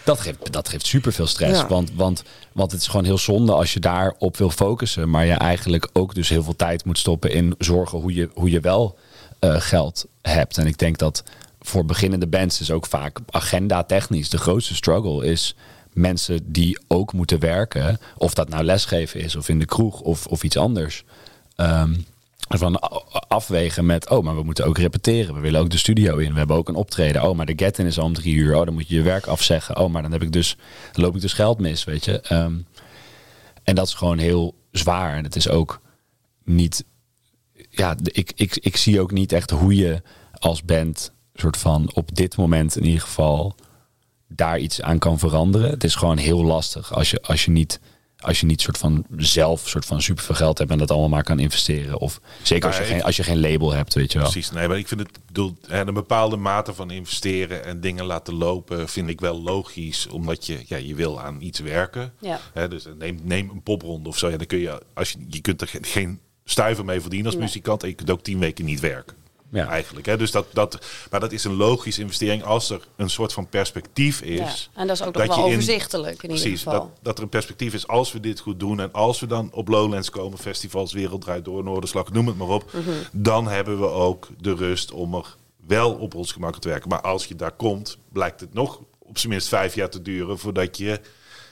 [0.05, 1.61] Dat geeft, dat geeft superveel stress.
[1.61, 1.67] Ja.
[1.67, 5.11] Want, want, want het is gewoon heel zonde als je daarop wil focussen.
[5.11, 8.51] Maar je eigenlijk ook dus heel veel tijd moet stoppen in zorgen hoe je, hoe
[8.51, 8.99] je wel
[9.39, 10.59] eh, geld hebt.
[10.59, 11.25] En ik denk dat
[11.61, 14.29] voor beginnende bands is ook vaak agenda technisch.
[14.29, 15.57] De grootste struggle is
[15.93, 17.99] mensen die ook moeten werken.
[18.17, 21.05] Of dat nou lesgeven is of in de kroeg of, of iets anders.
[21.57, 21.95] Ehm,
[22.49, 22.81] van
[23.29, 25.35] afwegen met, oh, maar we moeten ook repeteren.
[25.35, 26.33] We willen ook de studio in.
[26.33, 27.23] We hebben ook een optreden.
[27.23, 28.57] Oh, maar de get-in is al om drie uur.
[28.57, 29.77] Oh, dan moet je je werk afzeggen.
[29.77, 30.57] Oh, maar dan heb ik dus,
[30.93, 32.21] dan loop ik dus geld mis, weet je.
[32.21, 32.55] Ehm,
[33.63, 35.17] en dat is gewoon heel zwaar.
[35.17, 35.81] En het is ook
[36.45, 36.85] niet,
[37.71, 40.03] ja, ik, ik, ik zie ook niet echt hoe je
[40.39, 43.55] als band, soort van op dit moment in ieder geval,
[44.29, 45.71] daar iets aan kan veranderen.
[45.71, 47.81] Het is gewoon heel lastig als je, als je niet
[48.25, 51.23] als je niet soort van zelf soort van superveel geld hebt en dat allemaal maar
[51.23, 51.99] kan investeren.
[51.99, 54.31] Of zeker als je, Maar geen, als je geen label hebt, weet je wel.
[54.31, 58.05] Precies, nee, maar ik vind het, bedoel, hè, een bepaalde mate van investeren en dingen
[58.05, 62.13] laten lopen vind ik wel logisch, omdat je, ja, je wil aan iets werken.
[62.21, 62.41] Ja.
[62.53, 65.41] Hè, dus neem, neem een popronde of zo, ja, dan kun je, als je, je
[65.41, 67.45] kunt er geen, geen stuiver mee verdienen als Nee.
[67.45, 69.17] muzikant en je kunt ook tien weken niet werken.
[69.55, 69.69] Ja.
[69.69, 70.07] Eigenlijk.
[70.07, 70.17] Hè?
[70.17, 70.79] Dus dat, dat,
[71.11, 74.39] maar dat is een logische investering als er een soort van perspectief is.
[74.75, 76.79] Ja, en dat is ook nog dat wel je in- overzichtelijk in ieder Precies, geval.
[76.81, 79.49] dat, dat er een perspectief is als we dit goed doen en als we dan
[79.53, 82.91] op Lowlands komen, festivals, Wereld Draait Door, Noorderslag, noem het maar op, Mhm.
[83.13, 85.37] dan hebben we ook de rust om er
[85.67, 86.89] wel op ons gemak te werken.
[86.89, 90.39] Maar als je daar komt, blijkt het nog op zijn minst vijf jaar te duren
[90.39, 91.01] voordat je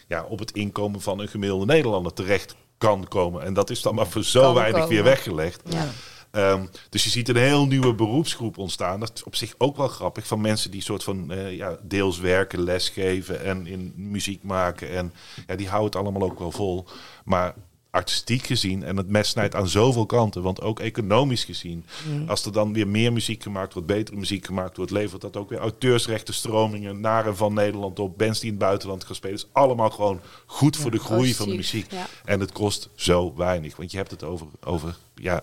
[0.08, 3.42] ja, op het inkomen van een gemiddelde Nederlander terecht kan komen.
[3.42, 4.88] En dat is dan maar voor zo Kan weinig komen.
[4.94, 5.60] weer weggelegd.
[5.68, 5.88] Ja.
[6.32, 9.00] Ehm, dus je ziet een heel nieuwe beroepsgroep ontstaan.
[9.00, 10.26] Dat is op zich ook wel grappig.
[10.26, 14.90] Van mensen die soort van eh, ja, deels werken, lesgeven en in muziek maken.
[14.90, 15.12] En
[15.46, 16.86] ja, die houden het allemaal ook wel vol.
[17.24, 17.54] Maar
[17.90, 20.42] artistiek gezien, en het mes snijdt aan zoveel kanten.
[20.42, 21.84] Want ook economisch gezien.
[22.26, 25.48] Als er dan weer meer muziek gemaakt wordt, betere muziek gemaakt wordt, levert dat ook
[25.48, 28.18] weer auteursrechten stromingen naar en van Nederland op.
[28.18, 29.36] Bands die in het buitenland gaan spelen.
[29.36, 31.90] is allemaal gewoon goed voor de groei van de muziek.
[31.92, 32.06] ja.
[32.24, 33.76] En het kost zo weinig.
[33.76, 35.42] Want je hebt het over, over ja,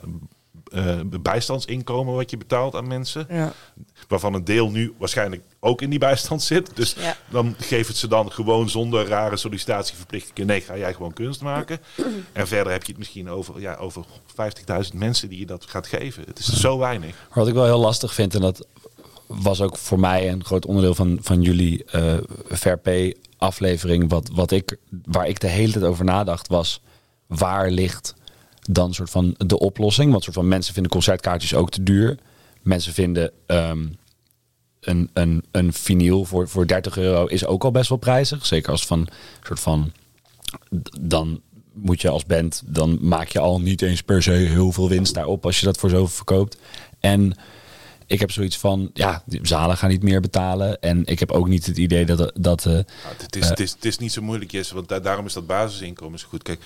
[0.71, 3.25] eh, bijstandsinkomen wat je betaalt aan mensen.
[3.29, 3.53] Ja.
[4.07, 6.71] Waarvan een deel nu waarschijnlijk ook in die bijstand zit.
[6.75, 7.17] Dus Ja.
[7.29, 10.47] dan geeft het ze dan gewoon zonder rare sollicitatieverplichtingen.
[10.47, 11.79] Nee, ga jij gewoon kunst maken.
[12.33, 14.05] En verder heb je het misschien over, ja, over
[14.85, 16.23] 50.000 mensen die je dat gaat geven.
[16.27, 17.27] Het is zo weinig.
[17.33, 18.67] Wat ik wel heel lastig vind, en dat
[19.25, 22.17] was ook voor mij een groot onderdeel van, van jullie eh
[22.49, 26.81] VRP aflevering, wat, wat ik, waar ik de hele tijd over nadacht, was
[27.27, 28.13] waar ligt
[28.71, 30.11] dan soort van de oplossing?
[30.11, 32.17] Want soort van mensen vinden concertkaartjes ook te duur.
[32.61, 33.85] Mensen vinden ehm,
[34.79, 38.45] een, een, een vinyl voor, voor 30 euro is ook al best wel prijzig.
[38.45, 39.07] Zeker als van
[39.43, 39.91] soort van
[41.01, 41.41] dan
[41.73, 45.13] moet je als band, dan maak je al niet eens per se heel veel winst
[45.13, 46.57] daarop als je dat voor zoveel verkoopt.
[46.99, 47.37] En
[48.05, 50.79] ik heb zoiets van, ja, die zalen gaan niet meer betalen.
[50.81, 53.85] En ik heb ook niet het idee dat, dat eh, het, is, het, is, het
[53.85, 56.43] is niet zo moeilijk, Jesse, want da- daarom is dat basisinkomen zo goed.
[56.43, 56.59] Kijk,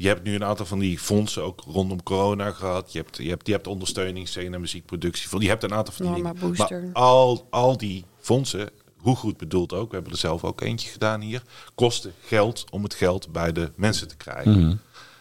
[0.00, 2.92] je hebt nu een aantal van die fondsen ook rondom corona gehad.
[2.92, 5.40] Je hebt, je hebt, je hebt ondersteuning, scene, muziekproductie.
[5.40, 6.56] Je hebt een aantal van die Norma dingen.
[6.56, 6.82] Booster.
[6.82, 10.90] Maar al, al die fondsen, hoe goed bedoeld ook, we hebben er zelf ook eentje
[10.90, 11.42] gedaan hier,
[11.74, 14.80] kosten geld om het geld bij de mensen te krijgen.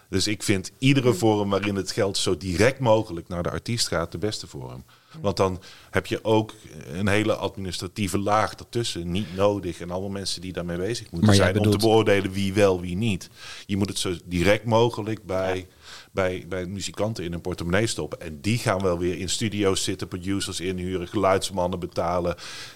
[0.10, 4.12] Dus ik vind iedere vorm waarin het geld zo direct mogelijk naar de artiest gaat,
[4.12, 4.84] de beste vorm.
[5.22, 6.54] Want dan heb je ook
[6.92, 9.80] een hele administratieve laag ertussen niet nodig.
[9.80, 13.30] En allemaal mensen die daarmee bezig moeten zijn om te beoordelen wie wel, wie niet.
[13.66, 15.68] Je moet het zo direct mogelijk bij,
[16.12, 18.22] bij, bij muzikanten in een portemonnee stoppen.
[18.22, 22.36] En die gaan wel weer in studio's zitten, producers inhuren, geluidsmannen betalen.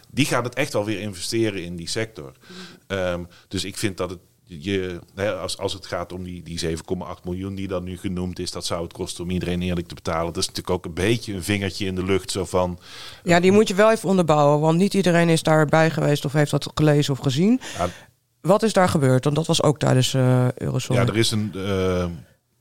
[0.10, 2.32] Die gaan het echt wel weer investeren in die sector.
[2.88, 4.20] Ehm, dus ik vind dat het
[4.60, 5.00] je,
[5.42, 6.74] als, als het gaat om die, die 7,8
[7.24, 10.26] miljoen die dan nu genoemd is, dat zou het kosten om iedereen eerlijk te betalen.
[10.26, 12.32] Dat is natuurlijk ook een beetje een vingertje in de lucht.
[12.32, 12.80] Zo van,
[13.24, 16.52] Ja, die moet je wel even onderbouwen, want niet iedereen is daarbij geweest of heeft
[16.52, 17.60] dat gelezen of gezien.
[17.78, 17.88] Ja.
[18.42, 19.24] Wat is daar gebeurd?
[19.24, 21.00] Want dat was ook tijdens eh Eurosong.
[21.00, 21.52] ja, er is een.
[21.56, 22.06] eh,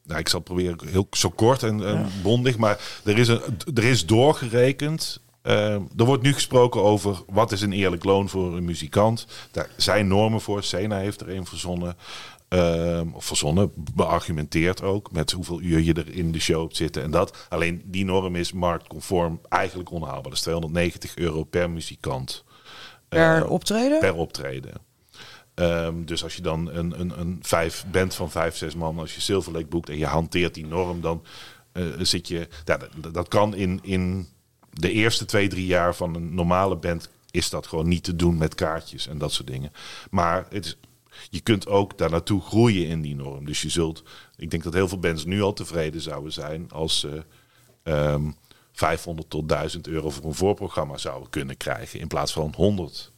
[0.05, 3.41] nou, ik zal proberen heel zo kort en, en bondig, maar er is, een,
[3.75, 5.21] er is doorgerekend.
[5.43, 9.27] Eh, er wordt nu gesproken over wat is een eerlijk loon voor een muzikant.
[9.51, 10.63] Daar zijn normen voor.
[10.63, 11.97] Sena heeft er een verzonnen.
[12.49, 17.03] eh, of verzonnen, beargumenteerd ook met hoeveel uur je er in de show hebt zitten
[17.03, 17.47] en dat.
[17.49, 20.23] Alleen die norm is marktconform eigenlijk onhaalbaar.
[20.23, 22.45] Dat is 290 euro per muzikant.
[23.09, 24.01] per Eh, optreden?
[24.01, 24.73] per optreden.
[25.55, 29.15] Ehm, dus als je dan een, een, een vijf bent van vijf, zes man, als
[29.15, 31.23] je Silver Lake boekt en je hanteert die norm, dan
[31.73, 32.49] eh, zit je.
[32.65, 34.29] Ja, dat, dat kan in, in
[34.71, 38.39] de eerste twee, drie jaar van een normale band is dat gewoon niet te doen
[38.39, 39.73] met kaartjes en dat soort dingen.
[40.11, 40.77] Maar het is,
[41.31, 43.45] je kunt ook daar naartoe groeien in die norm.
[43.45, 44.03] Dus je zult,
[44.37, 47.25] ik denk dat heel veel bands nu al tevreden zouden zijn als ze
[47.83, 48.31] ehm,
[48.73, 53.13] 500 tot 1000 euro voor een voorprogramma zouden kunnen krijgen in plaats van 100.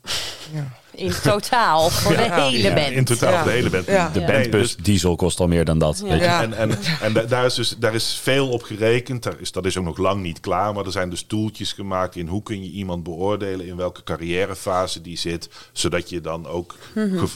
[0.94, 2.90] In totaal, voor de hele Ja, band.
[2.90, 3.86] In totaal de hele band.
[3.86, 4.08] Ja.
[4.08, 5.98] De bandbus diesel kost al meer dan dat.
[6.04, 6.08] Ja.
[6.08, 6.24] Weet je?
[6.24, 6.42] Ja.
[6.42, 6.70] En, en,
[7.02, 9.22] en da- daar, is dus, daar is veel op gerekend.
[9.22, 10.74] Daar is, dat is ook nog lang niet klaar.
[10.74, 13.66] Maar er zijn dus toeltjes gemaakt in hoe kun je iemand beoordelen.
[13.66, 15.48] In welke carrièrefase die zit.
[15.72, 17.34] Zodat je dan ook gev-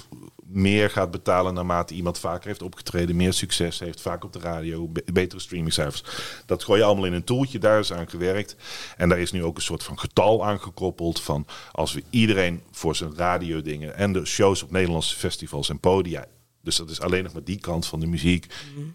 [0.49, 3.17] meer gaat betalen naarmate iemand vaker heeft opgetreden.
[3.17, 4.01] Meer succes heeft.
[4.01, 4.89] Vaak op de radio.
[4.89, 6.03] be- betere streamingcijfers.
[6.47, 7.59] Dat gooi je allemaal in een toeltje.
[7.59, 8.57] Daar is aan gewerkt.
[8.97, 11.21] En daar is nu ook een soort van getal aan gekoppeld.
[11.21, 13.97] Van als we iedereen voor zijn radiodingen.
[13.97, 16.27] En de shows op Nederlandse festivals en podia
[16.67, 18.47] dus dat is alleen nog maar die kant van de muziek.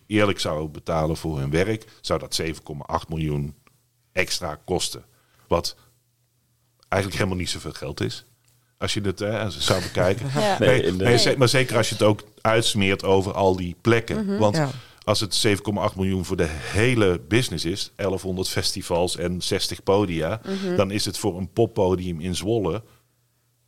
[0.07, 3.55] Eerlijk zou betalen voor hun werk, zou dat 7,8 miljoen
[4.11, 5.05] extra kosten.
[5.47, 5.75] Wat
[6.89, 8.25] eigenlijk helemaal niet zoveel geld is.
[8.81, 10.29] Als je het hè, zou bekijken.
[10.41, 10.59] Ja.
[10.59, 14.37] Nee, Nee, maar zeker als je het ook uitsmeert over al die plekken.
[14.37, 14.69] Want Ja.
[15.03, 20.41] als het 7,8 miljoen voor de hele business is, 1100 festivals en 60 podia,
[20.75, 22.83] dan is het voor een poppodium in Zwolle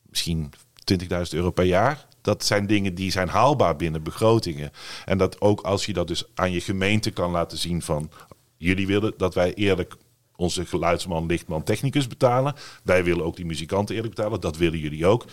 [0.10, 0.54] misschien
[0.94, 2.06] 20.000 euro per jaar.
[2.22, 4.72] Dat zijn dingen die zijn haalbaar binnen begrotingen.
[5.06, 8.10] En dat ook als je dat dus aan je gemeente kan laten zien van...
[8.58, 9.96] jullie willen dat wij eerlijk
[10.44, 12.56] onze geluidsman, lichtman, technicus betalen.
[12.84, 14.42] Wij willen ook die muzikanten eerlijk betalen.
[14.42, 15.26] Dat willen jullie ook.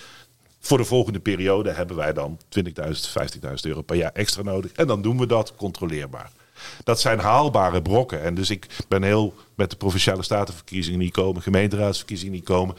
[0.60, 4.72] Voor de volgende periode hebben wij dan 20.000, 50.000 euro per jaar extra nodig.
[4.72, 6.30] En dan doen we dat controleerbaar.
[6.84, 8.22] Dat zijn haalbare brokken.
[8.22, 12.76] En dus ik ben heel met de provinciale statenverkiezingen die komen, gemeenteraadsverkiezingen die komen,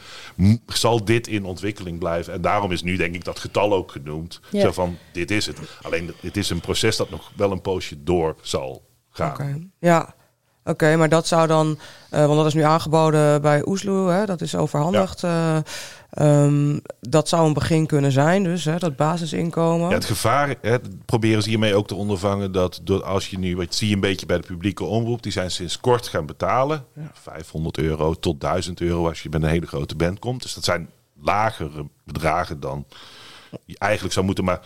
[0.66, 2.32] zal dit in ontwikkeling blijven.
[2.32, 4.40] En daarom is nu denk ik dat getal ook genoemd.
[4.50, 4.60] Ja.
[4.60, 5.58] Zo van, dit is het.
[5.82, 9.30] Alleen het is een proces dat nog wel een poosje door zal gaan.
[9.30, 10.14] Oké, ja.
[10.64, 11.78] Oké, maar dat zou dan,
[12.10, 15.22] eh, want dat is nu aangeboden bij Oesloe, hè, dat is overhandigd.
[15.24, 15.56] eh,
[16.10, 19.88] ehm, dat zou een begin kunnen zijn, dus hè, dat basisinkomen.
[19.88, 23.56] Ja, het gevaar hè, proberen ze hiermee ook te ondervangen dat door als je nu,
[23.56, 26.84] wat zie je een beetje bij de publieke omroep, die zijn sinds kort gaan betalen.
[27.12, 30.42] 500 euro tot 1000 euro als je bij een hele grote band komt.
[30.42, 30.88] Dus dat zijn
[31.20, 32.84] lagere bedragen dan
[33.64, 34.44] je eigenlijk zou moeten.
[34.44, 34.60] Maar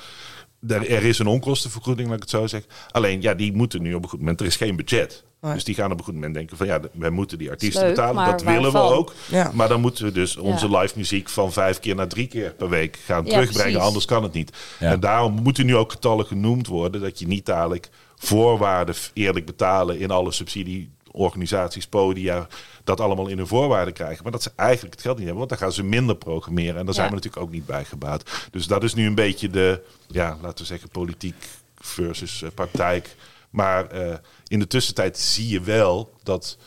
[0.69, 2.71] er, er is een onkostenvergoeding, laat ik het zo zeggen.
[2.91, 5.25] Alleen, ja, die moeten nu op een goed moment, er is geen budget.
[5.47, 5.55] Nee.
[5.55, 7.95] Dus die gaan op een goed moment denken van ja, wij moeten die artiesten leuk,
[7.95, 8.25] betalen.
[8.27, 9.13] Dat willen we ook.
[9.29, 9.51] Ja.
[9.55, 10.79] Maar dan moeten we dus onze Ja.
[10.81, 13.63] live muziek van vijf keer naar drie keer per week gaan Ja, terugbrengen.
[13.71, 13.87] precies.
[13.87, 14.57] Anders kan het niet.
[14.81, 14.91] Ja.
[14.91, 17.01] En daarom moeten nu ook getallen genoemd worden.
[17.01, 22.47] Dat je niet dadelijk voorwaarden eerlijk betalen in alle subsidieorganisaties, podia.
[22.85, 24.23] Dat allemaal in hun voorwaarden krijgen.
[24.23, 25.47] Maar dat ze eigenlijk het geld niet hebben.
[25.47, 26.77] Want dan gaan ze minder programmeren.
[26.77, 27.13] En daar zijn Ja.
[27.13, 28.31] we natuurlijk ook niet bij gebaat.
[28.51, 31.35] Dus dat is nu een beetje de, ja, laten we zeggen, politiek
[31.79, 33.17] versus eh, praktijk.
[33.51, 34.15] Maar eh,
[34.47, 36.59] in de tussentijd zie je wel dat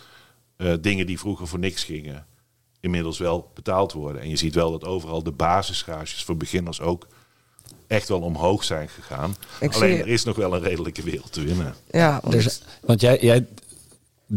[0.57, 2.25] eh, dingen die vroeger voor niks gingen,
[2.79, 4.21] inmiddels wel betaald worden.
[4.21, 7.07] En je ziet wel dat overal de basisgages voor beginners ook
[7.87, 9.35] echt wel omhoog zijn gegaan.
[9.59, 11.75] Ik Alleen zie- er is nog wel een redelijke wereld te winnen.
[11.91, 13.47] Ja, want Dus, want jij, jij...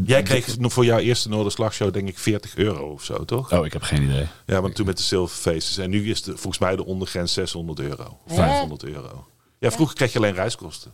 [0.04, 3.52] Jij kreeg nog voor jouw eerste Noorderslagshow denk ik 40 euro of zo, toch?
[3.52, 4.26] Oh, ik heb geen idee.
[4.46, 5.76] Ja, maar toen met de Silver Faces.
[5.78, 8.18] En nu is de, volgens mij de ondergrens 600 euro.
[8.26, 8.34] Hè?
[8.34, 9.26] 500 euro.
[9.58, 10.92] Ja, vroeger kreeg je alleen reiskosten.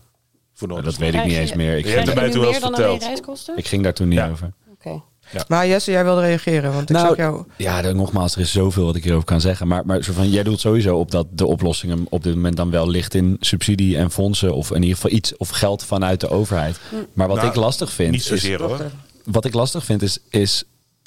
[0.58, 1.76] Voor dat weet ik niet eens meer.
[1.76, 3.52] Ik, mij nu toen wel eens verteld.
[3.56, 4.30] ik ging daar toen niet Ja.
[4.30, 4.52] over.
[4.72, 5.02] Oké.
[5.48, 7.44] Maar Jesse, jij wilde reageren, want ik Nou, zag jou...
[7.56, 9.68] Ja, er- nogmaals, er is zoveel wat ik hierover kan zeggen.
[9.68, 12.70] Maar, maar van, jij doet sowieso op dat de oplossing hem op dit moment dan
[12.70, 14.54] wel ligt in subsidie en fondsen.
[14.54, 16.78] Of in ieder geval iets of geld vanuit de overheid.
[17.12, 18.10] Maar wat Nou, ik lastig vind.
[18.10, 18.90] Niet is- zozeer hoor.
[19.24, 20.64] wat ik lastig vind is, is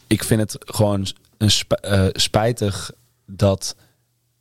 [0.08, 2.92] ik vind het gewoon een sp- eh, spijtig
[3.26, 3.76] dat,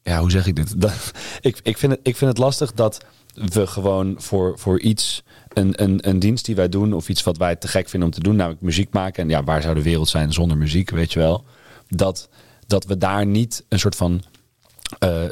[0.02, 0.80] ja, hoe zeg ik dit?
[0.80, 0.92] Dat,
[1.40, 3.04] ik, ik, vind het, ik vind het lastig dat
[3.48, 7.36] we gewoon voor, voor iets, een, een, een dienst die wij doen of iets wat
[7.36, 9.22] wij te gek vinden om te doen, namelijk muziek maken.
[9.22, 11.44] En ja, waar zou de wereld zijn zonder muziek, weet je wel?
[11.88, 12.28] Dat,
[12.66, 14.22] dat we daar niet een soort van
[14.98, 15.24] eh,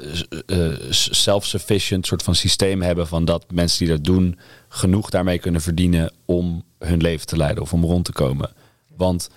[0.46, 4.38] eh, self-sufficient soort van systeem hebben van dat mensen die dat doen
[4.68, 8.52] genoeg daarmee kunnen verdienen om hun leven te leiden of om rond te komen.
[8.96, 9.28] Want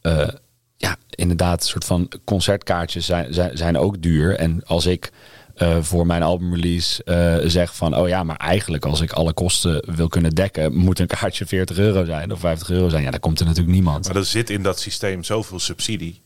[0.00, 0.28] eh,
[0.76, 4.36] ja, inderdaad, soort van concertkaartjes zijn, zijn, zijn ook duur.
[4.36, 5.12] En als ik
[5.54, 9.94] eh, voor mijn albumrelease eh zeg van, oh ja, maar eigenlijk als ik alle kosten
[9.94, 13.02] wil kunnen dekken, moet een kaartje 40 euro zijn of 50 euro zijn.
[13.02, 14.06] Ja, dan komt er natuurlijk niemand.
[14.06, 16.22] Maar er zit in dat systeem zoveel subsidie.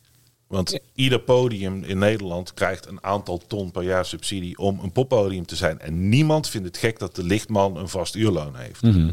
[0.47, 5.47] Want ieder podium in Nederland krijgt een aantal ton per jaar subsidie om een poppodium
[5.47, 5.81] te zijn.
[5.81, 8.83] En niemand vindt het gek dat de lichtman een vast uurloon heeft.
[8.83, 9.13] Mhm.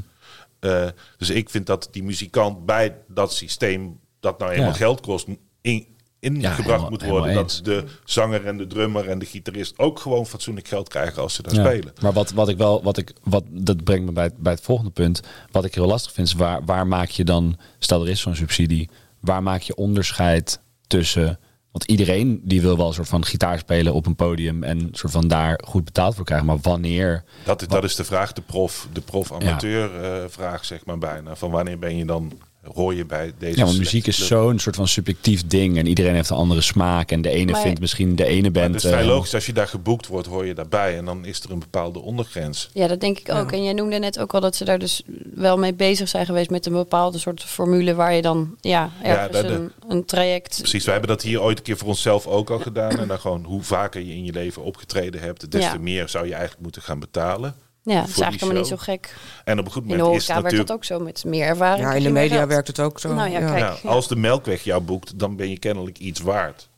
[0.59, 0.87] Eh,
[1.17, 4.73] dus ik vind dat die muzikant bij dat systeem dat nou eenmaal Ja.
[4.75, 5.27] geld kost,
[5.61, 5.85] in,
[6.21, 7.37] ingebracht helemaal- moet worden.
[7.37, 7.55] eens.
[7.61, 11.33] Dat de zanger en de drummer en de gitarist ook gewoon fatsoenlijk geld krijgen als
[11.33, 11.65] ze daar Ja.
[11.65, 11.93] spelen.
[12.01, 14.61] Maar wat, wat ik wel, wat ik, wat, dat brengt me bij, het- bij het
[14.61, 15.21] volgende punt.
[15.51, 18.35] Wat ik heel lastig vind, is waar, waar maak je dan, stel er is zo'n
[18.35, 21.39] subsidie, waar maak je onderscheid tussen.
[21.71, 25.11] Want iedereen die wil wel een soort van gitaar spelen op een podium en soort
[25.13, 26.47] van daar goed betaald voor krijgen.
[26.47, 27.23] Maar wanneer.
[27.45, 31.35] Dat, is- dat is de vraag, de prof, de prof-amateur eh, vraag, zeg maar bijna.
[31.35, 32.31] Van wanneer ben je dan,
[32.63, 36.13] hoor je bij deze Ja, want muziek is zo'n soort van subjectief ding en iedereen
[36.15, 37.11] heeft een andere smaak.
[37.11, 38.73] En de ene Maar- vindt misschien de ene Maar band.
[38.73, 40.97] het is vrij eh, logisch, als je daar geboekt wordt, hoor je daarbij.
[40.97, 42.69] En dan is er een bepaalde ondergrens.
[42.73, 43.51] Ja, dat denk ik ook.
[43.51, 45.01] En jij noemde net ook al dat ze daar dus
[45.33, 49.31] wel mee bezig zijn geweest met een bepaalde soort formule waar je dan ja, ergens
[49.31, 50.57] dat de- een, een traject.
[50.57, 52.97] Precies, wij hebben dat hier ooit een keer voor onszelf ook al gedaan.
[52.99, 55.71] En dan gewoon hoe vaker je in je leven opgetreden hebt, des Ja.
[55.71, 57.55] te meer zou je eigenlijk moeten gaan betalen.
[57.83, 59.15] Ja, dat is eigenlijk helemaal niet zo gek.
[59.43, 60.67] En op een goed In de moment is het werkt natuurlijk...
[60.67, 61.87] dat ook zo met meer ervaring.
[61.87, 63.13] Ja, in de media werkt het ook zo.
[63.13, 63.59] Nou ja, kijk.
[63.59, 63.89] Ja, ja.
[63.89, 66.69] als de Melkweg jou boekt, dan ben je kennelijk iets waard.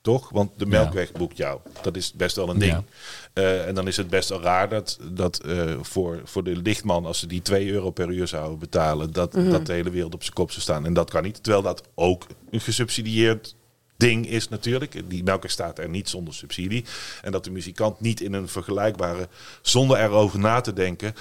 [0.00, 0.30] Toch?
[0.30, 1.60] Want de Melkweg boekt jou.
[1.82, 2.72] Dat is best wel een ding.
[2.72, 2.84] Ja.
[3.32, 7.06] Eh, en dan is het best wel raar dat, dat eh, voor, voor de lichtman,
[7.06, 9.50] als ze die 2 euro per uur zouden betalen, dat, Mhm.
[9.50, 10.86] dat de hele wereld op zijn kop zou staan.
[10.86, 11.42] En dat kan niet.
[11.42, 13.54] Terwijl dat ook een gesubsidieerd
[13.96, 15.10] ding is natuurlijk.
[15.10, 16.84] Die Melkweg staat er niet zonder subsidie.
[17.22, 19.28] En dat de muzikant niet in een vergelijkbare,
[19.62, 21.14] zonder erover na te denken,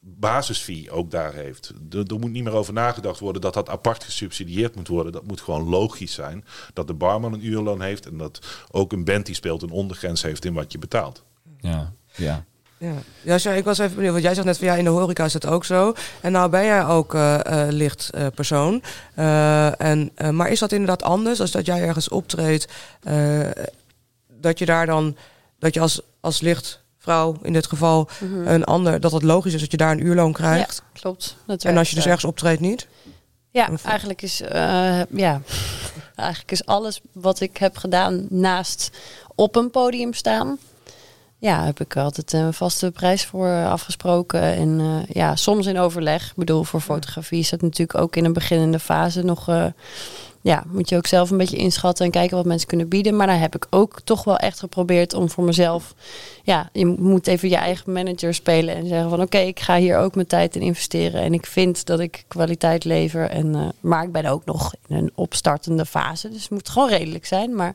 [0.00, 1.72] basisfee ook daar heeft.
[1.90, 5.12] Er, er moet niet meer over nagedacht worden dat dat apart gesubsidieerd moet worden.
[5.12, 6.44] Dat moet gewoon logisch zijn.
[6.72, 10.22] Dat de barman een uurloon heeft en dat ook een band die speelt een ondergrens
[10.22, 11.24] heeft in wat je betaalt.
[11.60, 12.44] Ja, ja.
[12.80, 15.24] Ja, ja ik was even benieuwd, want jij zegt net van ja, in de horeca
[15.24, 15.94] is het ook zo.
[16.20, 18.82] En nou ben jij ook eh, lichtpersoon.
[19.14, 22.68] Eh, en, eh, maar is dat inderdaad anders als dat jij ergens optreedt?
[24.40, 25.16] dat je daar dan,
[25.58, 28.08] dat je als, als lichtvrouw in dit geval
[28.44, 30.82] een ander, dat het logisch is dat je daar een uurloon krijgt.
[30.92, 31.36] Ja, klopt.
[31.46, 32.86] Dat en als je dus ergens optreedt niet?
[33.50, 34.38] Ja, eigenlijk is,
[35.10, 35.40] ja,
[36.16, 38.90] eigenlijk is alles wat ik heb gedaan naast
[39.34, 40.58] op een podium staan.
[41.40, 44.42] Ja, heb ik altijd een vaste prijs voor afgesproken.
[44.42, 46.30] En eh, ja, soms in overleg.
[46.30, 49.48] Ik bedoel, voor fotografie is dat natuurlijk ook in een beginnende fase nog.
[49.48, 49.66] eh,
[50.42, 53.16] ja, moet je ook zelf een beetje inschatten en kijken wat mensen kunnen bieden.
[53.16, 55.94] Maar daar heb ik ook toch wel echt geprobeerd om voor mezelf.
[56.42, 59.98] Ja, je moet even je eigen manager spelen en zeggen van oké, ik ga hier
[59.98, 61.20] ook mijn tijd in investeren.
[61.22, 63.30] En ik vind dat ik kwaliteit lever.
[63.30, 66.28] En, eh, maar ik ben ook nog in een opstartende fase.
[66.28, 67.54] Dus het moet gewoon redelijk zijn.
[67.54, 67.74] Maar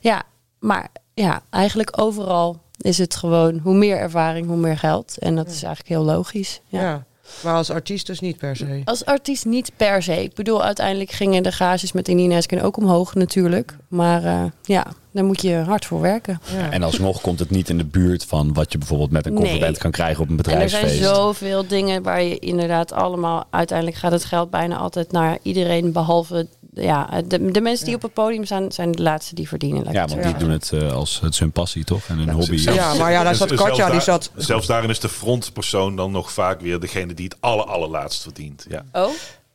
[0.00, 0.22] ja,
[0.58, 5.18] maar ja, eigenlijk overal is het gewoon hoe meer ervaring, hoe meer geld.
[5.18, 6.60] En dat is eigenlijk heel logisch.
[6.66, 6.80] Ja.
[6.80, 7.04] Ja.
[7.42, 8.82] Maar als artiest dus niet per se.
[8.84, 10.22] Als artiest niet per se.
[10.22, 13.76] Ik bedoel, uiteindelijk gingen de gages met Inina Esken ook omhoog natuurlijk.
[13.88, 16.40] Maar eh, ja, daar moet je hard voor werken.
[16.56, 16.70] Ja.
[16.70, 19.42] En alsnog komt het niet in de buurt van wat je bijvoorbeeld met een Nee.
[19.42, 20.98] coverband kan krijgen op een En er bedrijfsfeest.
[20.98, 23.44] zijn zoveel dingen waar je inderdaad allemaal...
[23.50, 26.46] Uiteindelijk gaat het geld bijna altijd naar iedereen behalve...
[26.80, 29.84] Ja, de, de mensen die op het podium staan, zijn de laatste die verdienen.
[29.84, 32.30] laat Ja, want die doen het eh, als het is hun passie toch en hun
[32.30, 32.56] hobby.
[32.56, 35.96] zelfs- Ja, maar ja, daar zat zelfs Katja, die zat- Zelfs daarin is de frontpersoon
[35.96, 38.66] dan nog vaak weer degene die het aller, allerlaatst verdient.
[38.68, 38.84] Ja.
[38.92, 39.08] Oh?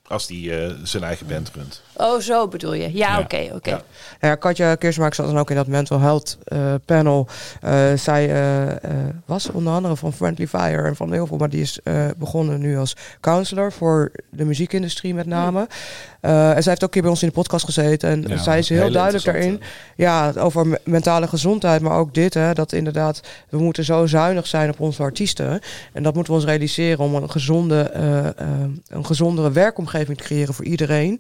[0.07, 1.82] Als die eh, zijn eigen band runt.
[1.96, 2.82] Oh, zo bedoel je.
[2.82, 3.20] Ja, Ja.
[3.20, 3.70] oké, oké.
[3.70, 3.76] Ja.
[3.76, 7.28] Nou Ja, Katja Keersmaak zat dan ook in dat mental health eh, panel.
[7.62, 8.76] Eh, zij eh, eh,
[9.26, 12.60] was onder andere van Friendly Fire en van heel veel, maar die is eh, begonnen
[12.60, 15.68] nu als counselor voor de muziekindustrie met name.
[16.22, 18.38] Eh, en zij heeft ook een keer bij ons in de podcast gezeten en Ja,
[18.38, 19.62] zij is heel duidelijk daarin.
[19.96, 24.48] Ja, over me- mentale gezondheid, maar ook dit, hè, dat inderdaad, we moeten zo zuinig
[24.48, 25.60] zijn op onze artiesten.
[25.94, 27.92] En dat moeten we ons realiseren om een, gezonde,
[28.88, 31.20] een gezondere werkomgeving te creëren voor iedereen.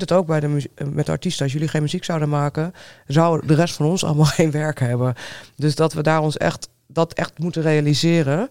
[0.00, 1.44] Het ook bij de eh, met artiesten.
[1.44, 2.72] Als jullie geen muziek zouden maken,
[3.06, 5.14] zou de rest van ons allemaal geen werk hebben.
[5.56, 8.48] Dus dat we daar ons echt, dat echt moeten realiseren.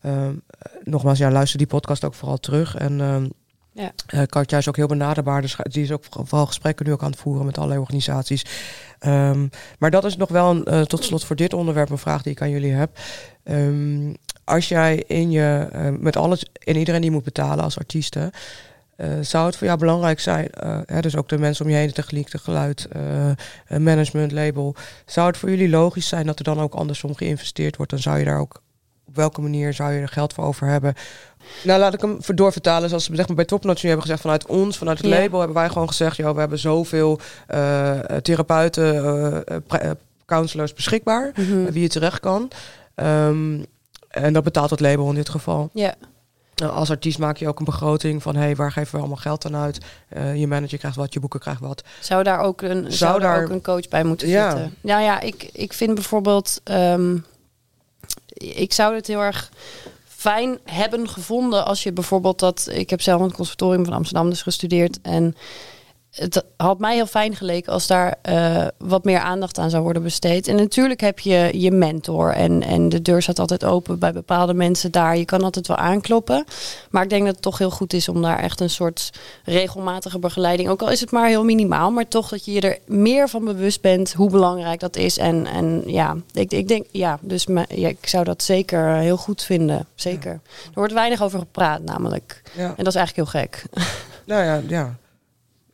[0.00, 2.76] Ehm, eh, nogmaals, ja, luister die podcast ook vooral terug.
[2.76, 3.28] En ehm,
[3.72, 3.92] Ja.
[4.26, 5.40] Katja is ook heel benaderbaar.
[5.40, 8.44] Dus die is ook vooral gesprekken nu ook aan het voeren met allerlei organisaties.
[8.98, 9.46] Ehm,
[9.78, 12.42] maar dat is nog wel een, tot slot voor dit onderwerp een vraag die ik
[12.42, 12.98] aan jullie heb.
[14.44, 15.68] Als jij in je,
[16.00, 18.32] met alles en iedereen die moet betalen als artiesten,
[19.20, 21.86] zou het voor jou belangrijk zijn, eh, hè, dus ook de mensen om je heen,
[21.86, 23.36] de techniek, de geluid, eh, eh,
[23.78, 24.74] management, label.
[25.06, 27.90] Zou het voor jullie logisch zijn dat er dan ook andersom geïnvesteerd wordt?
[27.92, 28.62] Dan zou je daar ook,
[29.08, 30.94] op welke manier zou je er geld voor over hebben?
[31.64, 32.88] Nou, laat ik hem ver- doorvertalen.
[32.88, 35.18] Zoals we zeg maar, bij Topnotch nu hebben gezegd, vanuit ons, vanuit het Ja.
[35.20, 39.90] label, hebben wij gewoon gezegd, joh, we hebben zoveel eh, therapeuten, eh, eh, eh,
[40.26, 41.64] counselors beschikbaar, Mhm.
[41.72, 42.50] wie je terecht kan.
[42.94, 43.62] Ehm,
[44.08, 45.70] en dat betaalt het label in dit geval.
[45.72, 45.94] Ja,
[46.62, 49.56] als artiest maak je ook een begroting van hey, waar geven we allemaal geld aan
[49.56, 49.78] uit?
[50.08, 51.82] Eh, je manager krijgt wat, je boeken krijgt wat.
[52.00, 54.50] zou daar ook een, zou daar daar- ook een coach bij moeten Ja.
[54.50, 54.74] zitten?
[54.80, 56.60] Nou ja, ik, ik vind bijvoorbeeld...
[56.64, 57.16] ehm,
[58.34, 59.50] ik zou het heel erg
[60.06, 62.68] fijn hebben gevonden als je bijvoorbeeld dat...
[62.72, 64.98] Ik heb zelf in het conservatorium van Amsterdam dus gestudeerd.
[65.02, 65.36] En
[66.16, 70.02] het had mij heel fijn geleken als daar eh, wat meer aandacht aan zou worden
[70.02, 70.48] besteed.
[70.48, 74.54] En natuurlijk heb je je mentor en, en de deur staat altijd open bij bepaalde
[74.54, 75.16] mensen daar.
[75.16, 76.44] Je kan altijd wel aankloppen.
[76.90, 79.10] Maar ik denk dat het toch heel goed is om daar echt een soort
[79.44, 82.78] regelmatige begeleiding, ook al is het maar heel minimaal, maar toch dat je je er
[82.86, 85.18] meer van bewust bent hoe belangrijk dat is.
[85.18, 89.16] En, en ja, ik, ik denk, ja, dus me- ja, ik zou dat zeker heel
[89.16, 89.86] goed vinden.
[89.94, 90.30] Zeker.
[90.32, 90.40] Er
[90.74, 92.42] wordt weinig over gepraat namelijk.
[92.56, 92.68] Ja.
[92.76, 93.62] En dat is eigenlijk heel gek.
[94.26, 94.96] Nou ja, ja.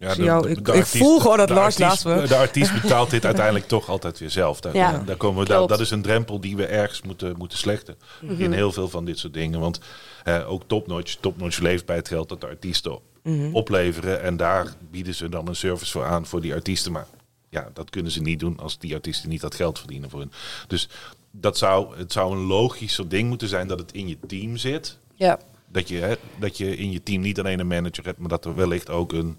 [0.03, 3.11] Ja, jou- ik- ik voel gewoon dat de Lars artiest- naast me- De artiest betaalt
[3.11, 4.61] dit uiteindelijk toch altijd weer zelf.
[4.61, 7.59] Daar, Ja, daar komen we, daar, dat is een drempel die we ergens moeten, moeten
[7.59, 7.97] slechten.
[8.21, 8.43] Mhm.
[8.43, 9.61] In heel veel van dit soort dingen.
[9.61, 9.81] Want
[10.25, 13.55] eh, ook Topnotch, Topnotch leeft bij het geld dat de artiesten Mhm.
[13.55, 14.23] opleveren.
[14.23, 16.93] En daar bieden ze dan een service voor aan voor die artiesten.
[16.93, 17.07] Maar
[17.49, 20.33] ja, dat kunnen ze niet doen als die artiesten niet dat geld verdienen voor hun.
[20.69, 20.89] Dus
[21.31, 24.99] dat zou, het zou een logischer ding moeten zijn dat het in je team zit.
[25.15, 25.39] Ja.
[25.69, 28.45] Dat je, hè, dat je in je team niet alleen een manager hebt, maar dat
[28.45, 29.39] er wellicht ook een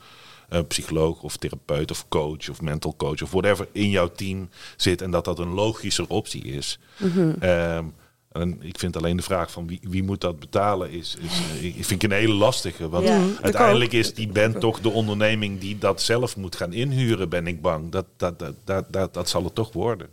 [0.49, 5.01] eh, psycholoog of therapeut of coach of mental coach of whatever in jouw team zit.
[5.01, 6.79] En dat dat een logischer optie is.
[7.39, 7.85] Ehm,
[8.31, 11.63] en ik vind alleen de vraag van wie, wie moet dat betalen is, is eh,
[11.65, 12.89] ik vind ik een hele lastige.
[12.89, 13.21] Want Ja.
[13.41, 17.61] uiteindelijk is die band toch de onderneming die dat zelf moet gaan inhuren, ben ik
[17.61, 17.91] bang.
[17.91, 20.07] Dat, dat, dat, dat, dat, dat zal het toch worden.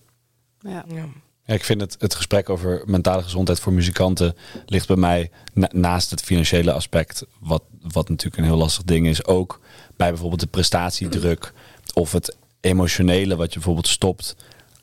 [0.61, 0.85] Ja.
[0.89, 1.05] ja.
[1.45, 5.69] Ja, ik vind het, het gesprek over mentale gezondheid voor muzikanten ligt bij mij na-
[5.73, 7.63] naast het financiële aspect, wat,
[7.93, 9.61] wat natuurlijk een heel lastig ding is, ook
[10.01, 11.53] bij bijvoorbeeld de prestatiedruk
[11.95, 14.37] of het emotionele wat je bijvoorbeeld stopt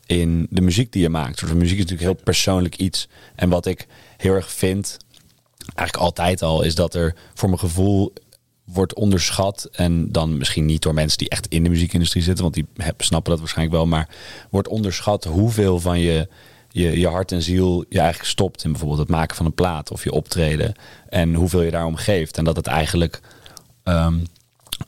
[0.06, 1.40] in de muziek die je maakt.
[1.40, 3.08] Van muziek is natuurlijk heel persoonlijk iets.
[3.34, 4.96] En wat ik heel erg vind,
[5.58, 8.12] eigenlijk altijd al, is dat er voor mijn gevoel
[8.64, 9.68] wordt onderschat.
[9.72, 12.66] En dan misschien niet door mensen die echt in de muziekindustrie zitten, want die
[12.98, 13.86] snappen dat waarschijnlijk wel.
[13.86, 14.08] Maar
[14.50, 16.28] wordt onderschat hoeveel van je,
[16.70, 19.90] je, je hart en ziel je eigenlijk stopt in bijvoorbeeld het maken van een plaat
[19.90, 20.74] of je optreden.
[21.08, 22.36] En hoeveel je daarom geeft.
[22.36, 23.20] En dat het eigenlijk
[23.82, 24.18] ehm,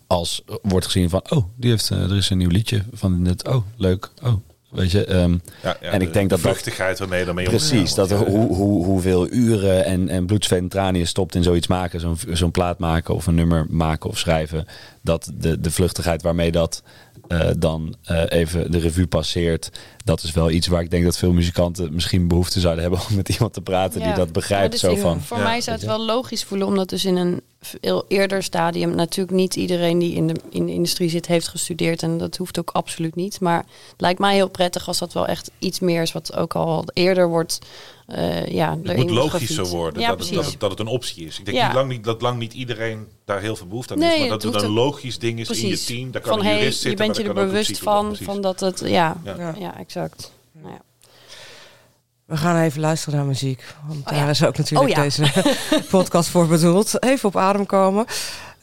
[0.07, 3.49] als wordt gezien van, oh, die heeft, eh, er is een nieuw liedje van net,
[3.49, 4.33] oh, leuk, oh.
[4.71, 5.33] Weet je, ehm,
[5.63, 8.17] Ja, ja, en de- ik denk de dat vluchtigheid waarmee je daarmee Precies, dat er,
[8.17, 12.01] hoe, hoe, hoeveel uren en, en bloed, zweet en tranen je stopt in zoiets maken,
[12.01, 14.67] zo'n zo'n plaat maken of een nummer maken of schrijven,
[15.03, 16.83] dat de, de vluchtigheid waarmee dat
[17.29, 19.71] eh, dan eh, even de revue passeert,
[20.05, 23.17] dat is wel iets waar ik denk dat veel muzikanten misschien behoefte zouden hebben om
[23.17, 24.65] met iemand te praten die dat begrijpt.
[24.65, 25.43] Ja, dus zo ik- van, Voor Ja.
[25.43, 29.57] mij zou het wel logisch voelen, omdat dus in een veel eerder stadium natuurlijk niet
[29.57, 32.03] iedereen die in de, in de industrie zit heeft gestudeerd.
[32.03, 33.41] En dat hoeft ook absoluut niet.
[33.41, 36.55] Maar het lijkt mij heel prettig als dat wel echt iets meer is wat ook
[36.55, 37.59] al eerder wordt.
[38.11, 41.27] Eh ja, Het moet logischer worden Ja, dat, het, dat, het, dat het een optie
[41.27, 41.39] is.
[41.39, 41.67] Ik denk Ja.
[41.67, 44.19] niet lang niet, dat lang niet iedereen daar heel veel behoefte aan Nee, is.
[44.21, 46.11] Maar dat het een logisch ding is in je team.
[46.11, 48.81] Daar kan van een hey, jurist je bent je er bewust van, van dat het.
[48.85, 49.35] Ja, Ja.
[49.39, 49.55] ja.
[49.59, 49.79] Ja.
[49.79, 50.33] exact.
[50.53, 50.81] Nou ja.
[52.25, 53.65] We gaan even luisteren naar muziek.
[53.87, 54.29] Want Oh daar ja.
[54.29, 55.03] is ook natuurlijk Oh ja.
[55.03, 55.53] deze
[55.91, 57.03] podcast voor bedoeld.
[57.03, 58.07] Even op adem komen.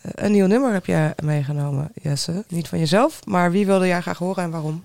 [0.02, 2.43] Eh, Een nieuw nummer heb jij meegenomen, Jesse.
[2.48, 4.84] Niet van jezelf, maar wie wilde jij graag horen en waarom?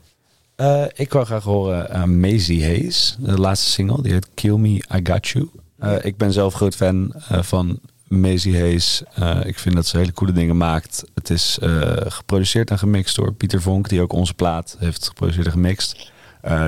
[0.57, 4.03] Eh, ik wil graag horen eh, Maisie Hayes, de laatste single.
[4.03, 5.51] Die heet Kill Me, I Got You.
[5.79, 9.03] Eh, ik ben zelf groot fan van Maisie Hayes.
[9.45, 11.05] Ik vind dat ze hele coole dingen maakt.
[11.15, 11.59] Het is
[12.07, 16.11] geproduceerd en gemixt door Pieter Vonk, die ook onze plaat heeft geproduceerd en gemixt.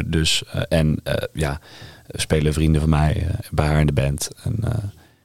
[0.07, 1.61] Dus, en ja,
[2.09, 4.31] spelen vrienden van mij bij haar in de band.
[4.43, 4.57] En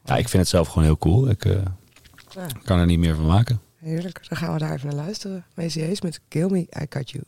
[0.06, 1.30] ja, ik vind het zelf gewoon heel cool.
[1.30, 2.46] Ik Ja.
[2.64, 3.62] kan er niet meer van maken.
[3.78, 5.46] Heerlijk, dan gaan we daar even naar luisteren.
[5.56, 7.24] Macy Hayes met Kill Me, I Got You.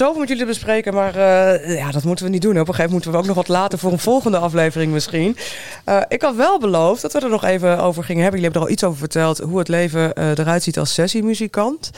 [0.00, 2.50] Zoveel met jullie bespreken, maar eh, ja, dat moeten we niet doen.
[2.50, 5.36] Op een gegeven moment moeten we ook nog wat later voor een volgende aflevering misschien.
[5.84, 8.40] Eh, ik had wel beloofd dat we er nog even over gingen hebben.
[8.40, 11.90] Jullie hebben er al iets over verteld, hoe het leven eh, eruit ziet als sessiemuzikant.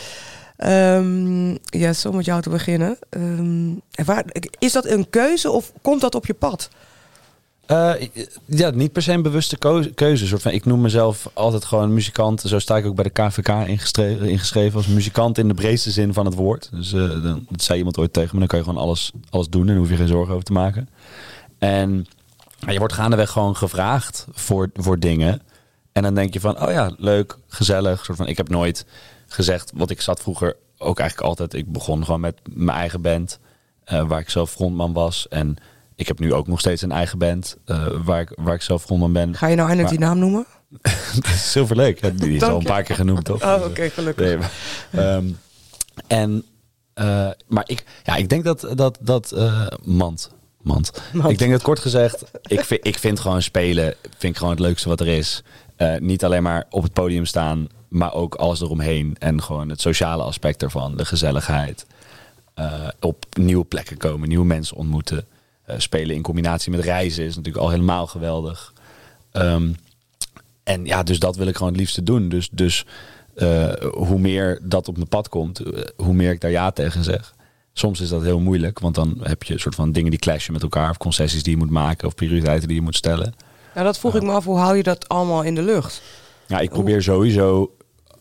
[0.56, 2.98] Ehm ja, zo met jou te beginnen.
[3.10, 4.24] Ehm, waar,
[4.58, 6.68] is dat een keuze of komt dat op je pad?
[7.72, 8.08] Eh,
[8.44, 9.56] ja, niet per se een bewuste
[9.94, 10.26] keuze.
[10.26, 12.40] Soort van, ik noem mezelf altijd gewoon muzikant.
[12.40, 13.48] Zo sta ik ook bij de KVK
[14.22, 16.70] ingeschreven, als muzikant in de breedste zin van het woord.
[16.72, 19.48] Dus eh, dan, dat zei iemand ooit tegen me, dan kan je gewoon alles, alles
[19.48, 20.88] doen en daar hoef je geen zorgen over te maken.
[21.58, 22.06] En
[22.66, 25.42] je wordt gaandeweg gewoon gevraagd voor, voor dingen.
[25.92, 28.04] En dan denk je van, oh ja, leuk, gezellig.
[28.04, 28.86] Soort van, ik heb nooit
[29.26, 31.54] gezegd, want ik zat vroeger ook eigenlijk altijd.
[31.54, 33.38] Ik begon gewoon met mijn eigen band,
[33.84, 35.28] eh, waar ik zelf frontman was.
[35.28, 35.56] En
[35.96, 38.82] ik heb nu ook nog steeds een eigen band, eh, waar, ik, waar ik zelf
[38.82, 39.36] frontman ben.
[39.36, 40.46] Ga je nou eindelijk die naam noemen?
[41.52, 43.42] Silver Lake, die is al een paar keer genoemd, toch?
[43.42, 44.26] Oh, oké, gelukkig.
[44.26, 44.50] Nee, maar,
[44.90, 45.26] ehm,
[46.06, 46.44] en,
[46.94, 50.30] eh, maar ik, ja, ik denk dat, dat, dat eh, mand,
[50.62, 51.02] mand.
[51.12, 51.30] Mand.
[51.30, 54.62] Ik denk dat kort gezegd, ik vind, ik vind gewoon spelen, vind ik gewoon het
[54.62, 55.42] leukste wat er is.
[55.98, 59.16] Niet alleen maar op het podium staan, maar ook alles eromheen.
[59.18, 61.86] En gewoon het sociale aspect ervan, de gezelligheid.
[63.00, 65.26] Op nieuwe plekken komen, nieuwe mensen ontmoeten.
[65.62, 68.72] Eh, spelen in combinatie met reizen is natuurlijk al helemaal geweldig.
[69.32, 69.72] Ehm,
[70.62, 72.28] en ja, dus dat wil ik gewoon het liefste doen.
[72.28, 72.86] Dus, dus
[73.34, 77.04] eh, hoe meer dat op mijn pad komt, eh, hoe meer ik daar ja tegen
[77.04, 77.34] zeg.
[77.72, 80.52] Soms is dat heel moeilijk, want dan heb je een soort van dingen die clashen
[80.52, 83.34] met elkaar, of concessies die je moet maken, of prioriteiten die je moet stellen.
[83.74, 86.02] Nou, dat vroeg ik me af, hoe hou je dat allemaal in de lucht?
[86.46, 87.76] Ja, ik probeer sowieso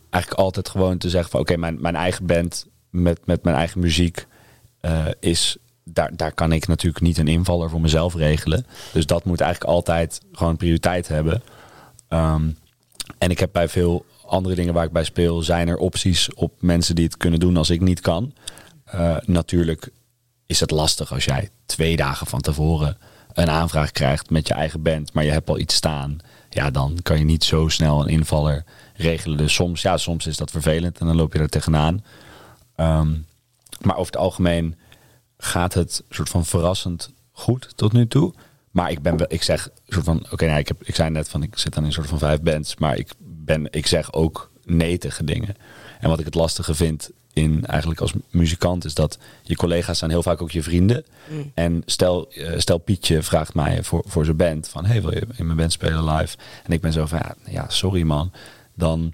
[0.10, 3.80] eigenlijk altijd gewoon te zeggen van oké, mijn, mijn eigen band met, met mijn eigen
[3.80, 4.28] muziek
[5.20, 5.58] is.
[5.94, 8.66] Daar, daar kan ik natuurlijk niet een invaller voor mezelf regelen.
[8.94, 11.44] Dus dat moet eigenlijk altijd gewoon prioriteit hebben.
[12.08, 12.50] Ehm,
[13.18, 16.54] en ik heb bij veel andere dingen waar ik bij speel, zijn er opties op
[16.60, 18.34] mensen die het kunnen doen als ik niet kan.
[18.86, 19.90] Eh, natuurlijk
[20.46, 22.98] is het lastig als jij twee dagen van tevoren
[23.34, 26.18] een aanvraag krijgt met je eigen band, maar je hebt al iets staan.
[26.50, 28.64] Ja, dan kan je niet zo snel een invaller
[28.96, 29.38] regelen.
[29.38, 32.04] Dus soms, ja, soms is dat vervelend en dan loop je er tegenaan.
[32.76, 33.12] Ehm,
[33.82, 34.76] maar over het algemeen
[35.44, 38.34] gaat het soort van verrassend goed tot nu toe.
[38.72, 41.30] Maar ik ben wel, ik zeg soort van, oké, nou, ik heb, ik zei net
[41.30, 44.14] van, ik zit dan in een soort van vijf bands, maar ik ben, ik zeg
[44.14, 45.56] ook nee tegen dingen.
[46.00, 50.12] En wat ik het lastige vind in eigenlijk als muzikant is dat je collega's zijn
[50.12, 51.06] heel vaak ook je vrienden.
[51.54, 55.28] En stel, eh, stel Pietje vraagt mij voor, voor zijn band van, hey, wil je
[55.36, 56.38] in mijn band spelen live?
[56.64, 58.32] En ik ben zo van, ja, ja sorry man.
[58.76, 59.14] Dan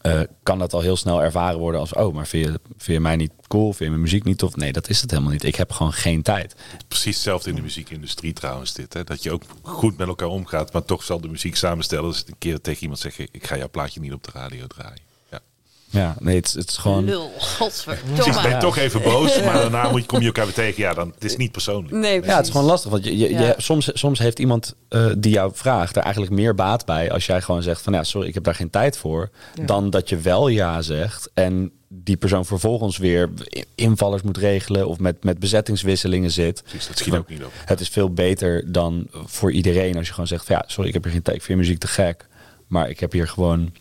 [0.00, 3.32] eh, kan dat al heel snel ervaren worden als, oh, maar vind je, mij niet
[3.48, 3.66] cool?
[3.66, 4.56] Vind je mijn muziek niet tof?
[4.56, 5.44] Nee, dat is het helemaal niet.
[5.44, 6.56] Ik heb gewoon geen tijd.
[6.88, 8.92] Precies hetzelfde in de muziekindustrie trouwens dit.
[8.92, 9.04] Hè?
[9.04, 12.10] Dat je ook goed met elkaar omgaat, maar toch zal de muziek samenstellen.
[12.10, 15.13] Dus een keer tegen iemand zeggen, ik ga jouw plaatje niet op de radio draaien.
[15.94, 16.16] Ja.
[16.20, 17.04] Nee, het, is- het is gewoon...
[17.04, 18.42] Lul, godverdomme.
[18.42, 20.82] ben je toch even boos, maar daarna moet je, kom je elkaar weer tegen.
[20.82, 21.94] Ja, dan het is niet persoonlijk.
[21.94, 22.90] Nee, Ja, het is gewoon lastig.
[22.90, 26.86] Want je, je, soms, soms heeft iemand eh, die jou vraagt er eigenlijk meer baat
[26.86, 29.30] bij als jij gewoon zegt van ja, sorry, ik heb daar geen tijd voor.
[29.64, 33.30] Dan dat je wel ja zegt en die persoon vervolgens weer
[33.74, 36.62] invallers moet regelen of met, met bezettingswisselingen zit.
[36.62, 37.52] Precies, dat schiet ook niet op.
[37.64, 40.94] Het is veel beter dan voor iedereen als je gewoon zegt van ja, sorry, ik
[40.94, 42.26] heb hier geen tijd, ik vind je muziek te gek.
[42.66, 43.72] Maar ik heb hier gewoon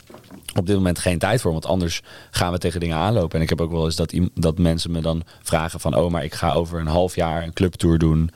[0.56, 1.52] op dit moment geen tijd voor.
[1.52, 2.02] Want anders
[2.32, 3.38] gaan we tegen dingen aanlopen.
[3.38, 5.96] En ik heb ook wel eens dat, dat mensen me dan vragen van...
[5.96, 8.30] oh, maar ik ga over een half jaar een clubtour doen.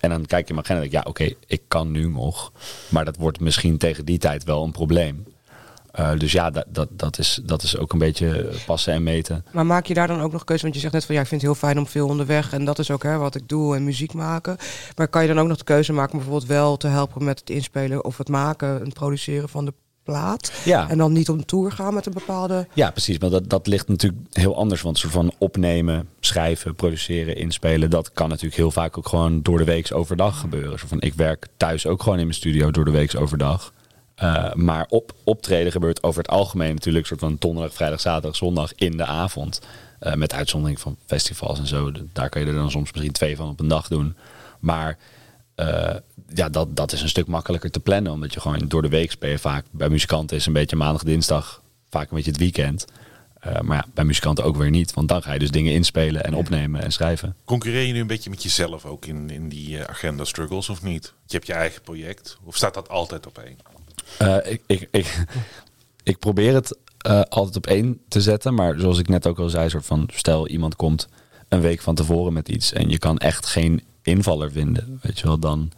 [0.00, 2.52] En dan kijk je in mijn agenda en denk ja, oké, ik kan nu nog.
[2.88, 5.24] Maar dat wordt misschien tegen die tijd wel een probleem.
[5.94, 9.44] Eh, dus ja, dat, dat, dat, is, dat is ook een beetje passen en meten.
[9.52, 10.62] Maar maak je daar dan ook nog keuze?
[10.62, 12.52] Want je zegt net van ja, ik vind het heel fijn om veel onderweg.
[12.52, 14.56] En dat is ook hè, wat ik doe en muziek maken.
[14.96, 17.38] Maar kan je dan ook nog de keuze maken om bijvoorbeeld wel te helpen met
[17.38, 19.72] het inspelen of het maken en produceren van de
[20.04, 20.52] plaat?
[20.64, 20.88] Ja.
[20.90, 22.66] En dan niet op tour gaan met een bepaalde.
[22.72, 23.18] Ja, precies.
[23.18, 24.82] Maar dat, dat ligt natuurlijk heel anders.
[24.82, 27.90] Want soort van opnemen, schrijven, produceren, inspelen...
[27.90, 30.78] dat kan natuurlijk heel vaak ook gewoon door de week overdag gebeuren.
[30.78, 33.72] Zo van, ik werk thuis ook gewoon in mijn studio door de week overdag.
[34.14, 37.06] Eh, maar op, optreden gebeurt over het algemeen natuurlijk...
[37.06, 39.60] soort van donderdag, vrijdag, zaterdag, zondag in de avond.
[39.98, 41.92] Eh, met uitzondering van festivals en zo.
[41.92, 44.16] De- Daar kan je er dan soms misschien twee van op een dag doen.
[44.60, 44.98] Maar
[45.54, 45.94] eh,
[46.28, 48.12] ja, dat, dat is een stuk makkelijker te plannen.
[48.12, 49.64] Omdat je gewoon door de week speel je vaak.
[49.70, 51.62] Bij muzikanten is een beetje maandag, dinsdag.
[51.90, 52.84] Vaak een beetje het weekend.
[53.44, 54.94] Eh, maar ja, bij muzikanten ook weer niet.
[54.94, 57.36] Want dan ga je dus dingen inspelen en opnemen en schrijven.
[57.44, 60.82] Concurreer je nu een beetje met jezelf ook in, in die eh, agenda struggles of
[60.82, 61.14] niet?
[61.26, 62.38] Je hebt je eigen project.
[62.44, 63.58] Of staat dat altijd op één?
[64.18, 65.24] Eh, ik, ik, ik,
[66.02, 66.78] ik probeer het
[67.28, 68.54] altijd op één te zetten.
[68.54, 71.08] Maar zoals ik net ook al zei, soort van stel iemand komt
[71.48, 75.26] een week van tevoren met iets en je kan echt geen invaller vinden, weet je
[75.26, 75.72] wel, dan,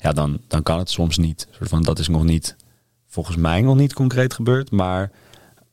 [0.00, 1.46] ja, dan, dan kan het soms niet.
[1.50, 2.56] Soort van, dat is nog niet,
[3.06, 5.10] volgens mij nog niet concreet gebeurd, maar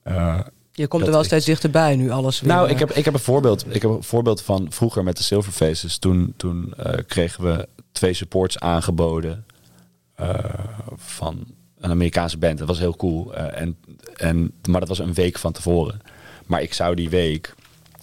[0.03, 0.39] eh,
[0.71, 2.49] Je komt er wel steeds dichterbij nu alles weer.
[2.53, 3.65] Nou, eh, ik heb, ik heb een voorbeeld.
[3.69, 5.97] Ik heb een voorbeeld van vroeger met de Silver Faces.
[5.97, 9.45] Toen, toen eh, kregen we twee supports aangeboden
[10.95, 11.45] van
[11.79, 12.57] een Amerikaanse band.
[12.57, 13.35] Dat was heel cool.
[13.35, 13.77] en,
[14.15, 16.01] en, maar dat was een week van tevoren.
[16.45, 17.55] Maar ik zou die week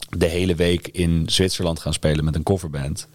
[0.09, 3.09] de hele week in Zwitserland gaan spelen met een coverband.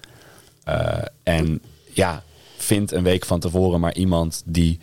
[1.24, 1.62] En
[1.94, 2.24] ja,
[2.70, 4.80] vind een week van tevoren maar iemand die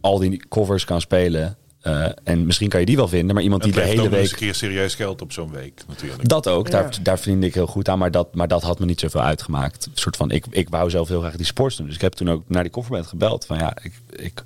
[0.00, 1.56] al die covers kan spelen.
[1.80, 4.30] Eh, en misschien kan je die wel vinden, maar iemand die de hele week.
[4.30, 6.28] een keer serieus geld op zo'n week natuurlijk.
[6.28, 6.72] Dat ook, Ja.
[6.72, 9.20] daar, daar verdiende ik heel goed aan, maar dat, maar dat had me niet zoveel
[9.20, 9.86] uitgemaakt.
[9.86, 11.86] Een soort van, ik, ik wou zelf heel graag die sports doen.
[11.86, 14.42] Dus ik heb toen ook naar die kofferband gebeld van ja, ik, ik,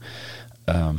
[0.64, 0.96] ehm,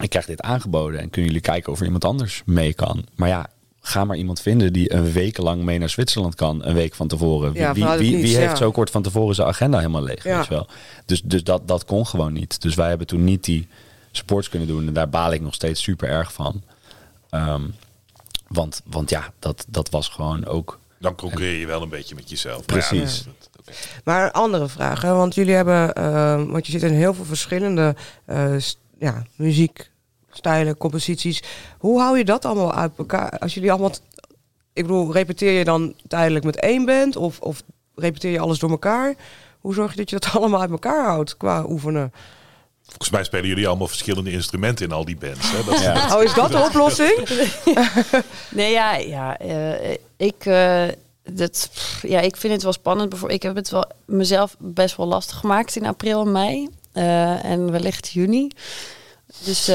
[0.00, 3.04] ik krijg dit aangeboden en kunnen jullie kijken of er iemand anders mee kan.
[3.14, 3.46] Maar ja,
[3.86, 7.08] ga maar iemand vinden die een week lang mee naar Zwitserland kan, een week van
[7.08, 7.52] tevoren.
[7.52, 8.56] Wie, Ja, wie, wie, wie niets, heeft ja.
[8.56, 10.24] zo kort van tevoren zijn agenda helemaal leeg?
[10.24, 10.36] Ja.
[10.36, 10.66] Weet je wel?
[11.06, 12.60] Dus, dus dat, dat kon gewoon niet.
[12.62, 13.68] Dus wij hebben toen niet die
[14.10, 16.62] sports kunnen doen en daar baal ik nog steeds super erg van.
[17.30, 17.62] Ehm,
[18.48, 22.30] want, want ja, dat, dat was gewoon ook Dan concurreer je wel een beetje met
[22.30, 22.64] jezelf.
[22.64, 23.24] Precies.
[24.04, 25.12] Maar een andere vraag, hè?
[25.12, 29.22] want jullie hebben, eh, want je zit in heel veel verschillende eh, st- ja,
[30.34, 31.42] muziekstijlen, composities.
[31.78, 33.38] Hoe hou je dat allemaal uit elkaar?
[33.38, 34.02] Als jullie allemaal, t-
[34.72, 37.62] ik bedoel, repeteer je dan tijdelijk met één band of, of
[37.94, 39.14] repeteer je alles door elkaar?
[39.58, 42.12] Hoe zorg je dat je dat allemaal uit elkaar houdt qua oefenen?
[42.82, 45.50] Volgens mij spelen jullie allemaal verschillende instrumenten in al die bands.
[45.52, 45.64] Hè?
[45.64, 46.14] Dat is.
[46.14, 47.18] Oh, is dat de oplossing?
[48.50, 50.84] Nee, ja, ja eh, ik, eh,
[51.22, 51.70] dat,
[52.02, 53.14] ja, ik vind het wel spannend.
[53.26, 56.68] Ik heb het wel mezelf best wel lastig gemaakt in april en mei.
[56.92, 58.50] Eh, en wellicht juni.
[59.44, 59.70] Dus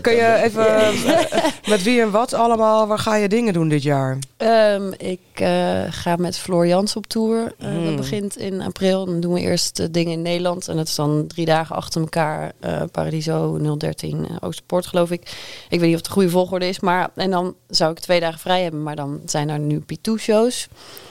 [0.00, 1.42] Kun je even eh,
[1.72, 4.18] met wie en wat allemaal, waar ga je dingen doen dit jaar?
[4.36, 7.52] Ehm, ik eh, ga met Floor Jans op tour.
[7.58, 7.84] Eh, Hmm.
[7.84, 9.06] Dat begint in april.
[9.06, 10.68] Dan doen we eerst dingen in Nederland.
[10.68, 12.52] En dat is dan drie dagen achter elkaar.
[12.60, 15.20] eh, Paradiso 013 uh, Oosterpoort, geloof ik.
[15.68, 16.80] Ik weet niet of het de goede volgorde is.
[16.80, 18.82] Maar, en dan zou ik twee dagen vrij hebben.
[18.82, 20.68] Maar dan zijn er nu P2-shows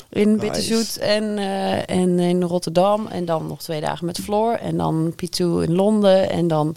[0.09, 0.39] in Nice.
[0.45, 3.07] Bitterzoet en, eh, en in Rotterdam.
[3.07, 4.53] En dan nog twee dagen met Floor.
[4.53, 6.29] En dan P2 in Londen.
[6.29, 6.75] En dan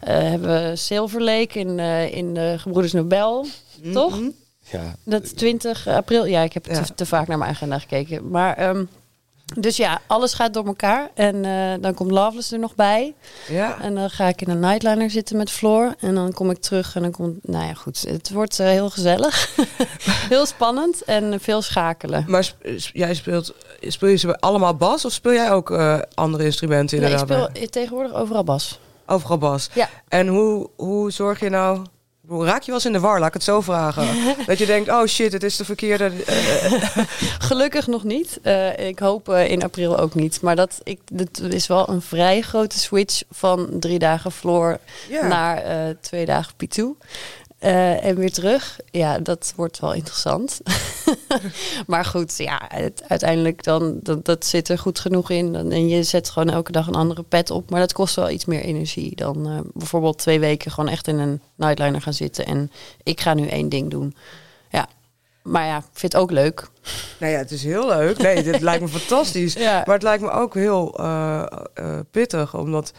[0.00, 3.46] eh, hebben we Silver Lake in, eh, in de Gebroeders Nobel.
[3.92, 4.18] Toch?
[4.70, 6.24] Ja, Dat 20 april.
[6.26, 6.80] Ja, ik heb Ja.
[6.82, 8.30] te, te vaak naar mijn agenda gekeken.
[8.30, 8.84] Maar ehm,
[9.58, 11.10] dus ja, alles gaat door elkaar.
[11.14, 13.14] En eh, dan komt Loveless er nog bij.
[13.48, 13.80] Ja.
[13.80, 15.94] En dan ga ik in een nightliner zitten met Floor.
[16.00, 17.48] En dan kom ik terug en dan komt...
[17.48, 18.00] Nou ja, goed.
[18.08, 19.54] Het wordt eh, heel gezellig.
[20.28, 22.24] heel spannend en veel schakelen.
[22.28, 25.98] Maar sp- sp- jij speelt, speel je ze allemaal bas of speel jij ook eh,
[26.14, 27.48] andere instrumenten Nee, ik inderdaad?
[27.52, 28.78] speel tegenwoordig overal bas
[29.10, 29.70] overal Bas.
[30.08, 31.82] En hoe, hoe zorg je nou
[32.30, 34.06] hoe raak je wel eens in de war, laat ik het zo vragen.
[34.46, 36.12] dat je denkt, oh shit, het is de verkeerde.
[36.26, 36.88] Eh, eh.
[37.48, 38.38] Gelukkig nog niet.
[38.42, 40.40] Eh, ik hoop in april ook niet.
[40.40, 44.78] Maar dat, ik, dat is wel een vrij grote switch van drie dagen floor
[45.28, 45.62] naar
[46.00, 46.82] twee dagen P2.
[47.60, 48.78] Eh, en weer terug.
[48.90, 50.60] Ja, dat wordt wel interessant.
[51.86, 52.70] maar goed, ja,
[53.08, 55.54] uiteindelijk dan, dat, dat, zit er goed genoeg in.
[55.54, 57.70] En je zet gewoon elke dag een andere pet op.
[57.70, 61.18] Maar dat kost wel iets meer energie dan eh, bijvoorbeeld twee weken gewoon echt in
[61.18, 62.46] een nightliner gaan zitten.
[62.46, 62.70] En
[63.02, 64.14] ik ga nu één ding doen.
[64.70, 64.88] Ja,
[65.42, 66.68] maar ja, ik vind het ook leuk.
[67.18, 68.18] Nou ja, het is heel leuk.
[68.18, 69.56] Nee, dit lijkt me fantastisch.
[69.56, 71.44] Maar het lijkt me ook heel eh,
[72.10, 72.92] pittig, omdat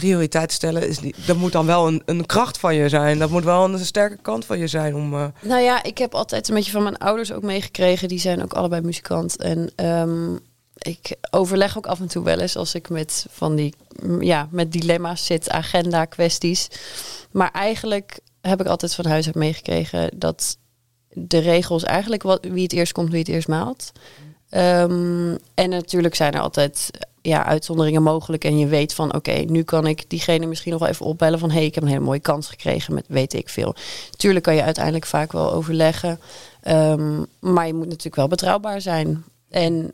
[0.00, 1.26] prioriteit stellen is niet.
[1.26, 3.18] Dat moet dan wel een, een kracht van je zijn.
[3.18, 5.14] Dat moet wel een sterke kant van je zijn om.
[5.14, 8.08] eh, Nou ja, ik heb altijd een beetje van mijn ouders ook meegekregen.
[8.08, 9.36] Die zijn ook allebei muzikant.
[9.36, 10.34] En ehm,
[10.78, 13.74] ik overleg ook af en toe wel eens als ik met van die
[14.20, 16.68] ja, met dilemma's zit, agenda kwesties.
[17.30, 20.56] Maar eigenlijk heb ik altijd van huis uit meegekregen dat
[21.08, 23.92] de regels eigenlijk wat, wie het eerst komt, wie het eerst maalt.
[24.48, 26.90] Ehm, en natuurlijk zijn er altijd
[27.26, 28.44] ja, uitzonderingen mogelijk.
[28.44, 31.50] En je weet van oké, nu kan ik diegene misschien nog wel even opbellen van
[31.50, 33.74] hé, hey, ik heb een hele mooie kans gekregen met weet ik veel.
[34.16, 36.20] Tuurlijk kan je uiteindelijk vaak wel overleggen.
[36.62, 39.24] Ehm, maar je moet natuurlijk wel betrouwbaar zijn.
[39.50, 39.92] En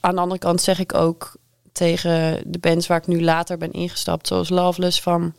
[0.00, 1.36] aan de andere kant zeg ik ook
[1.72, 5.34] tegen de bands waar ik nu later ben ingestapt, zoals Loveless, van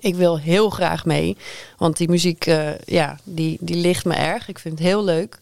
[0.00, 1.36] ik wil heel graag mee.
[1.76, 4.48] Want die muziek, eh, ja, die, die ligt me erg.
[4.48, 5.38] Ik vind het heel leuk.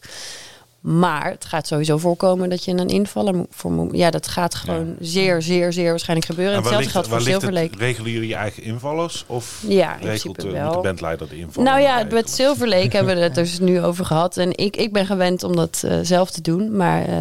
[0.87, 3.95] Maar het gaat sowieso voorkomen dat je een invaller moet- voor moet.
[3.97, 6.53] Ja, dat gaat gewoon zeer, zeer, zeer waarschijnlijk gebeuren.
[6.55, 7.41] En hetzelfde ligt, geldt voor ligt het?
[7.41, 7.77] Silver Lake.
[7.77, 9.23] Regelen jullie je eigen invallers?
[9.27, 10.71] Of Ja, in regelt wel.
[10.71, 11.69] de bandleider de invaller?
[11.69, 12.13] Nou ja, regelen?
[12.13, 14.37] met Silver Lake hebben we het dus nu over gehad.
[14.37, 16.75] En ik, ik ben gewend om dat eh, zelf te doen.
[16.75, 17.15] Maar eh,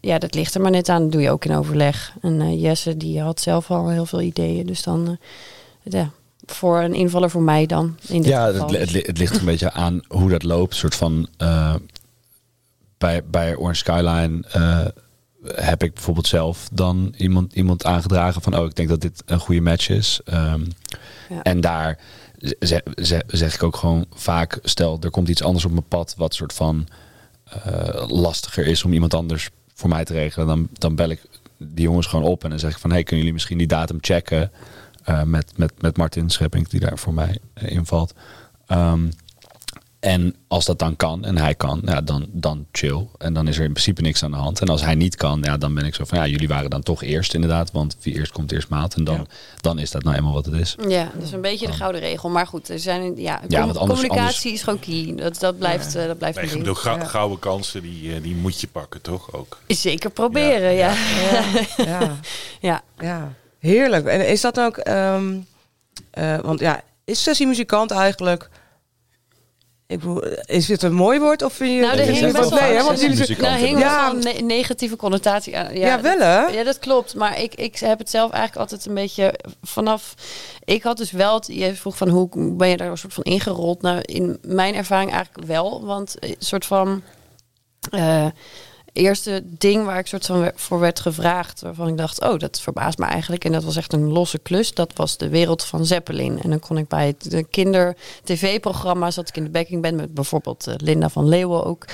[0.00, 1.02] ja, dat ligt er maar net aan.
[1.02, 2.12] Dat doe je ook in overleg.
[2.20, 4.66] En eh, Jesse, die had zelf al heel veel ideeën.
[4.66, 5.18] Dus dan,
[5.84, 6.10] eh, ja,
[6.46, 7.96] voor een invaller voor mij dan.
[8.08, 8.68] In dit Ja, geval.
[8.68, 10.72] het, het, het ligt een beetje aan hoe dat loopt.
[10.72, 11.74] Een soort van eh,
[13.02, 14.84] bij, bij Orange Skyline eh,
[15.54, 19.38] heb ik bijvoorbeeld zelf dan iemand, iemand aangedragen van oh, ik denk dat dit een
[19.38, 20.20] goede match is.
[20.24, 20.64] Ehm,
[21.28, 21.42] Ja.
[21.42, 21.98] En daar
[22.60, 26.14] ze- ze- zeg ik ook gewoon vaak, stel er komt iets anders op mijn pad
[26.16, 26.86] wat soort van
[27.44, 31.20] eh, lastiger is om iemand anders voor mij te regelen, dan, dan bel ik
[31.58, 33.98] die jongens gewoon op en dan zeg ik van hey, kunnen jullie misschien die datum
[34.00, 34.50] checken
[35.04, 38.14] eh, met, met, met Martin Schepping die daar voor mij invalt.
[38.66, 39.10] Ehm,
[40.02, 43.06] en als dat dan kan en hij kan, ja, dan, dan chill.
[43.18, 44.60] En dan is er in principe niks aan de hand.
[44.60, 46.82] En als hij niet kan, ja, dan ben ik zo van ja, jullie waren dan
[46.82, 47.70] toch eerst inderdaad.
[47.72, 48.94] Want wie eerst komt, eerst maat.
[48.94, 49.24] En dan, Ja.
[49.60, 50.76] dan is dat nou eenmaal wat het is.
[50.88, 52.28] Ja, dat is een beetje de gouden regel.
[52.30, 55.12] Maar goed, er zijn, ja, Ja, com- want anders- communicatie is gewoon key.
[55.16, 56.82] Dat, dat blijft, dat blijft Nee, een ding.
[56.82, 57.04] Ja.
[57.04, 59.58] gouden kansen, die, eh, die moet je pakken, toch ook?
[59.66, 60.94] Zeker proberen, ja.
[61.30, 61.44] Ja,
[61.84, 62.16] ja,
[62.60, 62.82] ja.
[62.98, 63.32] ja.
[63.58, 64.06] Heerlijk.
[64.06, 64.76] En is dat ook...
[64.76, 65.34] ehm,
[66.10, 68.48] eh, want ja, is sessiemuzikant eigenlijk...
[69.92, 71.80] Ik bedoel, is dit een mooi woord of vind je...
[71.80, 73.36] Nou, er hing best wel nee, hè, want jullie-.
[73.40, 74.04] Nou, hing Ja.
[74.04, 75.76] wel een ne- negatieve connotatie aan.
[75.76, 76.40] Ja, wel hè?
[76.46, 77.14] Ja, dat klopt.
[77.14, 80.14] Maar ik, ik heb het zelf eigenlijk altijd een beetje vanaf.
[80.64, 81.34] Ik had dus wel.
[81.34, 83.82] Het, je vroeg van hoe ben je daar een soort van ingerold?
[83.82, 85.84] Nou, in mijn ervaring eigenlijk wel.
[85.84, 87.02] Want een soort van.
[87.90, 88.26] eh,
[88.92, 92.98] eerste ding waar ik soort van voor werd gevraagd, waarvan ik dacht, oh, dat verbaast
[92.98, 93.44] me eigenlijk.
[93.44, 94.74] En dat was echt een losse klus.
[94.74, 96.40] Dat was de wereld van Zeppelin.
[96.42, 100.14] En dan kon ik bij het de kinder-tv-programma zat ik in de backing band met
[100.14, 101.84] bijvoorbeeld eh, Linda van Leeuwen ook.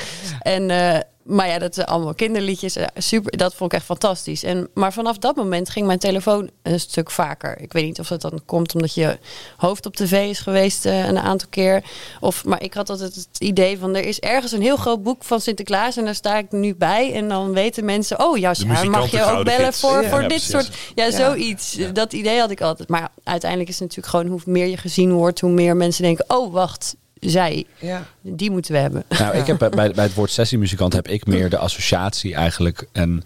[0.40, 2.76] En eh, maar ja, dat zijn allemaal kinderliedjes.
[2.96, 4.42] Super, dat vond ik echt fantastisch.
[4.42, 7.60] En, maar vanaf dat moment ging mijn telefoon een stuk vaker.
[7.60, 9.18] Ik weet niet of dat dan komt omdat je
[9.56, 11.84] hoofd op tv is geweest eh, een aantal keer.
[12.20, 15.24] Of, maar ik had altijd het idee van er is ergens een heel groot boek
[15.24, 17.12] van Sinterklaas en daar sta ik nu bij.
[17.12, 19.80] En dan weten mensen, oh ja, mag je ook bellen gids.
[19.80, 20.50] voor, Ja, voor ja, dit precies.
[20.50, 20.70] soort.
[20.94, 21.78] Ja, zoiets.
[21.92, 22.88] Dat idee had ik altijd.
[22.88, 26.24] Maar uiteindelijk is het natuurlijk gewoon hoe meer je gezien wordt, hoe meer mensen denken,
[26.28, 28.06] oh wacht, zij, Ja.
[28.22, 29.04] die moeten we hebben.
[29.08, 32.88] Nou, ik heb bij, bij het woord sessiemuzikant heb ik meer de associatie eigenlijk.
[32.92, 33.22] En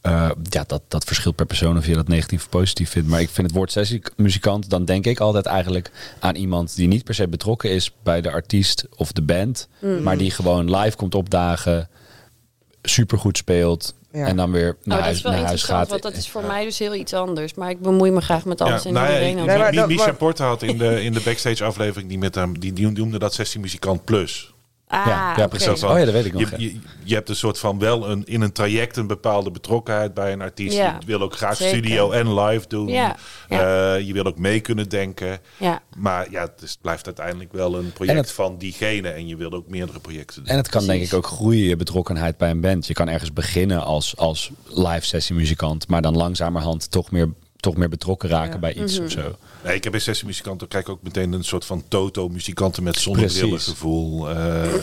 [0.00, 3.08] eh, ja, dat, dat verschilt per persoon of je dat negatief of positief vindt.
[3.08, 7.04] Maar ik vind het woord sessiemuzikant, dan denk ik altijd eigenlijk aan iemand die niet
[7.04, 9.68] per se betrokken is bij de artiest of de band.
[10.02, 11.88] Maar die gewoon live komt opdagen,
[12.82, 13.94] supergoed speelt.
[14.16, 14.26] Ja.
[14.26, 15.88] En dan weer naar Nou, dat huis, is wel naar huis interessant, gaat.
[15.90, 17.54] want dat is voor mij dus heel iets anders.
[17.54, 19.34] Maar ik bemoei me graag met alles en nou ja, iedereen.
[19.36, 19.46] ik- ook.
[19.48, 22.34] Nee, maar Mi- dat- Misha Porte had in de, in de backstage aflevering die met
[22.34, 24.54] hem, die, die noemde dat sessiemuzikant plus.
[24.88, 25.80] Ah, Ja, ja, precies.
[25.80, 26.56] Van, Oh ja, dat weet ik nog, Je, ja.
[26.58, 30.32] je, je hebt een soort van wel een, in een traject een bepaalde betrokkenheid bij
[30.32, 30.76] een artiest.
[30.76, 31.76] Ja, je wil ook graag zeker.
[31.78, 32.88] studio en live doen.
[32.88, 33.16] Ja,
[33.48, 35.38] Eh, je wil ook mee kunnen denken.
[35.56, 35.82] Ja.
[35.96, 39.08] Maar ja, het is, blijft uiteindelijk wel een project het- van diegene.
[39.08, 40.50] En je wil ook meerdere projecten doen.
[40.52, 42.86] En het kan denk ik ook groeien, je betrokkenheid bij een band.
[42.86, 47.88] Je kan ergens beginnen als, als live sessiemuzikant, maar dan langzamerhand toch meer, toch meer
[47.88, 49.04] betrokken raken bij iets Mhm.
[49.04, 49.36] of zo.
[49.64, 54.30] Nee, ik heb bij sessiemuzikanten kijk ook meteen een soort van Toto-muzikanten met zonnebrillen gevoel.
[54.30, 54.80] Eh, eh,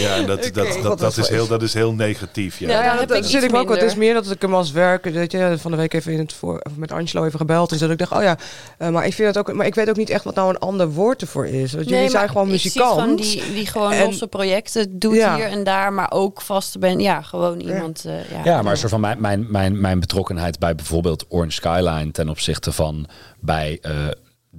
[0.00, 2.58] ja, en dat, dat, dat, dat, is heel, dat is heel negatief.
[2.58, 2.68] Ja.
[2.68, 3.68] Ja, dat, heb dat ik zit ik me ook.
[3.68, 3.98] Het is minder.
[3.98, 5.14] meer dat ik hem als werk.
[5.14, 7.78] Dat je van de week even in het voor, met Angelo even gebeld is.
[7.78, 8.38] Dat ik dacht, oh ja,
[8.78, 9.52] eh, maar ik vind het ook.
[9.52, 11.72] Maar ik weet ook niet echt wat nou een ander woord ervoor is.
[11.72, 13.00] Want jullie zijn gewoon muzikant.
[13.00, 15.36] gewoon die, die gewoon En- losse projecten doet Ja.
[15.36, 17.00] hier en daar, maar ook vaste band.
[17.00, 18.04] Ja, gewoon iemand.
[18.04, 22.10] eh, ja, Ja, maar soort van mijn, mijn, mijn, mijn betrokkenheid bij bijvoorbeeld Orange Skyline
[22.10, 23.06] ten opzichte van
[23.40, 23.92] bij eh,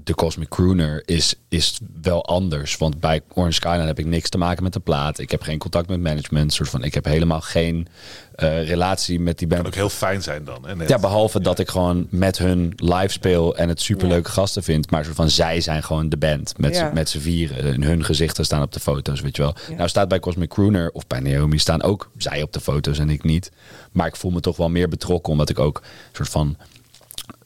[0.04, 2.78] de Cosmic Crooner is, is wel anders.
[2.78, 5.20] Want bij Orange Skyline heb ik niks te maken met de plaat.
[5.20, 6.54] Ik heb geen contact met management.
[6.54, 7.88] Soort van, ik heb helemaal geen
[8.36, 9.62] eh, relatie met die band.
[9.62, 10.66] kan ook heel fijn zijn dan.
[10.78, 14.92] Net- Ja, behalve dat ik gewoon met hun live speel en het superleuke gasten vind.
[14.92, 16.88] Maar soort van zij zijn gewoon de band met, Ja.
[16.90, 17.74] z'n- met z'n vieren.
[17.74, 19.56] En hun gezichten staan op de foto's, weet je wel.
[19.78, 23.10] Nou staat bij Cosmic Crooner of bij Naomi staan ook zij op de foto's en
[23.10, 23.52] ik niet.
[23.92, 26.58] Maar ik voel me toch wel meer betrokken omdat ik ook soort van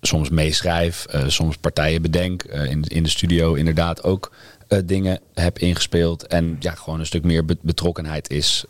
[0.02, 2.44] soms meeschrijf, eh, soms partijen bedenk.
[2.44, 4.32] eh, in, in de studio inderdaad ook
[4.68, 6.28] eh, dingen heb ingespeeld.
[6.28, 8.66] En ja, gewoon een stuk meer be- betrokkenheid is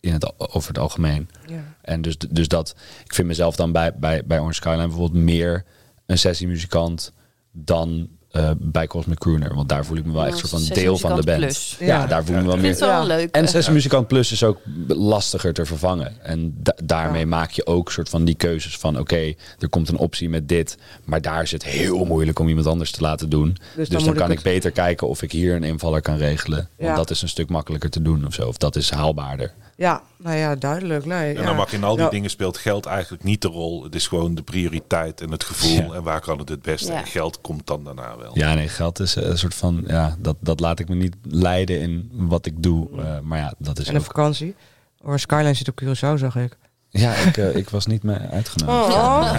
[0.00, 1.28] in het, over het algemeen.
[1.46, 1.74] Ja.
[1.82, 2.74] En dus, dus dat,
[3.04, 5.64] ik vind mezelf dan bij, bij, bij Orange Skyline bijvoorbeeld meer
[6.06, 7.12] een sessiemuzikant
[7.52, 9.54] dan eh, bij Cosmic Crooner.
[9.54, 11.38] Want daar voel ik me wel echt soort van deel van de band.
[11.38, 11.76] plus.
[11.80, 12.06] Ja, Ja.
[12.06, 12.70] daar voel ik me wel Ik meer.
[12.76, 13.16] vind het wel Ja.
[13.16, 13.30] leuk.
[13.34, 14.58] En eh, sessiemuzikant plus is ook
[14.88, 16.12] lastiger te vervangen.
[16.22, 18.98] En da- daarmee maak je ook soort van die keuzes van...
[18.98, 20.76] oké, er komt een optie met dit...
[21.04, 23.56] maar daar is het heel moeilijk om iemand anders te laten doen.
[23.76, 26.68] Dus, dan ik kan ik, het- beter kijken of ik hier een invaller kan regelen.
[26.78, 28.48] Want dat is een stuk makkelijker te doen of zo.
[28.48, 29.52] Of dat is haalbaarder.
[29.76, 31.04] Ja, nou ja, duidelijk.
[31.04, 31.46] Nee, En ja.
[31.46, 33.84] dan mag in al die Nou, dingen speelt geld eigenlijk niet de rol.
[33.84, 35.82] Het is gewoon de prioriteit en het gevoel.
[35.90, 35.92] Ja.
[35.94, 36.92] En waar kan het het beste?
[36.92, 36.98] Ja.
[36.98, 38.30] En geld komt dan daarna wel.
[38.38, 39.84] Ja, nee, geld is eh, een soort van...
[39.86, 42.88] Ja, dat, dat laat ik me niet leiden in wat ik doe.
[43.02, 44.06] Eh, maar ja, dat is En een ook...
[44.06, 44.54] vakantie.
[45.02, 46.56] Orange Skyline zit op Curaçao, zag ik.
[46.96, 48.94] Ja, ik, eh, ik was niet meer uitgenodigd.
[48.94, 49.32] Oh.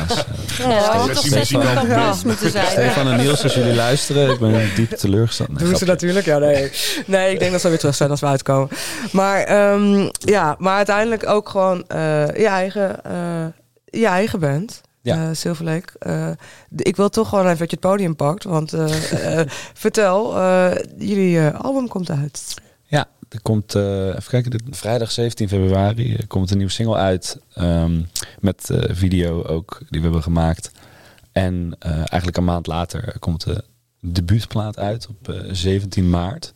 [0.57, 2.67] Ja, eh, toch moeten zijn.
[2.71, 5.49] Stefan en Niels, als jullie luisteren, ik ben diep teleurgesteld.
[5.49, 6.25] Nee, Doen ze natuurlijk?
[6.25, 6.71] Ja, nee.
[7.05, 8.69] Nee, ik denk dat ze weer terug zijn als we uitkomen.
[9.11, 13.45] Maar ehm, ja, maar uiteindelijk ook gewoon eh, je, eigen, eh,
[13.85, 14.81] je eigen band.
[15.01, 15.33] Ja.
[15.33, 15.87] Silver Lake.
[16.75, 18.43] D- ik wil toch gewoon even dat je het podium pakt.
[18.43, 18.73] Want
[19.73, 22.53] vertel, eh, jullie eh, album komt uit.
[23.29, 27.39] Er komt, eh, even kijken, dit, vrijdag 17 februari komt een nieuwe single uit.
[27.53, 28.01] ehm,
[28.39, 30.71] met eh, video ook, die we hebben gemaakt.
[31.31, 33.63] En eh, eigenlijk een maand later komt de
[33.99, 36.53] debuutplaat uit op eh, 17 maart.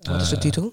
[0.00, 0.72] Wat is de titel?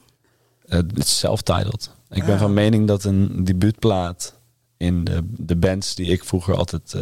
[0.67, 1.89] Het is self-titled.
[2.09, 2.39] Ik ben Ah.
[2.39, 4.35] van mening dat een debuutplaat
[4.77, 6.95] in de, de bands die ik vroeger altijd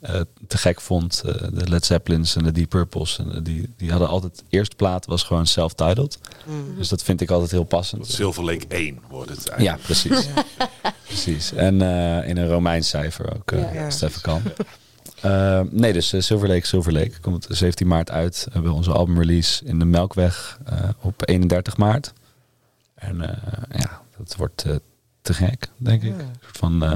[0.00, 3.72] eh, te gek vond, eh, de Led Zeppelins en de Deep Purples, en eh, die,
[3.76, 6.18] die hadden altijd, de eerste plaat was gewoon self-titled.
[6.46, 6.74] Mm.
[6.76, 8.06] Dus dat vind ik altijd heel passend.
[8.06, 9.82] Silver Lake 1 wordt het Ja, eigenlijk.
[9.82, 10.26] precies.
[11.06, 11.52] precies.
[11.52, 13.72] En eh, in een Romeins cijfer ook, Ja.
[13.72, 13.84] Ja.
[13.84, 14.42] als het even kan.
[15.20, 18.42] Eh, nee, dus eh, Silver Lake, Silver Lake komt 17 maart uit.
[18.44, 22.12] We hebben onze album release in de Melkweg eh, op 31 maart.
[22.94, 24.74] En eh, ja, dat wordt eh,
[25.22, 26.08] te gek, denk ik.
[26.16, 26.18] Ja.
[26.18, 26.92] Een soort van, eh,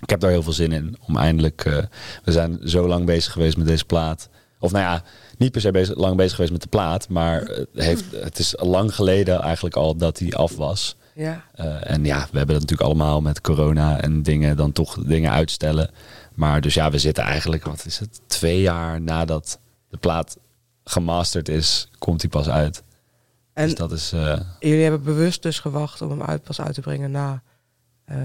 [0.00, 1.64] ik heb daar heel veel zin in om eindelijk...
[1.64, 1.76] eh,
[2.24, 4.28] we zijn zo lang bezig geweest met deze plaat.
[4.58, 5.02] Of nou ja,
[5.38, 7.08] niet per se bezig, lang bezig geweest met de plaat.
[7.08, 10.96] Maar het, heeft, het is lang geleden eigenlijk al dat hij af was.
[11.14, 11.44] Ja.
[11.54, 15.30] Eh, en ja, we hebben dat natuurlijk allemaal met corona en dingen, dan toch dingen
[15.30, 15.90] uitstellen.
[16.34, 19.58] Maar dus ja, we zitten eigenlijk, wat is het, twee jaar nadat
[19.88, 20.36] de plaat
[20.84, 22.82] gemasterd is, komt hij pas uit.
[23.52, 26.74] En dus dat is, eh, jullie hebben bewust dus gewacht om hem uit, pas uit
[26.74, 27.42] te brengen na...
[28.04, 28.16] eh,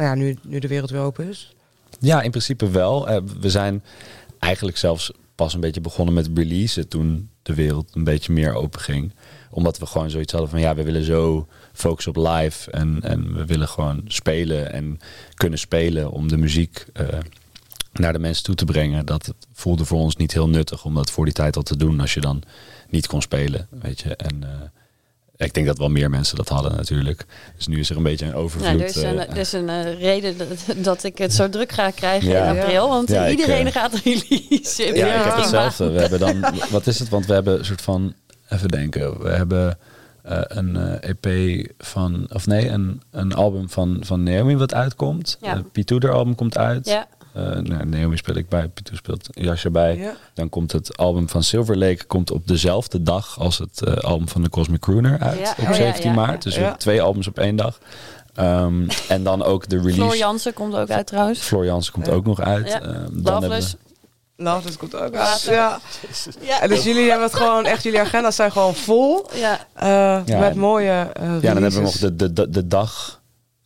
[0.00, 1.54] nou ja, nu, nu de wereld weer open is.
[1.98, 3.08] ja, in principe wel.
[3.08, 3.82] Eh, we zijn
[4.38, 8.80] eigenlijk zelfs pas een beetje begonnen met releasen toen de wereld een beetje meer open
[8.80, 9.12] ging.
[9.50, 13.34] Omdat we gewoon zoiets hadden van ja, we willen zo focussen op live en, en
[13.34, 14.98] we willen gewoon spelen en
[15.34, 17.06] kunnen spelen om de muziek eh,
[17.92, 19.06] naar de mensen toe te brengen.
[19.06, 22.00] Dat voelde voor ons niet heel nuttig om dat voor die tijd al te doen
[22.00, 22.42] als je dan
[22.88, 24.16] niet kon spelen, weet je.
[24.16, 24.44] En
[25.46, 27.24] ik denk dat wel meer mensen dat hadden natuurlijk.
[27.56, 28.68] Dus nu is er een beetje een overvloed.
[28.70, 31.48] Nou, er is een, eh, er is een eh, reden dat, dat ik het zo
[31.48, 32.50] druk ga krijgen Ja.
[32.50, 32.88] in april.
[32.88, 34.82] Want Ja, ik, iedereen eh, gaat release.
[34.82, 35.14] Ja, Ja.
[35.18, 35.90] ik heb hetzelfde.
[35.90, 37.08] We hebben dan, wat is het?
[37.08, 38.14] Want we hebben een soort van,
[38.48, 39.78] even denken, we hebben
[40.22, 41.26] een EP
[41.78, 45.36] van, of nee, een, een album van, van Naomi wat uitkomt.
[45.40, 45.54] Ja.
[45.54, 45.62] Ja.
[45.72, 46.86] Pitoeder album komt uit.
[46.86, 49.96] Ja, Eh, nou, Naomi speel ik bij, Pitoeder speelt Jasje bij.
[49.96, 50.14] Ja.
[50.34, 54.28] Dan komt het album van Silver Lake komt op dezelfde dag als het eh, album
[54.28, 55.38] van de Cosmic Crooner uit.
[55.38, 55.50] Ja.
[55.50, 56.42] Op Oh ja, 17 ja, maart.
[56.42, 56.64] Dus we Ja.
[56.64, 57.78] hebben twee albums op één dag.
[58.34, 59.96] Ehm, en dan ook de release.
[59.96, 61.38] Floor Jansen komt ook uit trouwens.
[61.40, 62.12] Floor Jansen komt Ja.
[62.12, 62.68] ook nog uit.
[62.68, 62.80] Ja.
[62.82, 63.76] Ehm, dan Loveless.
[64.36, 65.42] Nou, dat komt ook uit.
[65.42, 65.78] Ja.
[66.40, 69.26] Ja, En dus jullie hebben het gewoon echt, jullie agenda's zijn gewoon vol.
[69.34, 69.58] ja.
[69.74, 69.88] eh,
[70.26, 73.19] Ja, met en- mooie eh Ja, dan hebben we nog de, de, de dag.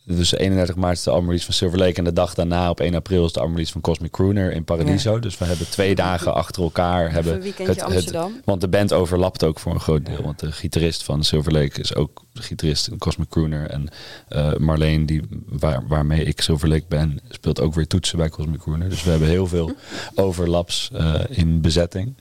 [0.07, 1.93] Dus 31 maart is de release van Silver Lake.
[1.93, 5.19] En de dag daarna op 1 april is de release van Cosmic Crooner in Paradiso.
[5.19, 7.11] Dus we hebben twee dagen achter elkaar.
[7.11, 8.41] Hebben weekendje Amsterdam.
[8.43, 10.21] want de band overlapt ook voor een groot deel.
[10.23, 13.69] Want de gitarist van Silver Lake is ook de gitarist in Cosmic Crooner.
[13.69, 13.87] En
[14.27, 18.59] eh, Marleen, die, waar, waarmee ik Silver Lake ben, speelt ook weer toetsen bij Cosmic
[18.59, 18.89] Crooner.
[18.89, 19.71] Dus we hebben heel veel
[20.15, 22.15] overlaps eh, in bezetting.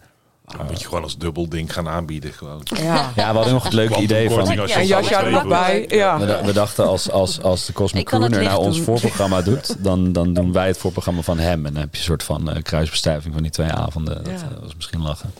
[0.44, 2.32] Dan moet je gewoon als dubbel ding gaan aanbieden.
[2.32, 2.60] Gewoon.
[2.64, 3.12] Ja.
[3.16, 4.48] Ja, we hadden nog het leuke idee van...
[4.50, 5.84] En Jasje er nog bij.
[5.88, 6.18] Ja.
[6.18, 8.84] We, da- we dachten als, als, als de Cosmic Crooner nou ons doen.
[8.84, 11.66] voorprogramma doet, dan, dan doen wij het voorprogramma van hem.
[11.66, 14.24] En dan heb je een soort van eh, kruisbestuiving van die twee avonden.
[14.24, 14.48] Dat Ja.
[14.54, 15.34] eh, was misschien lachen.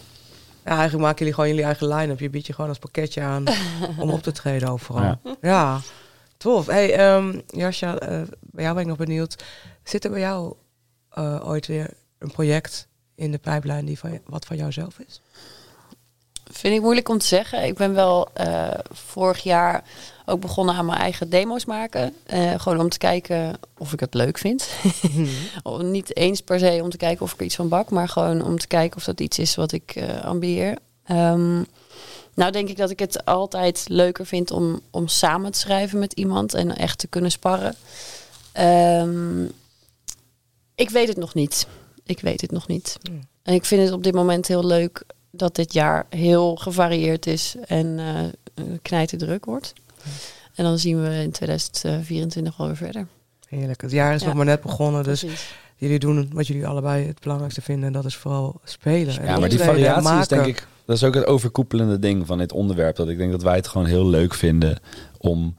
[0.65, 2.21] Ja, eigenlijk maken jullie gewoon jullie eigen line-up.
[2.21, 3.45] Je biedt je gewoon als pakketje aan
[3.99, 5.03] om op te treden overal.
[5.03, 5.81] Ja, Ja.
[6.37, 6.67] tof.
[6.67, 9.45] Hey, ehm Jasja, eh, bij jou ben ik nog benieuwd.
[9.83, 10.55] Zit er bij jou
[11.11, 15.21] eh, ooit weer een project in de pijplijn die van, wat van jou zelf is?
[16.51, 17.65] Vind ik moeilijk om te zeggen.
[17.65, 19.85] Ik ben wel eh, vorig jaar
[20.27, 22.15] ook begonnen aan mijn eigen demo's maken.
[22.27, 24.69] Eh, gewoon om te kijken of ik het leuk vind.
[25.79, 28.45] Niet eens per se om te kijken of ik er iets van bak, maar gewoon
[28.45, 30.79] om te kijken of dat iets is wat ik eh ambieer.
[31.05, 31.63] Ehm,
[32.35, 36.13] nou denk ik dat ik het altijd leuker vind om, om samen te schrijven met
[36.13, 37.75] iemand en echt te kunnen sparren.
[38.53, 39.45] Ehm,
[40.75, 41.67] ik weet het nog niet.
[42.07, 42.97] Ik weet het nog niet.
[43.03, 43.21] Hmm.
[43.43, 47.55] En ik vind het op dit moment heel leuk dat dit jaar heel gevarieerd is
[47.67, 49.73] en eh knijten druk wordt.
[50.55, 53.07] En dan zien we in 2024 wel weer verder.
[53.49, 53.81] Heerlijk.
[53.81, 54.27] Het jaar is Ja.
[54.27, 55.55] nog maar net begonnen, dus Precies.
[55.77, 57.87] jullie doen wat jullie allebei het belangrijkste vinden.
[57.87, 59.19] En dat is vooral spelen.
[59.19, 62.39] en Ja, maar die variatie is denk ik, dat is ook het overkoepelende ding van
[62.39, 62.97] dit onderwerp.
[62.97, 64.79] Dat ik denk dat wij het gewoon heel leuk vinden
[65.19, 65.57] om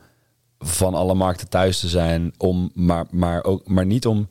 [0.59, 2.33] van alle markten thuis te zijn.
[2.37, 4.27] Om, maar, maar, ook, maar niet om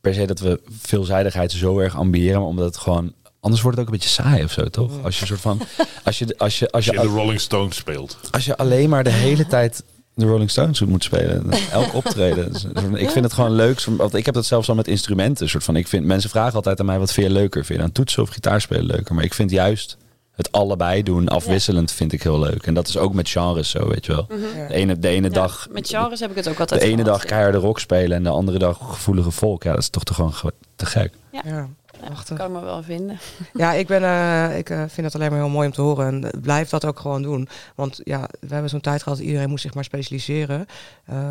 [0.00, 3.12] per se dat we veelzijdigheid zo erg ambiëren, maar omdat het gewoon...
[3.40, 5.04] Anders wordt het ook een beetje saai of zo, toch?
[5.04, 5.60] Als je een soort van...
[6.04, 8.18] Als je, als je, als Als je, je de Rolling Stones speelt.
[8.30, 9.82] als je alleen maar de hele tijd
[10.14, 12.52] de Rolling Stones moet spelen, elk optreden.
[12.52, 12.64] Dus,
[12.94, 13.84] ik vind het gewoon leuk.
[13.84, 15.48] Want ik heb dat zelfs al met instrumenten.
[15.48, 17.64] Soort van, ik vind, mensen vragen altijd aan mij wat vind je leuker?
[17.64, 19.14] Vind je dan toetsen of gitaar spelen leuker?
[19.14, 19.96] Maar ik vind juist
[20.40, 22.66] het allebei doen, afwisselend, vind ik heel leuk.
[22.66, 24.26] En dat is ook met genres zo, weet je wel.
[24.56, 24.66] Ja.
[24.68, 25.68] De ene, de ene Ja, dag...
[25.70, 28.22] met genres heb ik het ook De altijd ene gehad, dag keiharde rock spelen en
[28.22, 29.62] de andere dag gevoelige volk.
[29.62, 31.12] Ja, dat is toch, toch gewoon ge- te gek.
[31.32, 31.68] Ja, Ja,
[32.06, 32.36] prachtig.
[32.36, 33.18] kan ik me wel vinden.
[33.52, 36.06] Ja, ik, ben, eh, ik eh, vind het alleen maar heel mooi om te horen.
[36.06, 37.48] En eh, blijf dat ook gewoon doen.
[37.74, 40.66] Want ja, we hebben zo'n tijd gehad dat iedereen moest zich maar specialiseren.
[41.06, 41.28] Eh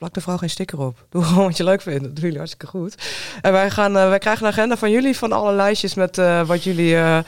[0.00, 1.06] plak de vrouw geen sticker op.
[1.08, 2.02] Doe gewoon wat je leuk vindt.
[2.02, 2.94] Dat doen jullie hartstikke goed.
[3.40, 6.46] En wij, gaan, eh, wij krijgen een agenda van jullie van alle lijstjes met eh,
[6.46, 7.18] wat jullie eh,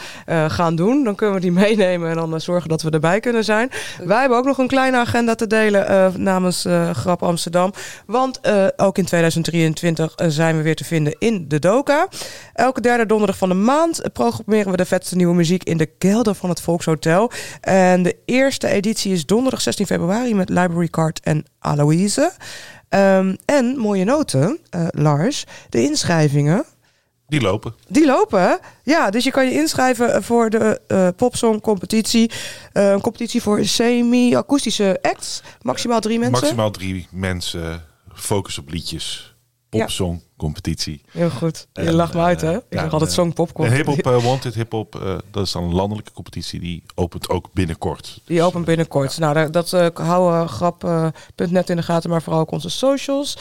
[0.48, 1.04] gaan doen.
[1.04, 3.70] Dan kunnen we die meenemen en dan zorgen dat we erbij kunnen zijn.
[4.04, 7.72] Wij hebben ook nog een kleine agenda te delen namens Grap Amsterdam.
[8.06, 8.40] Want
[8.76, 12.08] ook in 2023 eh, zijn we weer te vinden in de Doka.
[12.54, 16.34] Elke derde donderdag van de maand programmeren we de vetste nieuwe muziek in de kelder
[16.34, 17.30] van het Volkshotel.
[17.60, 22.32] En de eerste editie is donderdag 16 februari met Library Card en Aloïse.
[22.92, 25.44] Ehm, en mooie noten, eh, Lars.
[25.68, 26.64] De inschrijvingen
[27.26, 27.74] Die lopen.
[27.88, 28.58] die lopen.
[28.82, 32.30] Ja, dus je kan je inschrijven voor de eh popsong competitie.
[32.72, 35.42] Eh, een competitie voor semi-akoestische acts.
[35.62, 36.40] Maximaal drie mensen.
[36.40, 37.84] Maximaal drie mensen.
[38.14, 39.34] Focus op liedjes.
[39.68, 41.00] Popsong competitie.
[41.10, 41.66] Heel goed.
[41.72, 42.50] Je En, lacht me uit, hè?
[42.50, 43.72] eh, Ik ja, zeg altijd eh, song popcorn.
[43.72, 46.60] Hip-Hop eh, Wanted Hip-Hop, eh, dat is dan een landelijke competitie.
[46.60, 48.20] Die opent ook binnenkort.
[48.24, 49.18] Die opent binnenkort.
[49.18, 53.38] Nou, dat, dat houden grap.net in de gaten, maar vooral ook onze socials.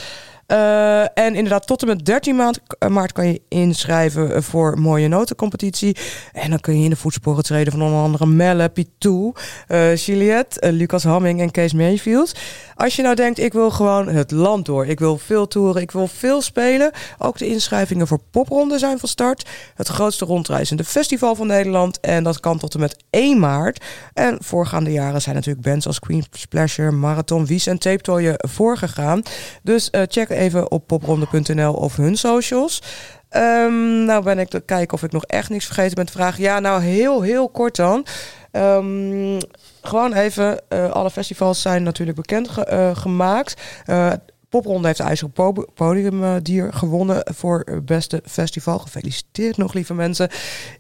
[0.52, 4.80] Eh, en inderdaad, tot en met 13 maand, eh, maart kan je inschrijven eh, voor
[4.80, 5.98] mooie notencompetitie.
[6.34, 9.34] En dan kun je in de voetsporen treden van onder andere Melle, Pitou,
[9.68, 12.36] eh Juliette, Lucas Hamming en Kees Mayfield.
[12.76, 14.86] Als je nou denkt, ik wil gewoon het land door.
[14.86, 16.92] Ik wil veel toeren, ik wil veel spelen.
[17.18, 19.50] Ook de inschrijvingen voor popronde zijn van start.
[19.76, 22.00] Het grootste rondreizende festival van Nederland.
[22.00, 23.84] En dat kan tot en met 1 maart.
[24.14, 29.22] En voorgaande jaren zijn natuurlijk bands als Queen Splasher, Marathon, Wies en Tape Toy voorgegaan.
[29.64, 32.82] Dus check even op popronde.nl of hun socials.
[33.30, 36.44] Ehm, nou ben ik te kijken of ik nog echt niks vergeten ben te vragen.
[36.44, 38.06] Ja, nou heel, heel kort dan.
[38.52, 39.40] Ehm,
[39.82, 43.62] gewoon even, eh, alle festivals zijn natuurlijk bekend eh, gemaakt.
[43.86, 44.12] Eh,
[44.50, 48.80] Popronde heeft de IJzeren Po- Podiumdier gewonnen voor beste festival.
[48.80, 50.30] Gefeliciteerd nog, lieve mensen.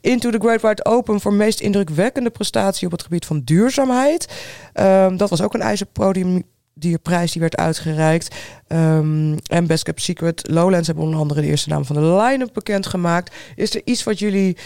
[0.02, 4.28] Into the Great Wide Open voor meest indrukwekkende prestatie op het gebied van duurzaamheid.
[4.74, 6.98] Ehm, dat was ook een IJzeren Podiumdierprijs die
[7.34, 8.35] werd uitgereikt.
[8.68, 10.49] Ehm, en Best Kept Secret.
[10.49, 13.35] Lowlands hebben onder andere de eerste naam van de line-up bekendgemaakt.
[13.56, 14.57] Is er iets wat jullie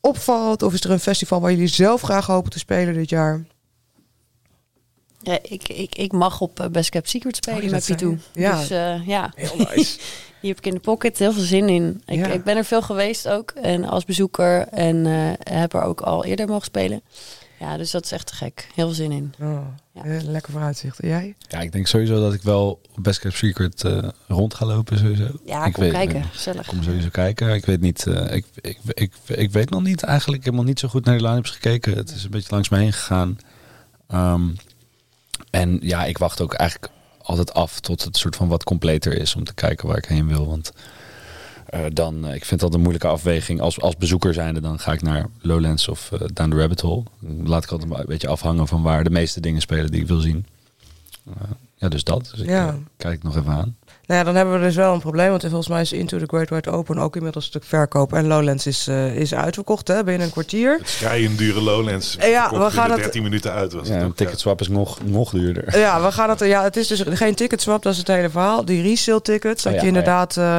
[0.00, 0.62] opvalt?
[0.62, 3.44] Of is er een festival waar jullie zelf graag hopen te spelen dit jaar?
[5.20, 8.16] Ja, ik, ik, ik mag op eh, Best Kept Secret spelen Oh, met je.
[8.32, 8.58] Ja.
[8.58, 9.98] Dus eh, ja, Heel nice.
[10.40, 11.18] die heb ik in de pocket.
[11.18, 12.02] Heel veel zin in.
[12.06, 12.26] Ik, Ja.
[12.26, 13.50] ik ben er veel geweest ook.
[13.50, 14.68] En als bezoeker.
[14.68, 17.02] En eh, heb er ook al eerder mogen spelen.
[17.60, 18.68] Ja, dus dat is echt te gek.
[18.74, 19.34] Heel veel zin in.
[19.40, 20.04] Oh, Ja.
[20.04, 21.00] eh, lekker vooruitzicht.
[21.00, 21.34] En jij?
[21.48, 24.98] Ja, ik denk sowieso dat ik wel op Best Kept Secret eh, rond ga lopen
[24.98, 25.28] sowieso.
[25.44, 26.16] Ja, ik kom weet, kijken.
[26.16, 26.66] Ik Gezellig.
[26.66, 27.54] kom sowieso kijken.
[27.54, 30.38] Ik weet niet, eh, ik, ik, ik, ik weet nog niet eigenlijk.
[30.40, 31.96] Ik heb nog niet zo goed naar de line-ups gekeken.
[31.96, 33.38] Het is een beetje langs me heen gegaan.
[34.08, 34.48] Ehm,
[35.50, 39.34] en ja, ik wacht ook eigenlijk altijd af tot het soort van wat completer is
[39.34, 40.46] om te kijken waar ik heen wil.
[40.48, 40.72] Want
[41.92, 43.60] dan, eh, ik vind dat een moeilijke afweging.
[43.60, 47.02] Als, als bezoeker zijnde, dan ga ik naar Lowlands of eh, Down the Rabbit Hole.
[47.44, 50.20] Laat ik altijd een beetje afhangen van waar de meeste dingen spelen die ik wil
[50.20, 50.46] zien.
[51.26, 51.32] Eh,
[51.76, 52.28] ja, dus dat.
[52.30, 52.68] Dus ik Ja.
[52.68, 53.76] eh, kijk nog even aan.
[54.06, 55.28] Nou ja, dan hebben we dus wel een probleem.
[55.30, 58.12] Want volgens mij is Into the Great Wide Open ook inmiddels een stuk verkoop.
[58.12, 60.80] En Lowlands is, eh, is uitverkocht hè, binnen een kwartier.
[61.00, 62.16] Het dure Lowlands.
[62.20, 63.72] Ja, we gaan het- 13 minuten uit.
[63.72, 65.78] Was Ja, het een ticketswap is nog, nog duurder.
[65.78, 66.38] Ja, we gaan het.
[66.40, 68.64] Ja, het is dus geen ticketswap, dat is het hele verhaal.
[68.64, 70.36] Die resale tickets, dat Oh ja, je oh inderdaad.
[70.36, 70.58] eh,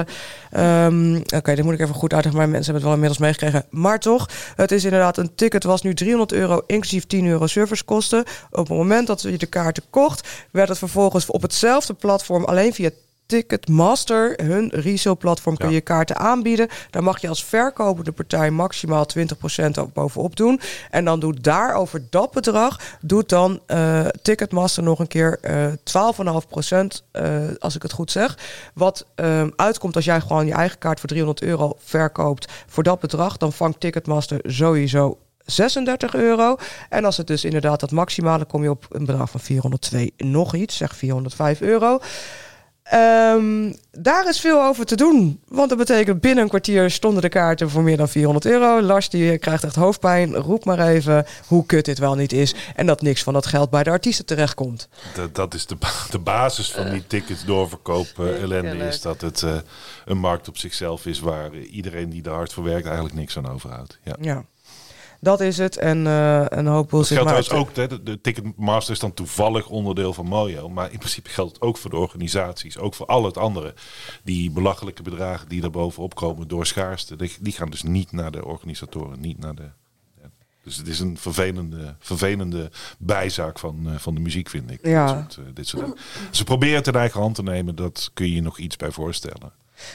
[0.52, 3.66] ehm, Oké, dit moet ik even goed uitleggen, maar mensen hebben het wel inmiddels meegekregen.
[3.70, 8.20] Maar toch, het is inderdaad een ticket was nu 300 euro, inclusief 10 euro servicekosten.
[8.52, 12.74] Op het moment dat je de kaarten kocht, werd het vervolgens op hetzelfde platform alleen
[12.74, 12.90] via
[13.26, 15.80] Ticketmaster, hun resale platform, kun je Ja.
[15.80, 16.68] kaarten aanbieden.
[16.90, 20.60] Daar mag je als verkopende partij maximaal 20% ook bovenop doen.
[20.90, 25.68] En dan doet daar over dat bedrag, doet dan eh, Ticketmaster nog een keer eh
[25.84, 28.38] 12,5%, eh, als ik het goed zeg.
[28.74, 33.00] Wat ehm, uitkomt als jij gewoon je eigen kaart voor 300 euro verkoopt voor dat
[33.00, 36.56] bedrag, dan vangt Ticketmaster sowieso 36 euro.
[36.90, 40.56] En als het dus inderdaad dat maximale, kom je op een bedrag van 402 nog
[40.56, 42.00] iets, zeg 405 euro.
[42.86, 45.40] Ehm, daar is veel over te doen.
[45.48, 48.82] Want dat betekent binnen een kwartier stonden de kaarten voor meer dan 400 euro.
[48.82, 50.36] Lars die krijgt echt hoofdpijn.
[50.36, 52.56] Roep maar even hoe kut dit wel niet is.
[52.76, 54.88] En dat niks van dat geld bij de artiesten terechtkomt.
[55.16, 55.76] Dat, dat is de,
[56.12, 58.86] de basis van die tickets doorverkoop eh, ellende.
[58.86, 59.56] Is dat het eh,
[60.06, 63.50] een markt op zichzelf is waar iedereen die er hard voor werkt eigenlijk niks aan
[63.50, 64.00] overhoudt.
[64.04, 64.16] Ja.
[64.22, 64.46] Ja.
[65.26, 65.78] Dat is het.
[65.78, 67.18] En eh, een hoop bullshit.
[67.18, 70.70] geldt maar ook, hè, de, de Ticketmaster is dan toevallig onderdeel van Mojo.
[70.70, 72.78] Maar in principe geldt het ook voor de organisaties.
[72.78, 73.74] Ook voor al het andere.
[74.24, 77.16] Die belachelijke bedragen die bovenop komen door schaarste.
[77.16, 79.20] Die, die gaan dus niet naar de organisatoren.
[79.20, 79.70] Niet naar de...
[80.64, 84.86] Dus het is een vervelende, vervelende bijzaak van, eh, van de muziek, vind ik.
[84.86, 85.06] Ja.
[85.14, 85.98] Dit soort, eh, dit soort dingen.
[86.32, 88.92] Ze proberen het in eigen hand te nemen, dat kun je je nog iets bij
[88.92, 89.52] voorstellen.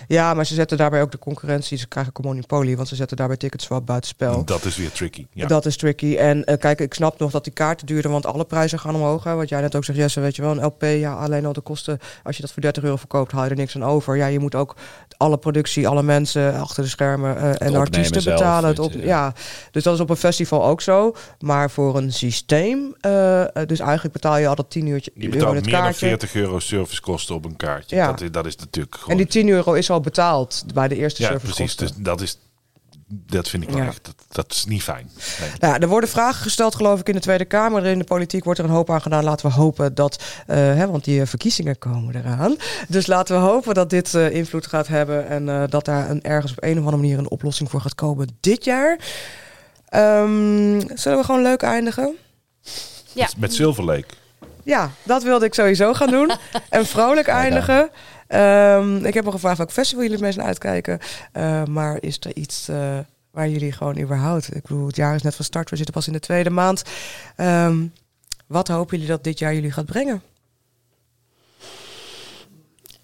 [0.09, 1.79] Ja, maar ze zetten daarbij ook de concurrentie.
[1.79, 4.45] Ze krijgen een monopolie, want ze zetten daarbij ticketswap buitenspel.
[4.45, 5.27] Dat is weer tricky.
[5.33, 5.47] Ja.
[5.47, 6.17] Dat is tricky.
[6.17, 9.25] En eh, kijk, ik snap nog dat die kaarten duurder, want alle prijzen gaan omhoog.
[9.25, 9.35] Hè.
[9.35, 11.61] Wat jij net ook zegt, Jesse, weet je wel, een LP, ja, alleen al de
[11.61, 14.17] kosten, als je dat voor 30 euro verkoopt, haal je er niks aan over.
[14.17, 14.77] Ja, je moet ook
[15.17, 18.69] alle productie, alle mensen achter de schermen eh, en de artiesten zelf, betalen.
[18.69, 19.01] Het op, ja.
[19.01, 19.35] ja.
[19.71, 21.15] dus dat is op een festival ook zo.
[21.39, 25.25] Maar voor een systeem, eh, eh, dus eigenlijk betaal je al dat 10 uurtje Je
[25.25, 26.07] euro betaalt het meer dan kaartje.
[26.07, 27.97] 40 euro servicekosten op een kaartje.
[27.97, 28.07] Ja.
[28.07, 29.11] Dat, is, dat is natuurlijk gewoon...
[29.11, 31.77] En die 10 euro is al betaald bij de eerste ja, service precies.
[31.77, 32.39] Dus dat, is,
[33.07, 33.87] dat vind ik wel Ja.
[33.87, 34.05] echt...
[34.05, 35.11] Dat, dat is niet fijn.
[35.41, 35.51] Nee.
[35.59, 37.87] Nou, er worden vragen gesteld, geloof ik, in de Tweede Kamer.
[37.87, 39.25] In de politiek wordt er een hoop aan gedaan.
[39.25, 42.57] Laten we hopen dat, eh, hè, want die eh, verkiezingen komen eraan.
[42.89, 46.53] Dus laten we hopen dat dit eh, invloed gaat hebben en dat daar een, ergens
[46.53, 48.99] op een of andere manier een oplossing voor gaat komen dit jaar.
[49.89, 52.17] Ehm, zullen we gewoon leuk eindigen?
[53.13, 53.29] Ja.
[53.37, 54.15] Met Silver Lake.
[54.63, 56.31] Ja, dat wilde ik sowieso gaan doen.
[56.69, 57.91] en vrolijk eindigen.
[58.31, 60.99] Ehm, ik heb al gevraagd welk festival jullie zijn uitkijken.
[61.33, 62.99] Eh, maar is er iets eh,
[63.31, 64.55] waar jullie gewoon überhaupt...
[64.55, 65.71] Ik bedoel, het jaar is net van start.
[65.71, 66.83] We zitten pas in de tweede maand.
[67.37, 67.87] Ehm,
[68.47, 70.23] wat hopen jullie dat dit jaar jullie gaat brengen?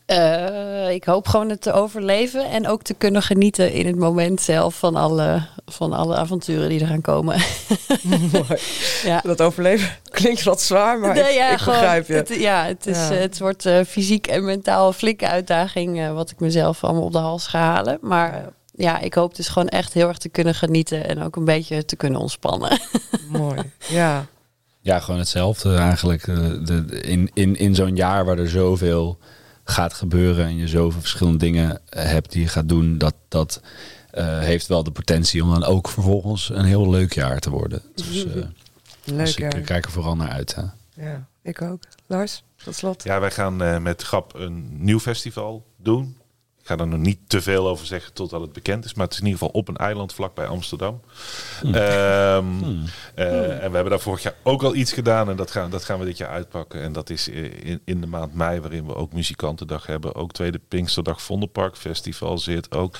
[0.06, 4.40] Eh, ik hoop gewoon het te overleven en ook te kunnen genieten in het moment
[4.40, 7.40] zelf van alle, van alle avonturen die er gaan komen.
[8.32, 8.58] Mooi.
[9.04, 9.20] ja.
[9.24, 12.14] Dat overleven klinkt wat zwaar, maar Nee, ik, ja, ik gewoon, begrijp je.
[12.14, 13.14] Het, ja, het, is, Ja.
[13.14, 17.12] het wordt eh, fysiek en mentaal een flinke uitdaging eh, wat ik mezelf allemaal op
[17.12, 17.98] de hals ga halen.
[18.00, 21.44] Maar ja, ik hoop dus gewoon echt heel erg te kunnen genieten en ook een
[21.44, 22.78] beetje te kunnen ontspannen.
[23.28, 24.26] Mooi, ja.
[24.80, 26.26] Ja, gewoon hetzelfde eigenlijk.
[26.26, 29.18] Eh, De, de- in in, in zo'n jaar waar er zoveel
[29.70, 33.60] gaat gebeuren en je zoveel verschillende dingen hebt die je gaat doen, dat, dat
[34.10, 37.82] eh, heeft wel de potentie om dan ook vervolgens een heel leuk jaar te worden.
[37.94, 38.34] Dus, eh,
[39.04, 40.54] Leuk, dus ik kijk er vooral naar uit.
[40.54, 40.62] Hè.
[41.06, 41.26] ja.
[41.42, 41.82] Ik ook.
[42.06, 43.02] Lars, tot slot.
[43.02, 46.15] Ja, wij gaan eh, met Grap een nieuw festival doen.
[46.66, 48.94] Ik ga er nog niet te veel over zeggen totdat het bekend is.
[48.94, 51.00] Maar het is in ieder geval op een eiland vlakbij Amsterdam.
[51.60, 51.74] Hmm.
[51.74, 52.46] Ehm,
[53.14, 55.30] eh, En we hebben daar vorig jaar ook al iets gedaan.
[55.30, 56.80] En dat gaan, dat gaan we dit jaar uitpakken.
[56.82, 60.14] En dat is eh, in, in de maand mei, waarin we ook muzikantendag hebben.
[60.14, 62.96] Ook Tweede Pinksterdag Vondelpark Festival zit ook.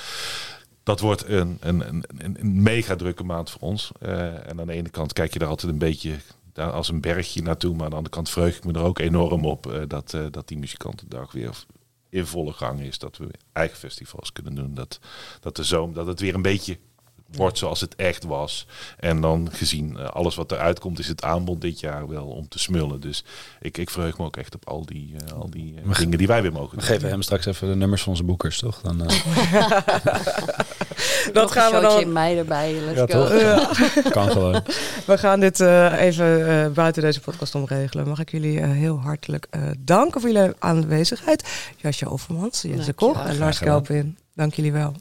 [0.83, 3.91] Dat wordt een, een, een, een- mega drukke maand voor ons.
[3.99, 6.15] Eh, en aan de ene kant kijk je daar altijd een beetje
[6.53, 7.73] als een bergje naartoe.
[7.75, 10.57] Maar aan de andere kant vreug ik me er ook enorm op dat, dat die
[10.57, 11.49] muzikantendag weer
[12.17, 12.97] in volle gang is.
[12.97, 14.73] Dat we eigen festivals kunnen doen.
[14.73, 14.99] Dat,
[15.39, 16.77] dat, de zomer, dat het weer een beetje
[17.31, 18.67] wordt zoals het echt was.
[18.99, 22.47] En dan gezien eh, alles wat eruit komt, is het aanbod dit jaar wel om
[22.47, 23.01] te smullen.
[23.01, 23.23] Dus
[23.61, 26.27] ik, ik verheug me ook echt op al die, eh, al die eh, dingen die
[26.27, 26.85] wij weer mogen We doen.
[26.85, 28.81] geven hem straks even de nummers van onze boekers, toch?
[28.81, 28.97] Dan,
[31.33, 32.73] Dat Nog gaan een we dan in mei erbij.
[32.73, 33.27] Let's Ja, go.
[33.27, 34.11] toch?
[34.17, 34.61] kan gewoon.
[35.05, 38.07] We gaan dit eh, even eh, buiten deze podcast omregelen.
[38.07, 41.43] Mag ik jullie eh, heel hartelijk eh, danken voor jullie aanwezigheid.
[41.77, 42.93] Jasje Overmans, Jesse.
[42.93, 43.59] Koch en Lars.
[43.59, 44.17] Kelpin.
[44.35, 44.93] Dank jullie wel.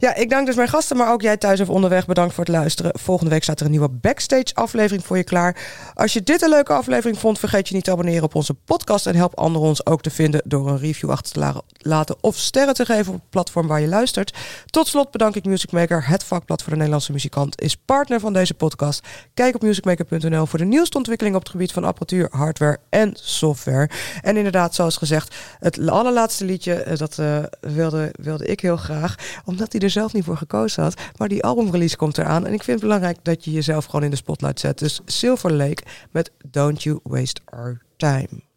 [0.00, 2.06] Ja, ik dank dus mijn gasten, maar ook jij thuis of onderweg.
[2.06, 2.98] Bedankt voor het luisteren.
[2.98, 5.56] Volgende week staat er een nieuwe backstage aflevering voor je klaar.
[5.94, 9.06] Als je dit een leuke aflevering vond, vergeet je niet te abonneren op onze podcast.
[9.06, 12.36] En help anderen ons ook te vinden door een review achter te la- laten of
[12.36, 14.36] sterren te geven op het platform waar je luistert.
[14.66, 18.32] Tot slot bedank ik Music Maker, het vakblad voor de Nederlandse muzikant, is partner van
[18.32, 19.06] deze podcast.
[19.34, 23.90] Kijk op musicmaker.nl voor de nieuwste ontwikkelingen op het gebied van apparatuur, hardware en software.
[24.22, 29.14] En inderdaad, zoals gezegd, het allerlaatste liedje, eh, dat eh, wilde, wilde ik heel graag,
[29.44, 31.00] omdat hij er zelf niet voor gekozen had.
[31.16, 34.10] Maar die albumrelease komt eraan en ik vind het belangrijk dat je jezelf gewoon in
[34.10, 34.78] de spotlight zet.
[34.78, 38.48] Dus Silver Lake met Don't You Waste Our Time.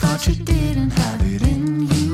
[0.00, 0.92] Thought you didn't
[1.42, 2.10] in you.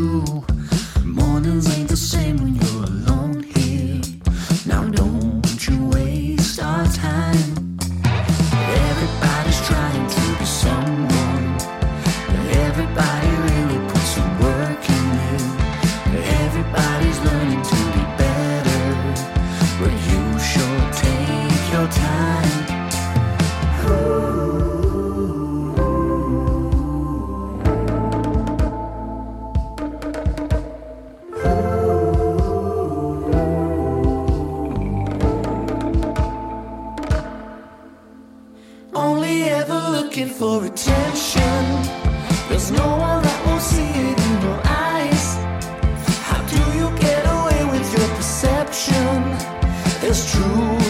[40.38, 41.64] For attention.
[42.48, 45.26] There's no one that won't see it in your eyes.
[46.28, 49.16] How do you get away with your perception?
[50.06, 50.85] It's in